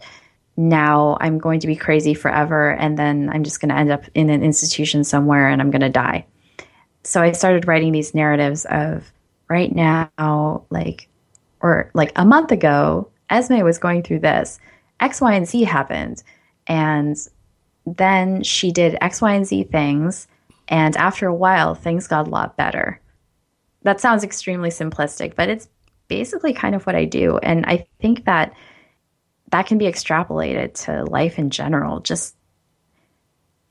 now 0.56 1.16
I'm 1.20 1.38
going 1.38 1.60
to 1.60 1.66
be 1.66 1.76
crazy 1.76 2.14
forever 2.14 2.70
and 2.70 2.98
then 2.98 3.30
I'm 3.32 3.44
just 3.44 3.60
going 3.60 3.70
to 3.70 3.76
end 3.76 3.90
up 3.90 4.04
in 4.14 4.30
an 4.30 4.42
institution 4.42 5.04
somewhere 5.04 5.48
and 5.48 5.60
I'm 5.60 5.70
going 5.70 5.80
to 5.80 5.88
die. 5.88 6.26
So 7.02 7.20
I 7.20 7.32
started 7.32 7.66
writing 7.66 7.92
these 7.92 8.14
narratives 8.14 8.64
of 8.66 9.12
right 9.48 9.74
now, 9.74 10.64
like, 10.70 11.08
or 11.60 11.90
like 11.94 12.12
a 12.16 12.24
month 12.24 12.52
ago, 12.52 13.10
Esme 13.30 13.60
was 13.60 13.78
going 13.78 14.02
through 14.02 14.20
this. 14.20 14.58
X, 15.00 15.20
Y, 15.20 15.34
and 15.34 15.46
Z 15.46 15.64
happened. 15.64 16.22
And 16.66 17.16
then 17.86 18.42
she 18.42 18.70
did 18.70 18.96
X, 19.00 19.20
Y, 19.20 19.34
and 19.34 19.46
Z 19.46 19.64
things. 19.64 20.28
And 20.68 20.96
after 20.96 21.26
a 21.26 21.34
while, 21.34 21.74
things 21.74 22.06
got 22.06 22.26
a 22.26 22.30
lot 22.30 22.56
better. 22.56 23.00
That 23.82 24.00
sounds 24.00 24.24
extremely 24.24 24.70
simplistic, 24.70 25.34
but 25.34 25.50
it's 25.50 25.68
basically 26.08 26.52
kind 26.52 26.74
of 26.74 26.86
what 26.86 26.94
I 26.94 27.04
do. 27.04 27.38
And 27.38 27.66
I 27.66 27.86
think 28.00 28.24
that 28.24 28.54
that 29.54 29.66
can 29.66 29.78
be 29.78 29.84
extrapolated 29.84 30.74
to 30.84 31.04
life 31.04 31.38
in 31.38 31.48
general. 31.48 32.00
Just 32.00 32.34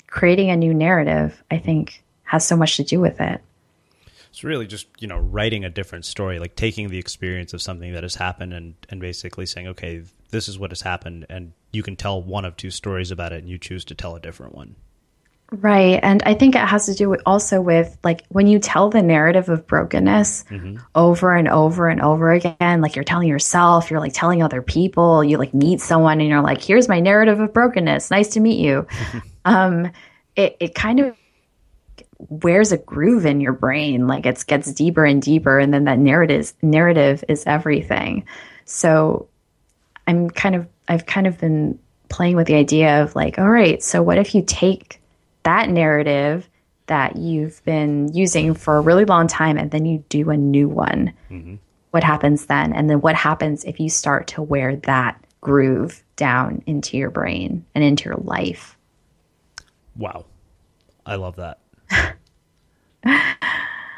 creating 0.07 0.49
a 0.49 0.55
new 0.55 0.73
narrative, 0.73 1.43
I 1.51 1.57
think, 1.57 2.05
has 2.23 2.47
so 2.47 2.55
much 2.55 2.77
to 2.77 2.85
do 2.85 3.01
with 3.01 3.19
it. 3.19 3.41
It's 4.29 4.45
really 4.45 4.65
just, 4.65 4.87
you 4.99 5.09
know, 5.09 5.17
writing 5.17 5.65
a 5.65 5.69
different 5.69 6.05
story, 6.05 6.39
like 6.39 6.55
taking 6.55 6.87
the 6.87 6.99
experience 6.99 7.53
of 7.53 7.61
something 7.61 7.91
that 7.91 8.03
has 8.03 8.15
happened 8.15 8.53
and, 8.53 8.75
and 8.87 9.01
basically 9.01 9.45
saying, 9.45 9.67
okay, 9.67 10.03
this 10.29 10.47
is 10.47 10.57
what 10.57 10.71
has 10.71 10.79
happened. 10.79 11.25
And 11.29 11.51
you 11.73 11.83
can 11.83 11.97
tell 11.97 12.23
one 12.23 12.45
of 12.45 12.55
two 12.55 12.71
stories 12.71 13.11
about 13.11 13.33
it 13.33 13.41
and 13.41 13.49
you 13.49 13.57
choose 13.57 13.83
to 13.83 13.93
tell 13.93 14.15
a 14.15 14.21
different 14.21 14.55
one. 14.55 14.77
Right. 15.61 15.99
And 16.01 16.23
I 16.23 16.33
think 16.33 16.55
it 16.55 16.67
has 16.67 16.87
to 16.87 16.95
do 16.95 17.09
with 17.09 17.21
also 17.27 17.61
with 17.61 17.95
like 18.03 18.25
when 18.29 18.47
you 18.47 18.57
tell 18.57 18.89
the 18.89 19.03
narrative 19.03 19.49
of 19.49 19.67
brokenness 19.67 20.45
mm-hmm. 20.45 20.77
over 20.95 21.35
and 21.35 21.47
over 21.47 21.89
and 21.89 22.01
over 22.01 22.31
again, 22.31 22.81
like 22.81 22.95
you're 22.95 23.03
telling 23.03 23.27
yourself, 23.27 23.91
you're 23.91 23.99
like 23.99 24.13
telling 24.13 24.41
other 24.41 24.63
people, 24.63 25.23
you 25.23 25.37
like 25.37 25.53
meet 25.53 25.79
someone 25.79 26.19
and 26.19 26.27
you're 26.27 26.41
like, 26.41 26.59
here's 26.59 26.89
my 26.89 26.99
narrative 26.99 27.39
of 27.39 27.53
brokenness. 27.53 28.09
Nice 28.09 28.29
to 28.29 28.39
meet 28.39 28.57
you. 28.57 28.87
um, 29.45 29.91
it, 30.35 30.57
it 30.59 30.73
kind 30.73 30.99
of 30.99 31.15
wears 32.17 32.71
a 32.71 32.77
groove 32.77 33.27
in 33.27 33.39
your 33.39 33.53
brain. 33.53 34.07
Like 34.07 34.25
it 34.25 34.43
gets 34.47 34.73
deeper 34.73 35.05
and 35.05 35.21
deeper. 35.21 35.59
And 35.59 35.71
then 35.71 35.83
that 35.83 35.99
narrative 35.99 36.51
narrative 36.63 37.23
is 37.29 37.43
everything. 37.45 38.25
So 38.65 39.27
I'm 40.07 40.31
kind 40.31 40.55
of, 40.55 40.67
I've 40.87 41.05
kind 41.05 41.27
of 41.27 41.37
been 41.37 41.77
playing 42.09 42.37
with 42.37 42.47
the 42.47 42.55
idea 42.55 43.03
of 43.03 43.15
like, 43.15 43.37
all 43.37 43.49
right, 43.49 43.83
so 43.83 44.01
what 44.01 44.17
if 44.17 44.33
you 44.33 44.43
take 44.47 44.99
that 45.43 45.69
narrative 45.69 46.49
that 46.87 47.15
you've 47.15 47.63
been 47.63 48.13
using 48.13 48.53
for 48.53 48.77
a 48.77 48.81
really 48.81 49.05
long 49.05 49.27
time 49.27 49.57
and 49.57 49.71
then 49.71 49.85
you 49.85 50.03
do 50.09 50.29
a 50.29 50.37
new 50.37 50.67
one. 50.67 51.13
Mm-hmm. 51.31 51.55
What 51.91 52.03
happens 52.03 52.47
then? 52.47 52.73
And 52.73 52.89
then 52.89 53.01
what 53.01 53.15
happens 53.15 53.63
if 53.63 53.79
you 53.79 53.89
start 53.89 54.27
to 54.29 54.41
wear 54.41 54.75
that 54.77 55.23
groove 55.41 56.03
down 56.15 56.63
into 56.65 56.97
your 56.97 57.09
brain 57.09 57.65
and 57.75 57.83
into 57.83 58.05
your 58.05 58.17
life? 58.17 58.77
Wow. 59.95 60.25
I 61.05 61.15
love 61.15 61.35
that. 61.35 61.59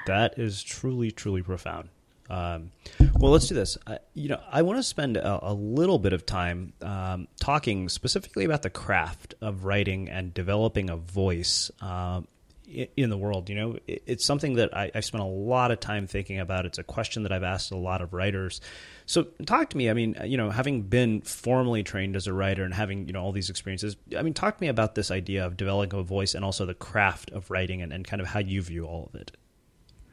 that 0.06 0.38
is 0.38 0.62
truly, 0.62 1.12
truly 1.12 1.41
profound. 1.41 1.89
Um, 2.30 2.71
well, 3.19 3.32
let's 3.32 3.47
do 3.47 3.55
this. 3.55 3.78
You 4.13 4.30
know, 4.30 4.41
I 4.51 4.63
want 4.63 4.80
to 4.80 4.84
spend 4.84 5.17
a, 5.17 5.51
a, 5.51 5.53
little 5.53 5.99
bit 5.99 6.13
of 6.13 6.26
time 6.26 6.73
um, 6.82 7.28
talking 7.39 7.88
specifically 7.89 8.45
about 8.45 8.63
the 8.63 8.69
craft 8.69 9.36
of 9.41 9.65
writing 9.65 10.09
and 10.09 10.34
developing 10.34 10.89
a 10.89 10.97
voice 10.97 11.69
um, 11.82 12.28
in, 12.67 12.88
in 12.97 13.09
the 13.11 13.17
world. 13.17 13.47
You 13.49 13.55
know, 13.55 13.78
it, 13.86 14.03
it's 14.07 14.26
something 14.26 14.55
that 14.55 14.76
I, 14.76 14.89
I've 14.95 15.05
spent 15.05 15.23
a 15.23 15.28
lot 15.28 15.69
of 15.69 15.80
time 15.80 16.07
thinking 16.07 16.39
about. 16.39 16.65
It's 16.65 16.80
a 16.80 16.84
question 16.84 17.23
that 17.23 17.32
I've 17.32 17.43
asked 17.43 17.71
a 17.71 17.78
lot 17.78 18.01
of 18.01 18.11
writers. 18.11 18.59
So, 19.05 19.23
talk 19.45 19.69
to 19.69 19.78
me. 19.78 19.91
I 19.91 19.93
mean, 19.93 20.15
you 20.26 20.38
know, 20.38 20.49
having 20.49 20.82
been 20.82 21.21
formally 21.21 21.84
trained 21.84 22.15
as 22.15 22.26
a 22.26 22.34
writer 22.34 22.63
and 22.63 22.73
having 22.73 23.05
you 23.05 23.13
know 23.13 23.21
all 23.21 23.34
these 23.34 23.51
experiences, 23.51 23.97
I 24.17 24.23
mean, 24.23 24.34
talk 24.34 24.57
to 24.57 24.61
me 24.61 24.67
about 24.67 24.95
this 24.95 25.11
idea 25.11 25.45
of 25.45 25.57
developing 25.57 25.99
a 25.99 26.03
voice 26.03 26.34
and 26.34 26.43
also 26.43 26.65
the 26.65 26.73
craft 26.73 27.30
of 27.32 27.51
writing 27.51 27.84
and, 27.84 27.93
and 27.93 28.05
kind 28.05 28.19
of 28.19 28.28
how 28.28 28.39
you 28.39 28.63
view 28.63 28.86
all 28.86 29.11
of 29.13 29.21
it. 29.21 29.32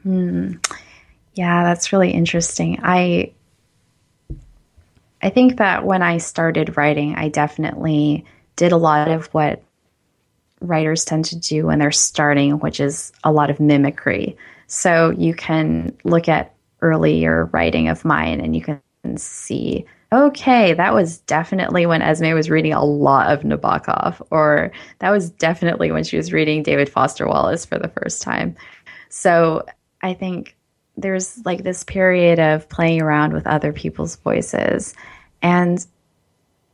Hmm. 0.03 0.55
Yeah, 1.33 1.63
that's 1.63 1.91
really 1.91 2.11
interesting. 2.11 2.79
I 2.83 3.33
I 5.21 5.29
think 5.29 5.57
that 5.57 5.85
when 5.85 6.01
I 6.01 6.17
started 6.17 6.75
writing, 6.75 7.15
I 7.15 7.29
definitely 7.29 8.25
did 8.57 8.71
a 8.73 8.77
lot 8.77 9.07
of 9.07 9.27
what 9.27 9.63
writers 10.59 11.05
tend 11.05 11.25
to 11.25 11.39
do 11.39 11.65
when 11.65 11.79
they're 11.79 11.91
starting, 11.91 12.59
which 12.59 12.79
is 12.79 13.13
a 13.23 13.31
lot 13.31 13.49
of 13.49 13.59
mimicry. 13.59 14.37
So 14.67 15.11
you 15.11 15.33
can 15.33 15.97
look 16.03 16.27
at 16.27 16.53
earlier 16.81 17.45
writing 17.45 17.87
of 17.87 18.03
mine 18.03 18.41
and 18.41 18.53
you 18.55 18.61
can 18.61 18.81
see, 19.15 19.85
okay, 20.11 20.73
that 20.73 20.93
was 20.93 21.19
definitely 21.19 21.85
when 21.85 22.01
Esme 22.01 22.33
was 22.33 22.49
reading 22.49 22.73
a 22.73 22.83
lot 22.83 23.31
of 23.31 23.43
Nabokov, 23.43 24.25
or 24.29 24.71
that 24.99 25.09
was 25.09 25.29
definitely 25.31 25.91
when 25.91 26.03
she 26.03 26.17
was 26.17 26.33
reading 26.33 26.63
David 26.63 26.89
Foster 26.89 27.27
Wallace 27.27 27.65
for 27.65 27.79
the 27.79 27.89
first 27.89 28.21
time. 28.21 28.55
So 29.09 29.65
I 30.01 30.13
think 30.13 30.57
there's 30.97 31.43
like 31.45 31.63
this 31.63 31.83
period 31.83 32.39
of 32.39 32.69
playing 32.69 33.01
around 33.01 33.33
with 33.33 33.47
other 33.47 33.73
people's 33.73 34.15
voices. 34.17 34.93
And 35.41 35.85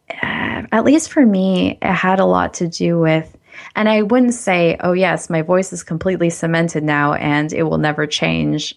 uh, 0.09 0.63
at 0.71 0.83
least 0.83 1.11
for 1.11 1.25
me, 1.25 1.77
it 1.81 1.93
had 1.93 2.19
a 2.19 2.25
lot 2.25 2.55
to 2.55 2.67
do 2.67 2.99
with, 2.99 3.35
and 3.75 3.87
I 3.87 4.01
wouldn't 4.01 4.33
say, 4.33 4.77
oh, 4.79 4.93
yes, 4.93 5.29
my 5.29 5.41
voice 5.41 5.73
is 5.73 5.83
completely 5.83 6.29
cemented 6.29 6.83
now 6.83 7.13
and 7.13 7.51
it 7.53 7.63
will 7.63 7.77
never 7.77 8.07
change 8.07 8.75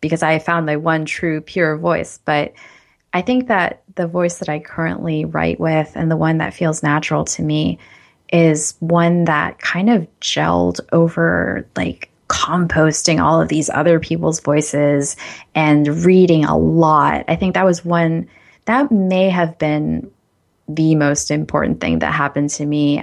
because 0.00 0.22
I 0.22 0.38
found 0.38 0.66
my 0.66 0.76
one 0.76 1.04
true, 1.04 1.40
pure 1.40 1.76
voice. 1.76 2.18
But 2.24 2.54
I 3.12 3.22
think 3.22 3.48
that 3.48 3.82
the 3.94 4.06
voice 4.06 4.38
that 4.38 4.48
I 4.48 4.60
currently 4.60 5.24
write 5.24 5.60
with 5.60 5.92
and 5.94 6.10
the 6.10 6.16
one 6.16 6.38
that 6.38 6.54
feels 6.54 6.82
natural 6.82 7.24
to 7.24 7.42
me 7.42 7.78
is 8.32 8.74
one 8.78 9.24
that 9.24 9.58
kind 9.58 9.90
of 9.90 10.06
gelled 10.20 10.80
over 10.92 11.66
like 11.76 12.09
composting 12.30 13.20
all 13.20 13.42
of 13.42 13.48
these 13.48 13.68
other 13.68 13.98
people's 13.98 14.40
voices 14.40 15.16
and 15.54 16.04
reading 16.04 16.44
a 16.44 16.56
lot. 16.56 17.24
I 17.26 17.34
think 17.34 17.54
that 17.54 17.64
was 17.64 17.84
one 17.84 18.28
that 18.66 18.92
may 18.92 19.28
have 19.28 19.58
been 19.58 20.10
the 20.68 20.94
most 20.94 21.32
important 21.32 21.80
thing 21.80 21.98
that 21.98 22.14
happened 22.14 22.50
to 22.50 22.64
me 22.64 23.02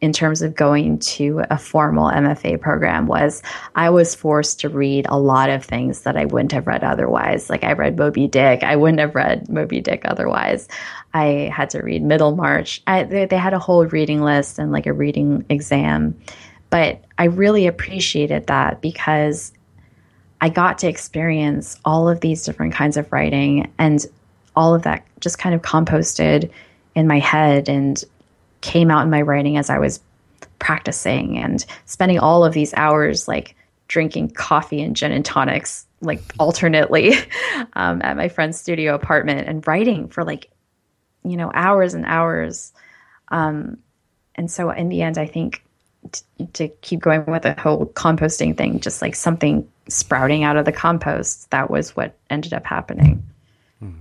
in 0.00 0.12
terms 0.12 0.42
of 0.42 0.56
going 0.56 0.98
to 0.98 1.42
a 1.50 1.56
formal 1.56 2.10
MFA 2.10 2.60
program 2.60 3.06
was 3.06 3.42
I 3.76 3.90
was 3.90 4.14
forced 4.14 4.60
to 4.60 4.68
read 4.68 5.06
a 5.08 5.18
lot 5.18 5.50
of 5.50 5.64
things 5.64 6.02
that 6.02 6.16
I 6.16 6.24
wouldn't 6.24 6.52
have 6.52 6.66
read 6.66 6.82
otherwise. 6.82 7.48
Like 7.48 7.62
I 7.62 7.72
read 7.72 7.96
Moby 7.96 8.26
Dick. 8.26 8.64
I 8.64 8.74
wouldn't 8.74 8.98
have 8.98 9.14
read 9.14 9.48
Moby 9.48 9.80
Dick 9.80 10.02
otherwise. 10.04 10.68
I 11.14 11.50
had 11.54 11.70
to 11.70 11.80
read 11.80 12.02
Middlemarch. 12.02 12.82
I, 12.86 13.04
they, 13.04 13.26
they 13.26 13.38
had 13.38 13.54
a 13.54 13.58
whole 13.58 13.86
reading 13.86 14.20
list 14.20 14.58
and 14.58 14.72
like 14.72 14.86
a 14.86 14.92
reading 14.92 15.46
exam. 15.48 16.18
But 16.74 17.04
I 17.18 17.26
really 17.26 17.68
appreciated 17.68 18.48
that 18.48 18.80
because 18.80 19.52
I 20.40 20.48
got 20.48 20.78
to 20.78 20.88
experience 20.88 21.78
all 21.84 22.08
of 22.08 22.18
these 22.18 22.42
different 22.42 22.74
kinds 22.74 22.96
of 22.96 23.12
writing 23.12 23.72
and 23.78 24.04
all 24.56 24.74
of 24.74 24.82
that 24.82 25.06
just 25.20 25.38
kind 25.38 25.54
of 25.54 25.62
composted 25.62 26.50
in 26.96 27.06
my 27.06 27.20
head 27.20 27.68
and 27.68 28.02
came 28.60 28.90
out 28.90 29.04
in 29.04 29.10
my 29.10 29.22
writing 29.22 29.56
as 29.56 29.70
I 29.70 29.78
was 29.78 30.00
practicing 30.58 31.38
and 31.38 31.64
spending 31.86 32.18
all 32.18 32.44
of 32.44 32.54
these 32.54 32.74
hours 32.74 33.28
like 33.28 33.54
drinking 33.86 34.30
coffee 34.30 34.82
and 34.82 34.96
gin 34.96 35.12
and 35.12 35.24
tonics 35.24 35.86
like 36.00 36.22
alternately 36.40 37.12
um, 37.74 38.02
at 38.02 38.16
my 38.16 38.26
friend's 38.26 38.58
studio 38.58 38.96
apartment 38.96 39.46
and 39.46 39.64
writing 39.64 40.08
for 40.08 40.24
like 40.24 40.50
you 41.22 41.36
know 41.36 41.52
hours 41.54 41.94
and 41.94 42.04
hours. 42.04 42.72
Um, 43.28 43.78
and 44.34 44.50
so 44.50 44.70
in 44.70 44.88
the 44.88 45.02
end 45.02 45.16
i 45.16 45.26
think 45.26 45.63
to 46.52 46.68
keep 46.68 47.00
going 47.00 47.24
with 47.26 47.42
the 47.42 47.54
whole 47.54 47.86
composting 47.86 48.56
thing, 48.56 48.80
just 48.80 49.02
like 49.02 49.14
something 49.14 49.68
sprouting 49.88 50.44
out 50.44 50.56
of 50.56 50.64
the 50.64 50.72
compost. 50.72 51.50
That 51.50 51.70
was 51.70 51.96
what 51.96 52.16
ended 52.30 52.52
up 52.52 52.64
happening. 52.64 53.22
Hmm. 53.80 53.98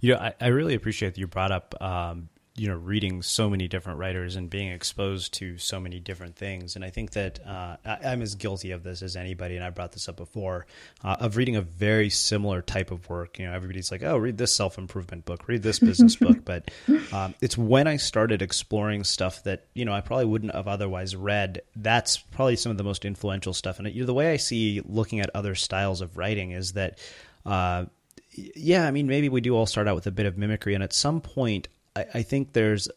You 0.00 0.14
know, 0.14 0.20
I, 0.20 0.34
I, 0.40 0.46
really 0.48 0.74
appreciate 0.74 1.14
that 1.14 1.20
you 1.20 1.26
brought 1.26 1.52
up 1.52 1.74
um, 1.82 2.28
you 2.60 2.68
know 2.68 2.76
reading 2.76 3.22
so 3.22 3.48
many 3.48 3.66
different 3.68 3.98
writers 3.98 4.36
and 4.36 4.50
being 4.50 4.70
exposed 4.70 5.32
to 5.32 5.56
so 5.56 5.80
many 5.80 5.98
different 5.98 6.36
things. 6.36 6.76
And 6.76 6.84
i 6.84 6.90
think 6.90 7.12
that 7.12 7.40
uh, 7.46 7.76
I, 7.86 8.12
am 8.12 8.20
as 8.20 8.34
guilty 8.34 8.72
of 8.72 8.82
this 8.82 9.00
as 9.00 9.16
anybody 9.16 9.56
and 9.56 9.64
i 9.64 9.70
brought 9.70 9.92
this 9.92 10.10
up 10.10 10.16
before 10.16 10.66
uh, 11.02 11.16
of 11.20 11.38
reading 11.38 11.56
a 11.56 11.62
very 11.62 12.10
similar 12.10 12.60
type 12.60 12.90
of 12.90 13.08
work. 13.08 13.38
You 13.38 13.46
know 13.46 13.54
everybody's 13.54 13.90
like 13.90 14.02
oh 14.02 14.18
read 14.18 14.36
this 14.36 14.54
self-improvement 14.54 15.24
book 15.24 15.48
read 15.48 15.62
this 15.62 15.78
business 15.78 16.16
book. 16.26 16.44
But 16.44 16.70
um, 17.12 17.34
it's 17.40 17.56
when 17.56 17.86
i 17.86 17.96
started 17.96 18.42
exploring 18.42 19.04
stuff 19.04 19.42
that 19.44 19.64
you 19.72 19.86
know 19.86 19.94
i 19.94 20.02
probably 20.02 20.26
wouldn't 20.26 20.54
have 20.54 20.68
otherwise 20.68 21.16
read. 21.16 21.62
That's 21.76 22.18
probably 22.18 22.56
some 22.56 22.72
of 22.72 22.76
the 22.76 22.84
most 22.84 23.06
influential 23.06 23.54
stuff. 23.54 23.78
And 23.78 23.88
you 23.88 24.02
know, 24.02 24.06
the 24.06 24.14
way 24.14 24.32
i 24.32 24.36
see 24.36 24.82
looking 24.84 25.20
at 25.20 25.30
other 25.34 25.54
styles 25.54 26.02
of 26.02 26.18
writing 26.18 26.50
is 26.50 26.74
that 26.74 26.98
uh, 27.46 27.86
yeah, 28.32 28.86
I 28.86 28.90
mean, 28.90 29.06
maybe 29.06 29.28
we 29.28 29.40
do 29.40 29.56
all 29.56 29.66
start 29.66 29.88
out 29.88 29.94
with 29.94 30.06
a 30.06 30.10
bit 30.10 30.26
of 30.26 30.38
mimicry, 30.38 30.74
and 30.74 30.84
at 30.84 30.92
some 30.92 31.20
point, 31.20 31.68
I, 31.96 32.06
I 32.14 32.22
think 32.22 32.52
there's 32.52 32.88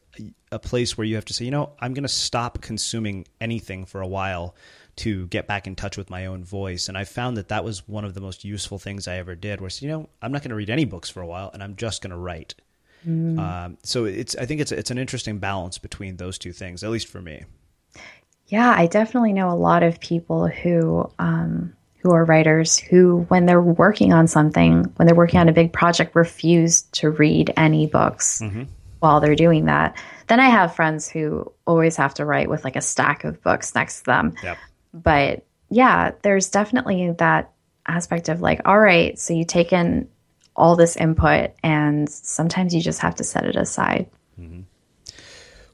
a 0.51 0.59
place 0.59 0.97
where 0.97 1.05
you 1.05 1.15
have 1.15 1.25
to 1.25 1.33
say, 1.33 1.45
you 1.45 1.51
know, 1.51 1.71
I'm 1.79 1.93
going 1.93 2.03
to 2.03 2.09
stop 2.09 2.61
consuming 2.61 3.25
anything 3.41 3.85
for 3.85 4.01
a 4.01 4.07
while 4.07 4.55
to 4.95 5.25
get 5.27 5.47
back 5.47 5.65
in 5.65 5.75
touch 5.75 5.97
with 5.97 6.09
my 6.09 6.27
own 6.27 6.43
voice. 6.43 6.87
And 6.87 6.97
I 6.97 7.03
found 7.03 7.37
that 7.37 7.49
that 7.49 7.63
was 7.63 7.87
one 7.87 8.05
of 8.05 8.13
the 8.13 8.21
most 8.21 8.45
useful 8.45 8.77
things 8.77 9.07
I 9.07 9.17
ever 9.17 9.35
did. 9.35 9.59
Was 9.59 9.81
you 9.81 9.89
know, 9.89 10.09
I'm 10.21 10.31
not 10.31 10.41
going 10.41 10.49
to 10.49 10.55
read 10.55 10.69
any 10.69 10.85
books 10.85 11.09
for 11.09 11.21
a 11.21 11.27
while, 11.27 11.49
and 11.53 11.63
I'm 11.63 11.75
just 11.75 12.01
going 12.01 12.11
to 12.11 12.17
write. 12.17 12.55
Mm. 13.07 13.39
Um, 13.39 13.77
so 13.83 14.05
it's 14.05 14.35
I 14.35 14.45
think 14.45 14.61
it's 14.61 14.71
it's 14.71 14.91
an 14.91 14.97
interesting 14.97 15.39
balance 15.39 15.77
between 15.77 16.17
those 16.17 16.37
two 16.37 16.53
things, 16.53 16.83
at 16.83 16.91
least 16.91 17.07
for 17.07 17.21
me. 17.21 17.43
Yeah, 18.47 18.73
I 18.75 18.85
definitely 18.85 19.33
know 19.33 19.49
a 19.49 19.55
lot 19.55 19.81
of 19.81 19.99
people 19.99 20.47
who 20.47 21.09
um, 21.17 21.73
who 21.97 22.11
are 22.11 22.23
writers 22.23 22.77
who, 22.77 23.25
when 23.29 23.45
they're 23.45 23.61
working 23.61 24.13
on 24.13 24.27
something, 24.27 24.83
when 24.97 25.07
they're 25.07 25.15
working 25.15 25.39
on 25.39 25.49
a 25.49 25.53
big 25.53 25.73
project, 25.73 26.15
refuse 26.15 26.83
to 26.83 27.09
read 27.09 27.51
any 27.57 27.87
books. 27.87 28.41
Mm-hmm 28.43 28.63
while 29.03 29.19
they're 29.19 29.35
doing 29.35 29.65
that. 29.65 29.97
Then 30.27 30.39
I 30.39 30.47
have 30.47 30.75
friends 30.75 31.09
who 31.09 31.51
always 31.67 31.97
have 31.97 32.13
to 32.15 32.25
write 32.25 32.49
with 32.49 32.63
like 32.63 32.77
a 32.77 32.81
stack 32.81 33.25
of 33.25 33.43
books 33.43 33.75
next 33.75 33.99
to 33.99 34.05
them. 34.05 34.35
Yep. 34.41 34.57
but 34.93 35.45
yeah, 35.69 36.11
there's 36.21 36.49
definitely 36.49 37.11
that 37.17 37.51
aspect 37.85 38.29
of 38.29 38.39
like, 38.39 38.61
all 38.65 38.79
right, 38.79 39.19
so 39.19 39.33
you 39.33 39.43
take 39.43 39.73
in 39.73 40.07
all 40.55 40.75
this 40.75 40.95
input, 40.95 41.51
and 41.63 42.09
sometimes 42.09 42.73
you 42.73 42.81
just 42.81 43.01
have 43.01 43.15
to 43.15 43.23
set 43.23 43.43
it 43.43 43.55
aside. 43.55 44.09
Mm-hmm. 44.39 44.61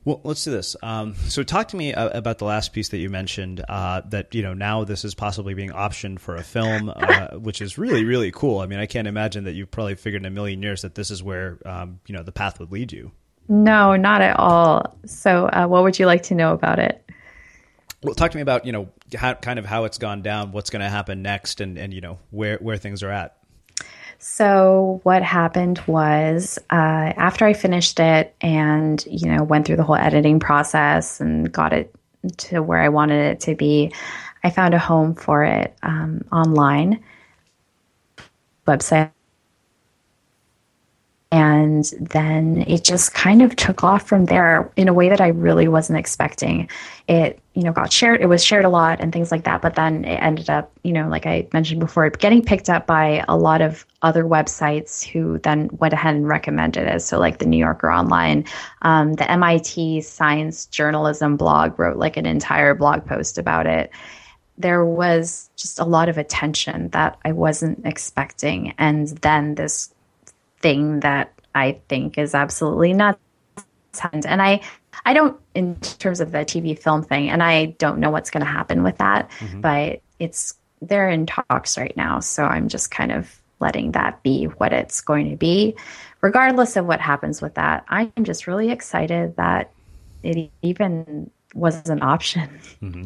Well, 0.05 0.21
let's 0.23 0.43
do 0.43 0.51
this. 0.51 0.75
Um, 0.81 1.15
so, 1.27 1.43
talk 1.43 1.67
to 1.67 1.75
me 1.75 1.93
uh, 1.93 2.17
about 2.17 2.37
the 2.37 2.45
last 2.45 2.71
piece 2.71 2.89
that 2.89 2.97
you 2.97 3.09
mentioned. 3.09 3.63
Uh, 3.67 4.01
that 4.07 4.33
you 4.33 4.41
know 4.41 4.53
now 4.53 4.85
this 4.85 5.03
is 5.03 5.13
possibly 5.13 5.53
being 5.53 5.71
optioned 5.71 6.19
for 6.19 6.35
a 6.35 6.43
film, 6.43 6.89
uh, 6.89 7.27
which 7.37 7.61
is 7.61 7.77
really 7.77 8.05
really 8.05 8.31
cool. 8.31 8.59
I 8.59 8.65
mean, 8.65 8.79
I 8.79 8.85
can't 8.85 9.07
imagine 9.07 9.43
that 9.43 9.53
you've 9.53 9.69
probably 9.69 9.95
figured 9.95 10.21
in 10.21 10.25
a 10.25 10.31
million 10.31 10.63
years 10.63 10.83
that 10.83 10.95
this 10.95 11.11
is 11.11 11.21
where 11.21 11.59
um, 11.65 11.99
you 12.07 12.15
know 12.15 12.23
the 12.23 12.31
path 12.31 12.59
would 12.59 12.71
lead 12.71 12.93
you. 12.93 13.11
No, 13.49 13.95
not 13.95 14.21
at 14.21 14.39
all. 14.39 14.95
So, 15.05 15.47
uh, 15.47 15.65
what 15.65 15.81
would 15.81 15.97
you 15.97 16.05
like 16.05 16.21
to 16.23 16.35
know 16.35 16.53
about 16.53 16.77
it? 16.77 17.03
Well, 18.03 18.13
talk 18.13 18.31
to 18.31 18.37
me 18.37 18.41
about 18.41 18.65
you 18.65 18.71
know 18.71 18.87
how, 19.15 19.33
kind 19.33 19.59
of 19.59 19.65
how 19.65 19.83
it's 19.83 19.97
gone 19.97 20.21
down, 20.21 20.51
what's 20.51 20.69
going 20.69 20.81
to 20.81 20.89
happen 20.89 21.21
next, 21.21 21.59
and 21.59 21.77
and 21.77 21.91
you 21.91 21.99
know 21.99 22.19
where 22.29 22.57
where 22.59 22.77
things 22.77 23.01
are 23.01 23.09
at. 23.09 23.35
So 24.19 24.99
what 25.03 25.23
happened 25.23 25.81
was 25.87 26.59
uh, 26.69 27.13
after 27.17 27.45
I 27.45 27.53
finished 27.53 27.99
it 27.99 28.35
and 28.41 29.03
you 29.09 29.27
know 29.29 29.43
went 29.43 29.65
through 29.65 29.77
the 29.77 29.83
whole 29.83 29.95
editing 29.95 30.39
process 30.39 31.19
and 31.19 31.51
got 31.51 31.73
it 31.73 31.93
to 32.37 32.61
where 32.61 32.79
I 32.79 32.89
wanted 32.89 33.31
it 33.31 33.39
to 33.41 33.55
be, 33.55 33.91
I 34.43 34.51
found 34.51 34.75
a 34.75 34.79
home 34.79 35.15
for 35.15 35.43
it 35.43 35.75
um, 35.81 36.23
online 36.31 37.03
website 38.67 39.11
and 41.31 41.85
then 42.01 42.63
it 42.67 42.83
just 42.83 43.13
kind 43.13 43.43
of 43.43 43.55
took 43.55 43.83
off 43.83 44.07
from 44.07 44.25
there 44.25 44.71
in 44.75 44.87
a 44.87 44.93
way 44.93 45.09
that 45.09 45.21
I 45.21 45.27
really 45.27 45.67
wasn't 45.67 45.99
expecting. 45.99 46.67
It, 47.07 47.39
you 47.53 47.61
know, 47.61 47.71
got 47.71 47.93
shared, 47.93 48.21
it 48.21 48.25
was 48.25 48.43
shared 48.43 48.65
a 48.65 48.69
lot 48.69 48.99
and 48.99 49.13
things 49.13 49.31
like 49.31 49.43
that. 49.43 49.61
But 49.61 49.75
then 49.75 50.05
it 50.05 50.15
ended 50.15 50.49
up, 50.49 50.71
you 50.83 50.91
know, 50.91 51.07
like 51.07 51.27
I 51.27 51.47
mentioned 51.53 51.81
before, 51.81 52.09
getting 52.09 52.43
picked 52.43 52.67
up 52.67 52.87
by 52.87 53.23
a 53.27 53.37
lot 53.37 53.61
of 53.61 53.85
other 54.01 54.23
websites 54.23 55.05
who 55.05 55.37
then 55.39 55.69
went 55.73 55.93
ahead 55.93 56.15
and 56.15 56.27
recommended 56.27 56.87
it. 56.87 57.01
So, 57.03 57.19
like 57.19 57.37
the 57.37 57.45
New 57.45 57.57
Yorker 57.57 57.91
Online, 57.91 58.43
um, 58.81 59.13
the 59.13 59.29
MIT 59.29 60.01
Science 60.01 60.65
Journalism 60.65 61.37
blog 61.37 61.77
wrote 61.77 61.97
like 61.97 62.17
an 62.17 62.25
entire 62.25 62.73
blog 62.73 63.05
post 63.05 63.37
about 63.37 63.67
it. 63.67 63.91
There 64.57 64.83
was 64.83 65.51
just 65.57 65.79
a 65.79 65.85
lot 65.85 66.09
of 66.09 66.17
attention 66.17 66.89
that 66.89 67.19
I 67.23 67.33
wasn't 67.33 67.85
expecting. 67.85 68.73
And 68.79 69.09
then 69.19 69.55
this 69.55 69.93
thing 70.61 71.01
that 71.01 71.33
I 71.55 71.79
think 71.87 72.17
is 72.17 72.35
absolutely 72.35 72.93
nuts. 72.93 73.19
And 74.11 74.41
I, 74.41 74.61
I 75.05 75.13
don't, 75.13 75.39
in 75.55 75.75
terms 75.79 76.21
of 76.21 76.31
the 76.31 76.39
TV 76.39 76.77
film 76.77 77.03
thing, 77.03 77.29
and 77.29 77.41
I 77.41 77.67
don't 77.77 77.99
know 77.99 78.11
what's 78.11 78.29
going 78.29 78.45
to 78.45 78.51
happen 78.51 78.83
with 78.83 78.97
that, 78.97 79.29
mm-hmm. 79.39 79.61
but 79.61 80.01
it's, 80.19 80.55
they're 80.81 81.09
in 81.09 81.25
talks 81.25 81.77
right 81.77 81.95
now. 81.97 82.19
So 82.19 82.43
I'm 82.43 82.67
just 82.69 82.91
kind 82.91 83.11
of 83.11 83.41
letting 83.59 83.91
that 83.91 84.23
be 84.23 84.45
what 84.45 84.73
it's 84.73 85.01
going 85.01 85.29
to 85.31 85.35
be. 85.35 85.75
Regardless 86.21 86.75
of 86.75 86.85
what 86.85 87.01
happens 87.01 87.41
with 87.41 87.55
that, 87.55 87.85
I'm 87.87 88.11
just 88.23 88.47
really 88.47 88.71
excited 88.71 89.35
that 89.37 89.71
it 90.23 90.51
even 90.61 91.29
was 91.53 91.89
an 91.89 92.03
option. 92.03 92.49
Mm-hmm. 92.81 93.05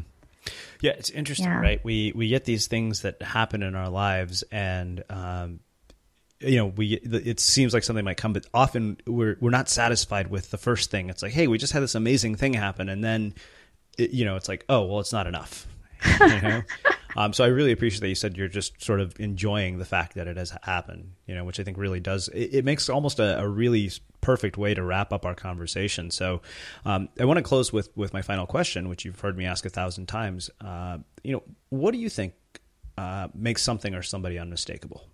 Yeah, 0.81 0.91
it's 0.91 1.09
interesting, 1.09 1.47
yeah. 1.47 1.61
right? 1.61 1.83
We 1.85 2.11
we 2.13 2.27
get 2.27 2.43
these 2.43 2.67
things 2.67 3.03
that 3.03 3.21
happen 3.21 3.63
in 3.63 3.75
our 3.75 3.89
lives, 3.89 4.43
and 4.51 5.03
um, 5.09 5.61
you 6.43 6.57
know 6.57 6.67
we 6.67 6.93
it 6.95 7.39
seems 7.39 7.73
like 7.73 7.83
something 7.83 8.05
might 8.05 8.17
come 8.17 8.33
but 8.33 8.45
often 8.53 8.97
we're 9.07 9.37
we're 9.39 9.49
not 9.49 9.69
satisfied 9.69 10.29
with 10.29 10.51
the 10.51 10.57
first 10.57 10.91
thing. 10.91 11.09
It's 11.09 11.23
like 11.23 11.31
hey 11.31 11.47
we 11.47 11.57
just 11.57 11.73
had 11.73 11.83
this 11.83 11.95
amazing 11.95 12.35
thing 12.35 12.53
happen 12.53 12.89
and 12.89 13.03
then 13.03 13.33
it, 13.97 14.11
you 14.11 14.25
know 14.25 14.35
it's 14.35 14.49
like 14.49 14.65
oh 14.69 14.83
well 14.85 14.99
it's 14.99 15.13
not 15.13 15.27
enough. 15.27 15.67
You 16.19 16.41
know? 16.41 16.61
Um, 17.15 17.31
so 17.31 17.43
i 17.43 17.47
really 17.47 17.71
appreciate 17.71 17.99
that 18.01 18.09
you 18.09 18.15
said 18.15 18.37
you're 18.37 18.47
just 18.47 18.81
sort 18.83 18.99
of 18.99 19.19
enjoying 19.19 19.77
the 19.77 19.85
fact 19.85 20.15
that 20.15 20.27
it 20.27 20.35
has 20.35 20.51
happened 20.63 21.11
you 21.27 21.35
know 21.35 21.43
which 21.43 21.59
i 21.59 21.63
think 21.63 21.77
really 21.77 21.99
does 21.99 22.27
it, 22.29 22.55
it 22.55 22.65
makes 22.65 22.89
almost 22.89 23.19
a, 23.19 23.39
a, 23.39 23.47
really 23.47 23.91
perfect 24.21 24.57
way 24.57 24.73
to 24.73 24.81
wrap 24.81 25.13
up 25.13 25.25
our 25.25 25.35
conversation. 25.35 26.09
So 26.09 26.41
um, 26.85 27.09
i 27.19 27.25
want 27.25 27.37
to 27.37 27.43
close 27.43 27.71
with 27.71 27.95
with 27.95 28.13
my 28.13 28.23
final 28.23 28.47
question 28.47 28.89
which 28.89 29.05
you've 29.05 29.19
heard 29.19 29.37
me 29.37 29.45
ask 29.45 29.63
a 29.63 29.69
thousand 29.69 30.07
times. 30.07 30.49
Uh, 30.59 30.97
you 31.23 31.33
know 31.33 31.43
what 31.69 31.91
do 31.91 31.99
you 31.99 32.09
think 32.09 32.33
uh, 32.97 33.27
makes 33.35 33.61
something 33.61 33.93
or 33.93 34.01
somebody 34.01 34.39
unmistakable 34.39 35.07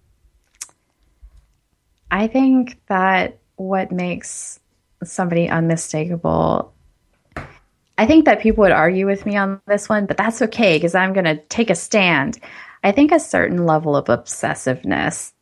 I 2.12 2.28
think 2.28 2.80
that 2.88 3.40
what 3.56 3.92
makes 3.92 4.60
somebody 5.04 5.48
unmistakable 5.48 6.74
I 8.00 8.06
think 8.06 8.24
that 8.26 8.40
people 8.40 8.62
would 8.62 8.72
argue 8.72 9.06
with 9.06 9.26
me 9.26 9.36
on 9.36 9.60
this 9.68 9.90
one, 9.90 10.06
but 10.06 10.16
that's 10.16 10.42
okay 10.44 10.78
because 10.78 10.96
I'm 10.96 11.12
going 11.12 11.26
to 11.26 11.36
take 11.36 11.70
a 11.70 11.76
stand. 11.76 12.40
I 12.82 12.94
think 12.94 13.12
a 13.12 13.20
certain 13.20 13.66
level 13.66 13.94
of 13.94 14.06
obsessiveness 14.06 15.34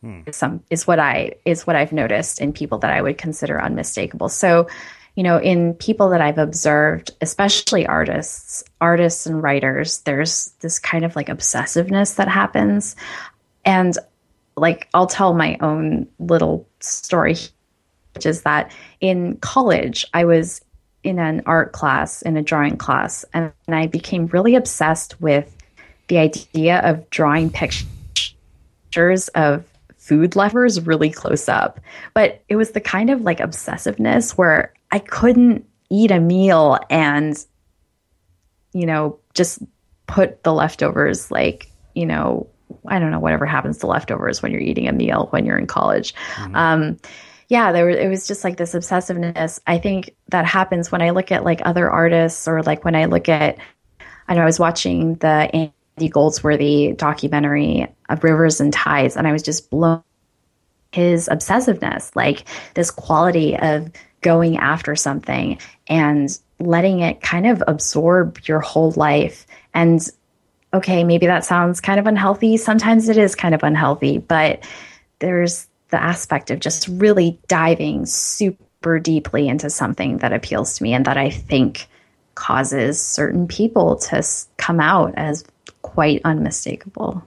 hmm. 0.00 0.22
is 0.26 0.34
some 0.34 0.64
is 0.68 0.84
what 0.84 0.98
I 0.98 1.36
is 1.44 1.64
what 1.64 1.76
I've 1.76 1.92
noticed 1.92 2.40
in 2.40 2.52
people 2.52 2.78
that 2.78 2.90
I 2.90 3.00
would 3.00 3.18
consider 3.18 3.62
unmistakable. 3.62 4.28
So, 4.28 4.66
you 5.14 5.22
know, 5.22 5.38
in 5.38 5.74
people 5.74 6.10
that 6.10 6.20
I've 6.20 6.38
observed, 6.38 7.12
especially 7.20 7.86
artists, 7.86 8.64
artists 8.80 9.26
and 9.26 9.40
writers, 9.40 9.98
there's 9.98 10.54
this 10.58 10.80
kind 10.80 11.04
of 11.04 11.14
like 11.14 11.28
obsessiveness 11.28 12.16
that 12.16 12.26
happens. 12.26 12.96
And 13.64 13.96
like 14.56 14.88
I'll 14.94 15.06
tell 15.06 15.34
my 15.34 15.56
own 15.60 16.06
little 16.18 16.68
story, 16.80 17.36
which 18.14 18.26
is 18.26 18.42
that 18.42 18.72
in 19.00 19.36
college, 19.36 20.06
I 20.14 20.24
was 20.24 20.60
in 21.02 21.18
an 21.18 21.42
art 21.46 21.72
class, 21.72 22.22
in 22.22 22.36
a 22.36 22.42
drawing 22.42 22.76
class, 22.76 23.24
and, 23.34 23.52
I 23.68 23.86
became 23.86 24.26
really 24.26 24.54
obsessed 24.54 25.20
with 25.20 25.56
the 26.08 26.18
idea 26.18 26.80
of 26.80 27.08
drawing 27.10 27.50
pictures 27.50 29.28
of 29.28 29.64
food 29.96 30.36
levers 30.36 30.80
really 30.82 31.10
close 31.10 31.48
up. 31.48 31.80
But 32.12 32.42
it 32.48 32.56
was 32.56 32.72
the 32.72 32.80
kind 32.80 33.08
of 33.08 33.22
like 33.22 33.38
obsessiveness 33.38 34.32
where 34.32 34.74
I 34.90 34.98
couldn't 34.98 35.64
eat 35.90 36.10
a 36.10 36.20
meal 36.20 36.78
and, 36.90 37.34
you 38.74 38.84
know, 38.84 39.18
just 39.32 39.60
put 40.06 40.42
the 40.42 40.52
leftovers 40.52 41.30
like, 41.30 41.70
you 41.94 42.04
know, 42.04 42.46
I 42.86 42.98
don't 42.98 43.10
know, 43.10 43.20
whatever 43.20 43.46
happens 43.46 43.78
to 43.78 43.86
leftovers 43.86 44.42
when 44.42 44.52
you're 44.52 44.60
eating 44.60 44.88
a 44.88 44.92
meal 44.92 45.28
when 45.30 45.46
you're 45.46 45.58
in 45.58 45.66
college. 45.66 46.14
Mm-hmm. 46.36 46.54
Um, 46.54 46.98
yeah, 47.48 47.72
there 47.72 47.88
it 47.90 48.08
was 48.08 48.26
just 48.26 48.44
like 48.44 48.56
this 48.56 48.74
obsessiveness. 48.74 49.60
I 49.66 49.78
think 49.78 50.14
that 50.28 50.46
happens 50.46 50.90
when 50.90 51.02
I 51.02 51.10
look 51.10 51.30
at 51.30 51.44
like 51.44 51.60
other 51.64 51.90
artists 51.90 52.48
or 52.48 52.62
like 52.62 52.84
when 52.84 52.94
I 52.94 53.04
look 53.04 53.28
at, 53.28 53.58
I 54.28 54.34
know 54.34 54.42
I 54.42 54.46
was 54.46 54.58
watching 54.58 55.16
the 55.16 55.28
Andy 55.28 56.08
Goldsworthy 56.08 56.92
documentary 56.92 57.86
of 58.08 58.24
Rivers 58.24 58.60
and 58.60 58.72
Tides, 58.72 59.16
and 59.16 59.26
I 59.26 59.32
was 59.32 59.42
just 59.42 59.68
blown 59.68 60.02
his 60.92 61.28
obsessiveness, 61.28 62.14
like 62.14 62.44
this 62.74 62.90
quality 62.90 63.58
of 63.58 63.90
going 64.22 64.56
after 64.56 64.94
something 64.96 65.58
and 65.88 66.38
letting 66.58 67.00
it 67.00 67.20
kind 67.20 67.46
of 67.46 67.62
absorb 67.66 68.38
your 68.46 68.60
whole 68.60 68.92
life 68.92 69.46
and 69.74 70.08
okay, 70.74 71.04
maybe 71.04 71.26
that 71.26 71.44
sounds 71.44 71.80
kind 71.80 72.00
of 72.00 72.06
unhealthy. 72.06 72.56
Sometimes 72.56 73.08
it 73.08 73.18
is 73.18 73.34
kind 73.34 73.54
of 73.54 73.62
unhealthy, 73.62 74.18
but 74.18 74.64
there's 75.18 75.66
the 75.90 76.02
aspect 76.02 76.50
of 76.50 76.60
just 76.60 76.88
really 76.88 77.38
diving 77.48 78.06
super 78.06 78.98
deeply 78.98 79.48
into 79.48 79.70
something 79.70 80.18
that 80.18 80.32
appeals 80.32 80.78
to 80.78 80.82
me 80.82 80.94
and 80.94 81.04
that 81.04 81.18
I 81.18 81.30
think 81.30 81.86
causes 82.34 83.00
certain 83.00 83.46
people 83.46 83.96
to 83.96 84.26
come 84.56 84.80
out 84.80 85.12
as 85.16 85.44
quite 85.82 86.22
unmistakable. 86.24 87.22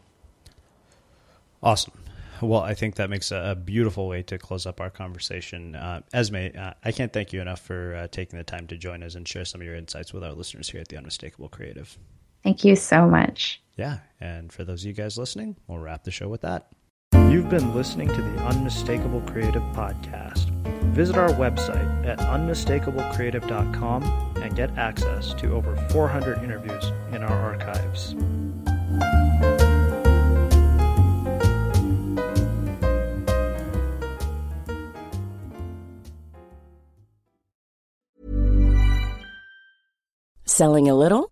Awesome. 1.61 1.93
Well, 2.41 2.61
I 2.61 2.73
think 2.73 2.95
that 2.95 3.09
makes 3.09 3.31
a, 3.31 3.55
beautiful 3.55 4.07
way 4.07 4.21
to 4.23 4.37
close 4.37 4.65
up 4.65 4.81
our 4.81 4.89
conversation. 4.89 5.75
Uh, 5.75 6.01
Esme, 6.13 6.47
uh, 6.57 6.73
I 6.83 6.91
can't 6.91 7.13
thank 7.13 7.31
you 7.31 7.41
enough 7.41 7.61
for 7.61 7.95
uh, 7.95 8.07
taking 8.07 8.37
the 8.37 8.43
time 8.43 8.67
to 8.67 8.77
join 8.77 9.03
us 9.03 9.15
and 9.15 9.27
share 9.27 9.45
some 9.45 9.61
of 9.61 9.67
your 9.67 9.75
insights 9.75 10.11
with 10.13 10.23
our 10.23 10.33
listeners 10.33 10.69
here 10.69 10.81
at 10.81 10.89
the 10.89 10.97
Unmistakable 10.97 11.47
Creative. 11.47 11.97
Thank 12.45 12.63
you 12.63 12.75
so 12.75 13.07
much. 13.07 13.59
Yeah. 13.75 13.97
And 14.21 14.53
for 14.53 14.63
those 14.63 14.83
of 14.83 14.87
you 14.87 14.93
guys 14.93 15.17
listening, 15.17 15.55
we'll 15.67 15.79
wrap 15.79 16.03
the 16.03 16.11
show 16.11 16.27
with 16.29 16.41
that. 16.41 16.67
You've 17.11 17.49
been 17.49 17.73
listening 17.73 18.07
to 18.07 18.21
the 18.21 18.45
Unmistakable 18.45 19.21
Creative 19.21 19.63
Podcast. 19.73 20.51
Visit 20.93 21.17
our 21.17 21.29
website 21.29 22.05
at 22.05 22.19
unmistakablecreative.com 22.19 24.03
and 24.43 24.55
get 24.55 24.77
access 24.77 25.33
to 25.33 25.55
over 25.55 25.75
400 25.89 26.43
interviews 26.43 26.91
in 27.11 27.23
our 27.23 27.35
archives. 27.35 28.13
Selling 40.45 40.87
a 40.87 40.95
little 40.95 41.31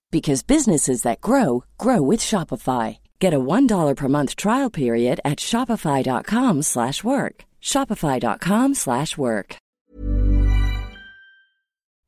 because 0.11 0.43
businesses 0.43 1.03
that 1.03 1.21
grow 1.21 1.63
grow 1.77 2.01
with 2.01 2.19
Shopify. 2.19 2.97
Get 3.19 3.33
a 3.33 3.39
$1 3.39 3.95
per 3.95 4.07
month 4.07 4.35
trial 4.35 4.69
period 4.69 5.21
at 5.23 5.39
shopify.com/work. 5.39 7.45
shopify.com/work. 7.61 9.61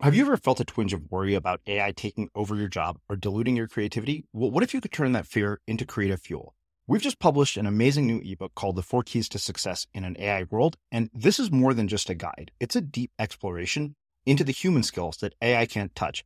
Have 0.03 0.15
you 0.15 0.23
ever 0.23 0.35
felt 0.35 0.59
a 0.59 0.65
twinge 0.65 0.91
of 0.91 1.09
worry 1.09 1.33
about 1.33 1.61
AI 1.65 1.93
taking 1.93 2.29
over 2.35 2.57
your 2.57 2.67
job 2.67 2.99
or 3.07 3.15
diluting 3.15 3.55
your 3.55 3.69
creativity? 3.69 4.25
Well, 4.33 4.51
what 4.51 4.61
if 4.61 4.73
you 4.73 4.81
could 4.81 4.91
turn 4.91 5.13
that 5.13 5.25
fear 5.25 5.61
into 5.65 5.85
creative 5.85 6.19
fuel? 6.19 6.55
We've 6.87 7.01
just 7.01 7.19
published 7.19 7.55
an 7.55 7.65
amazing 7.65 8.05
new 8.05 8.19
ebook 8.21 8.53
called 8.53 8.75
The 8.75 8.83
Four 8.83 9.03
Keys 9.03 9.29
to 9.29 9.39
Success 9.39 9.87
in 9.93 10.03
an 10.03 10.17
AI 10.19 10.43
World, 10.49 10.75
and 10.91 11.09
this 11.13 11.39
is 11.39 11.53
more 11.53 11.73
than 11.73 11.87
just 11.87 12.09
a 12.09 12.15
guide. 12.15 12.51
It's 12.59 12.75
a 12.75 12.81
deep 12.81 13.11
exploration 13.17 13.95
into 14.25 14.43
the 14.43 14.51
human 14.51 14.83
skills 14.83 15.15
that 15.21 15.35
AI 15.41 15.65
can't 15.65 15.95
touch 15.95 16.25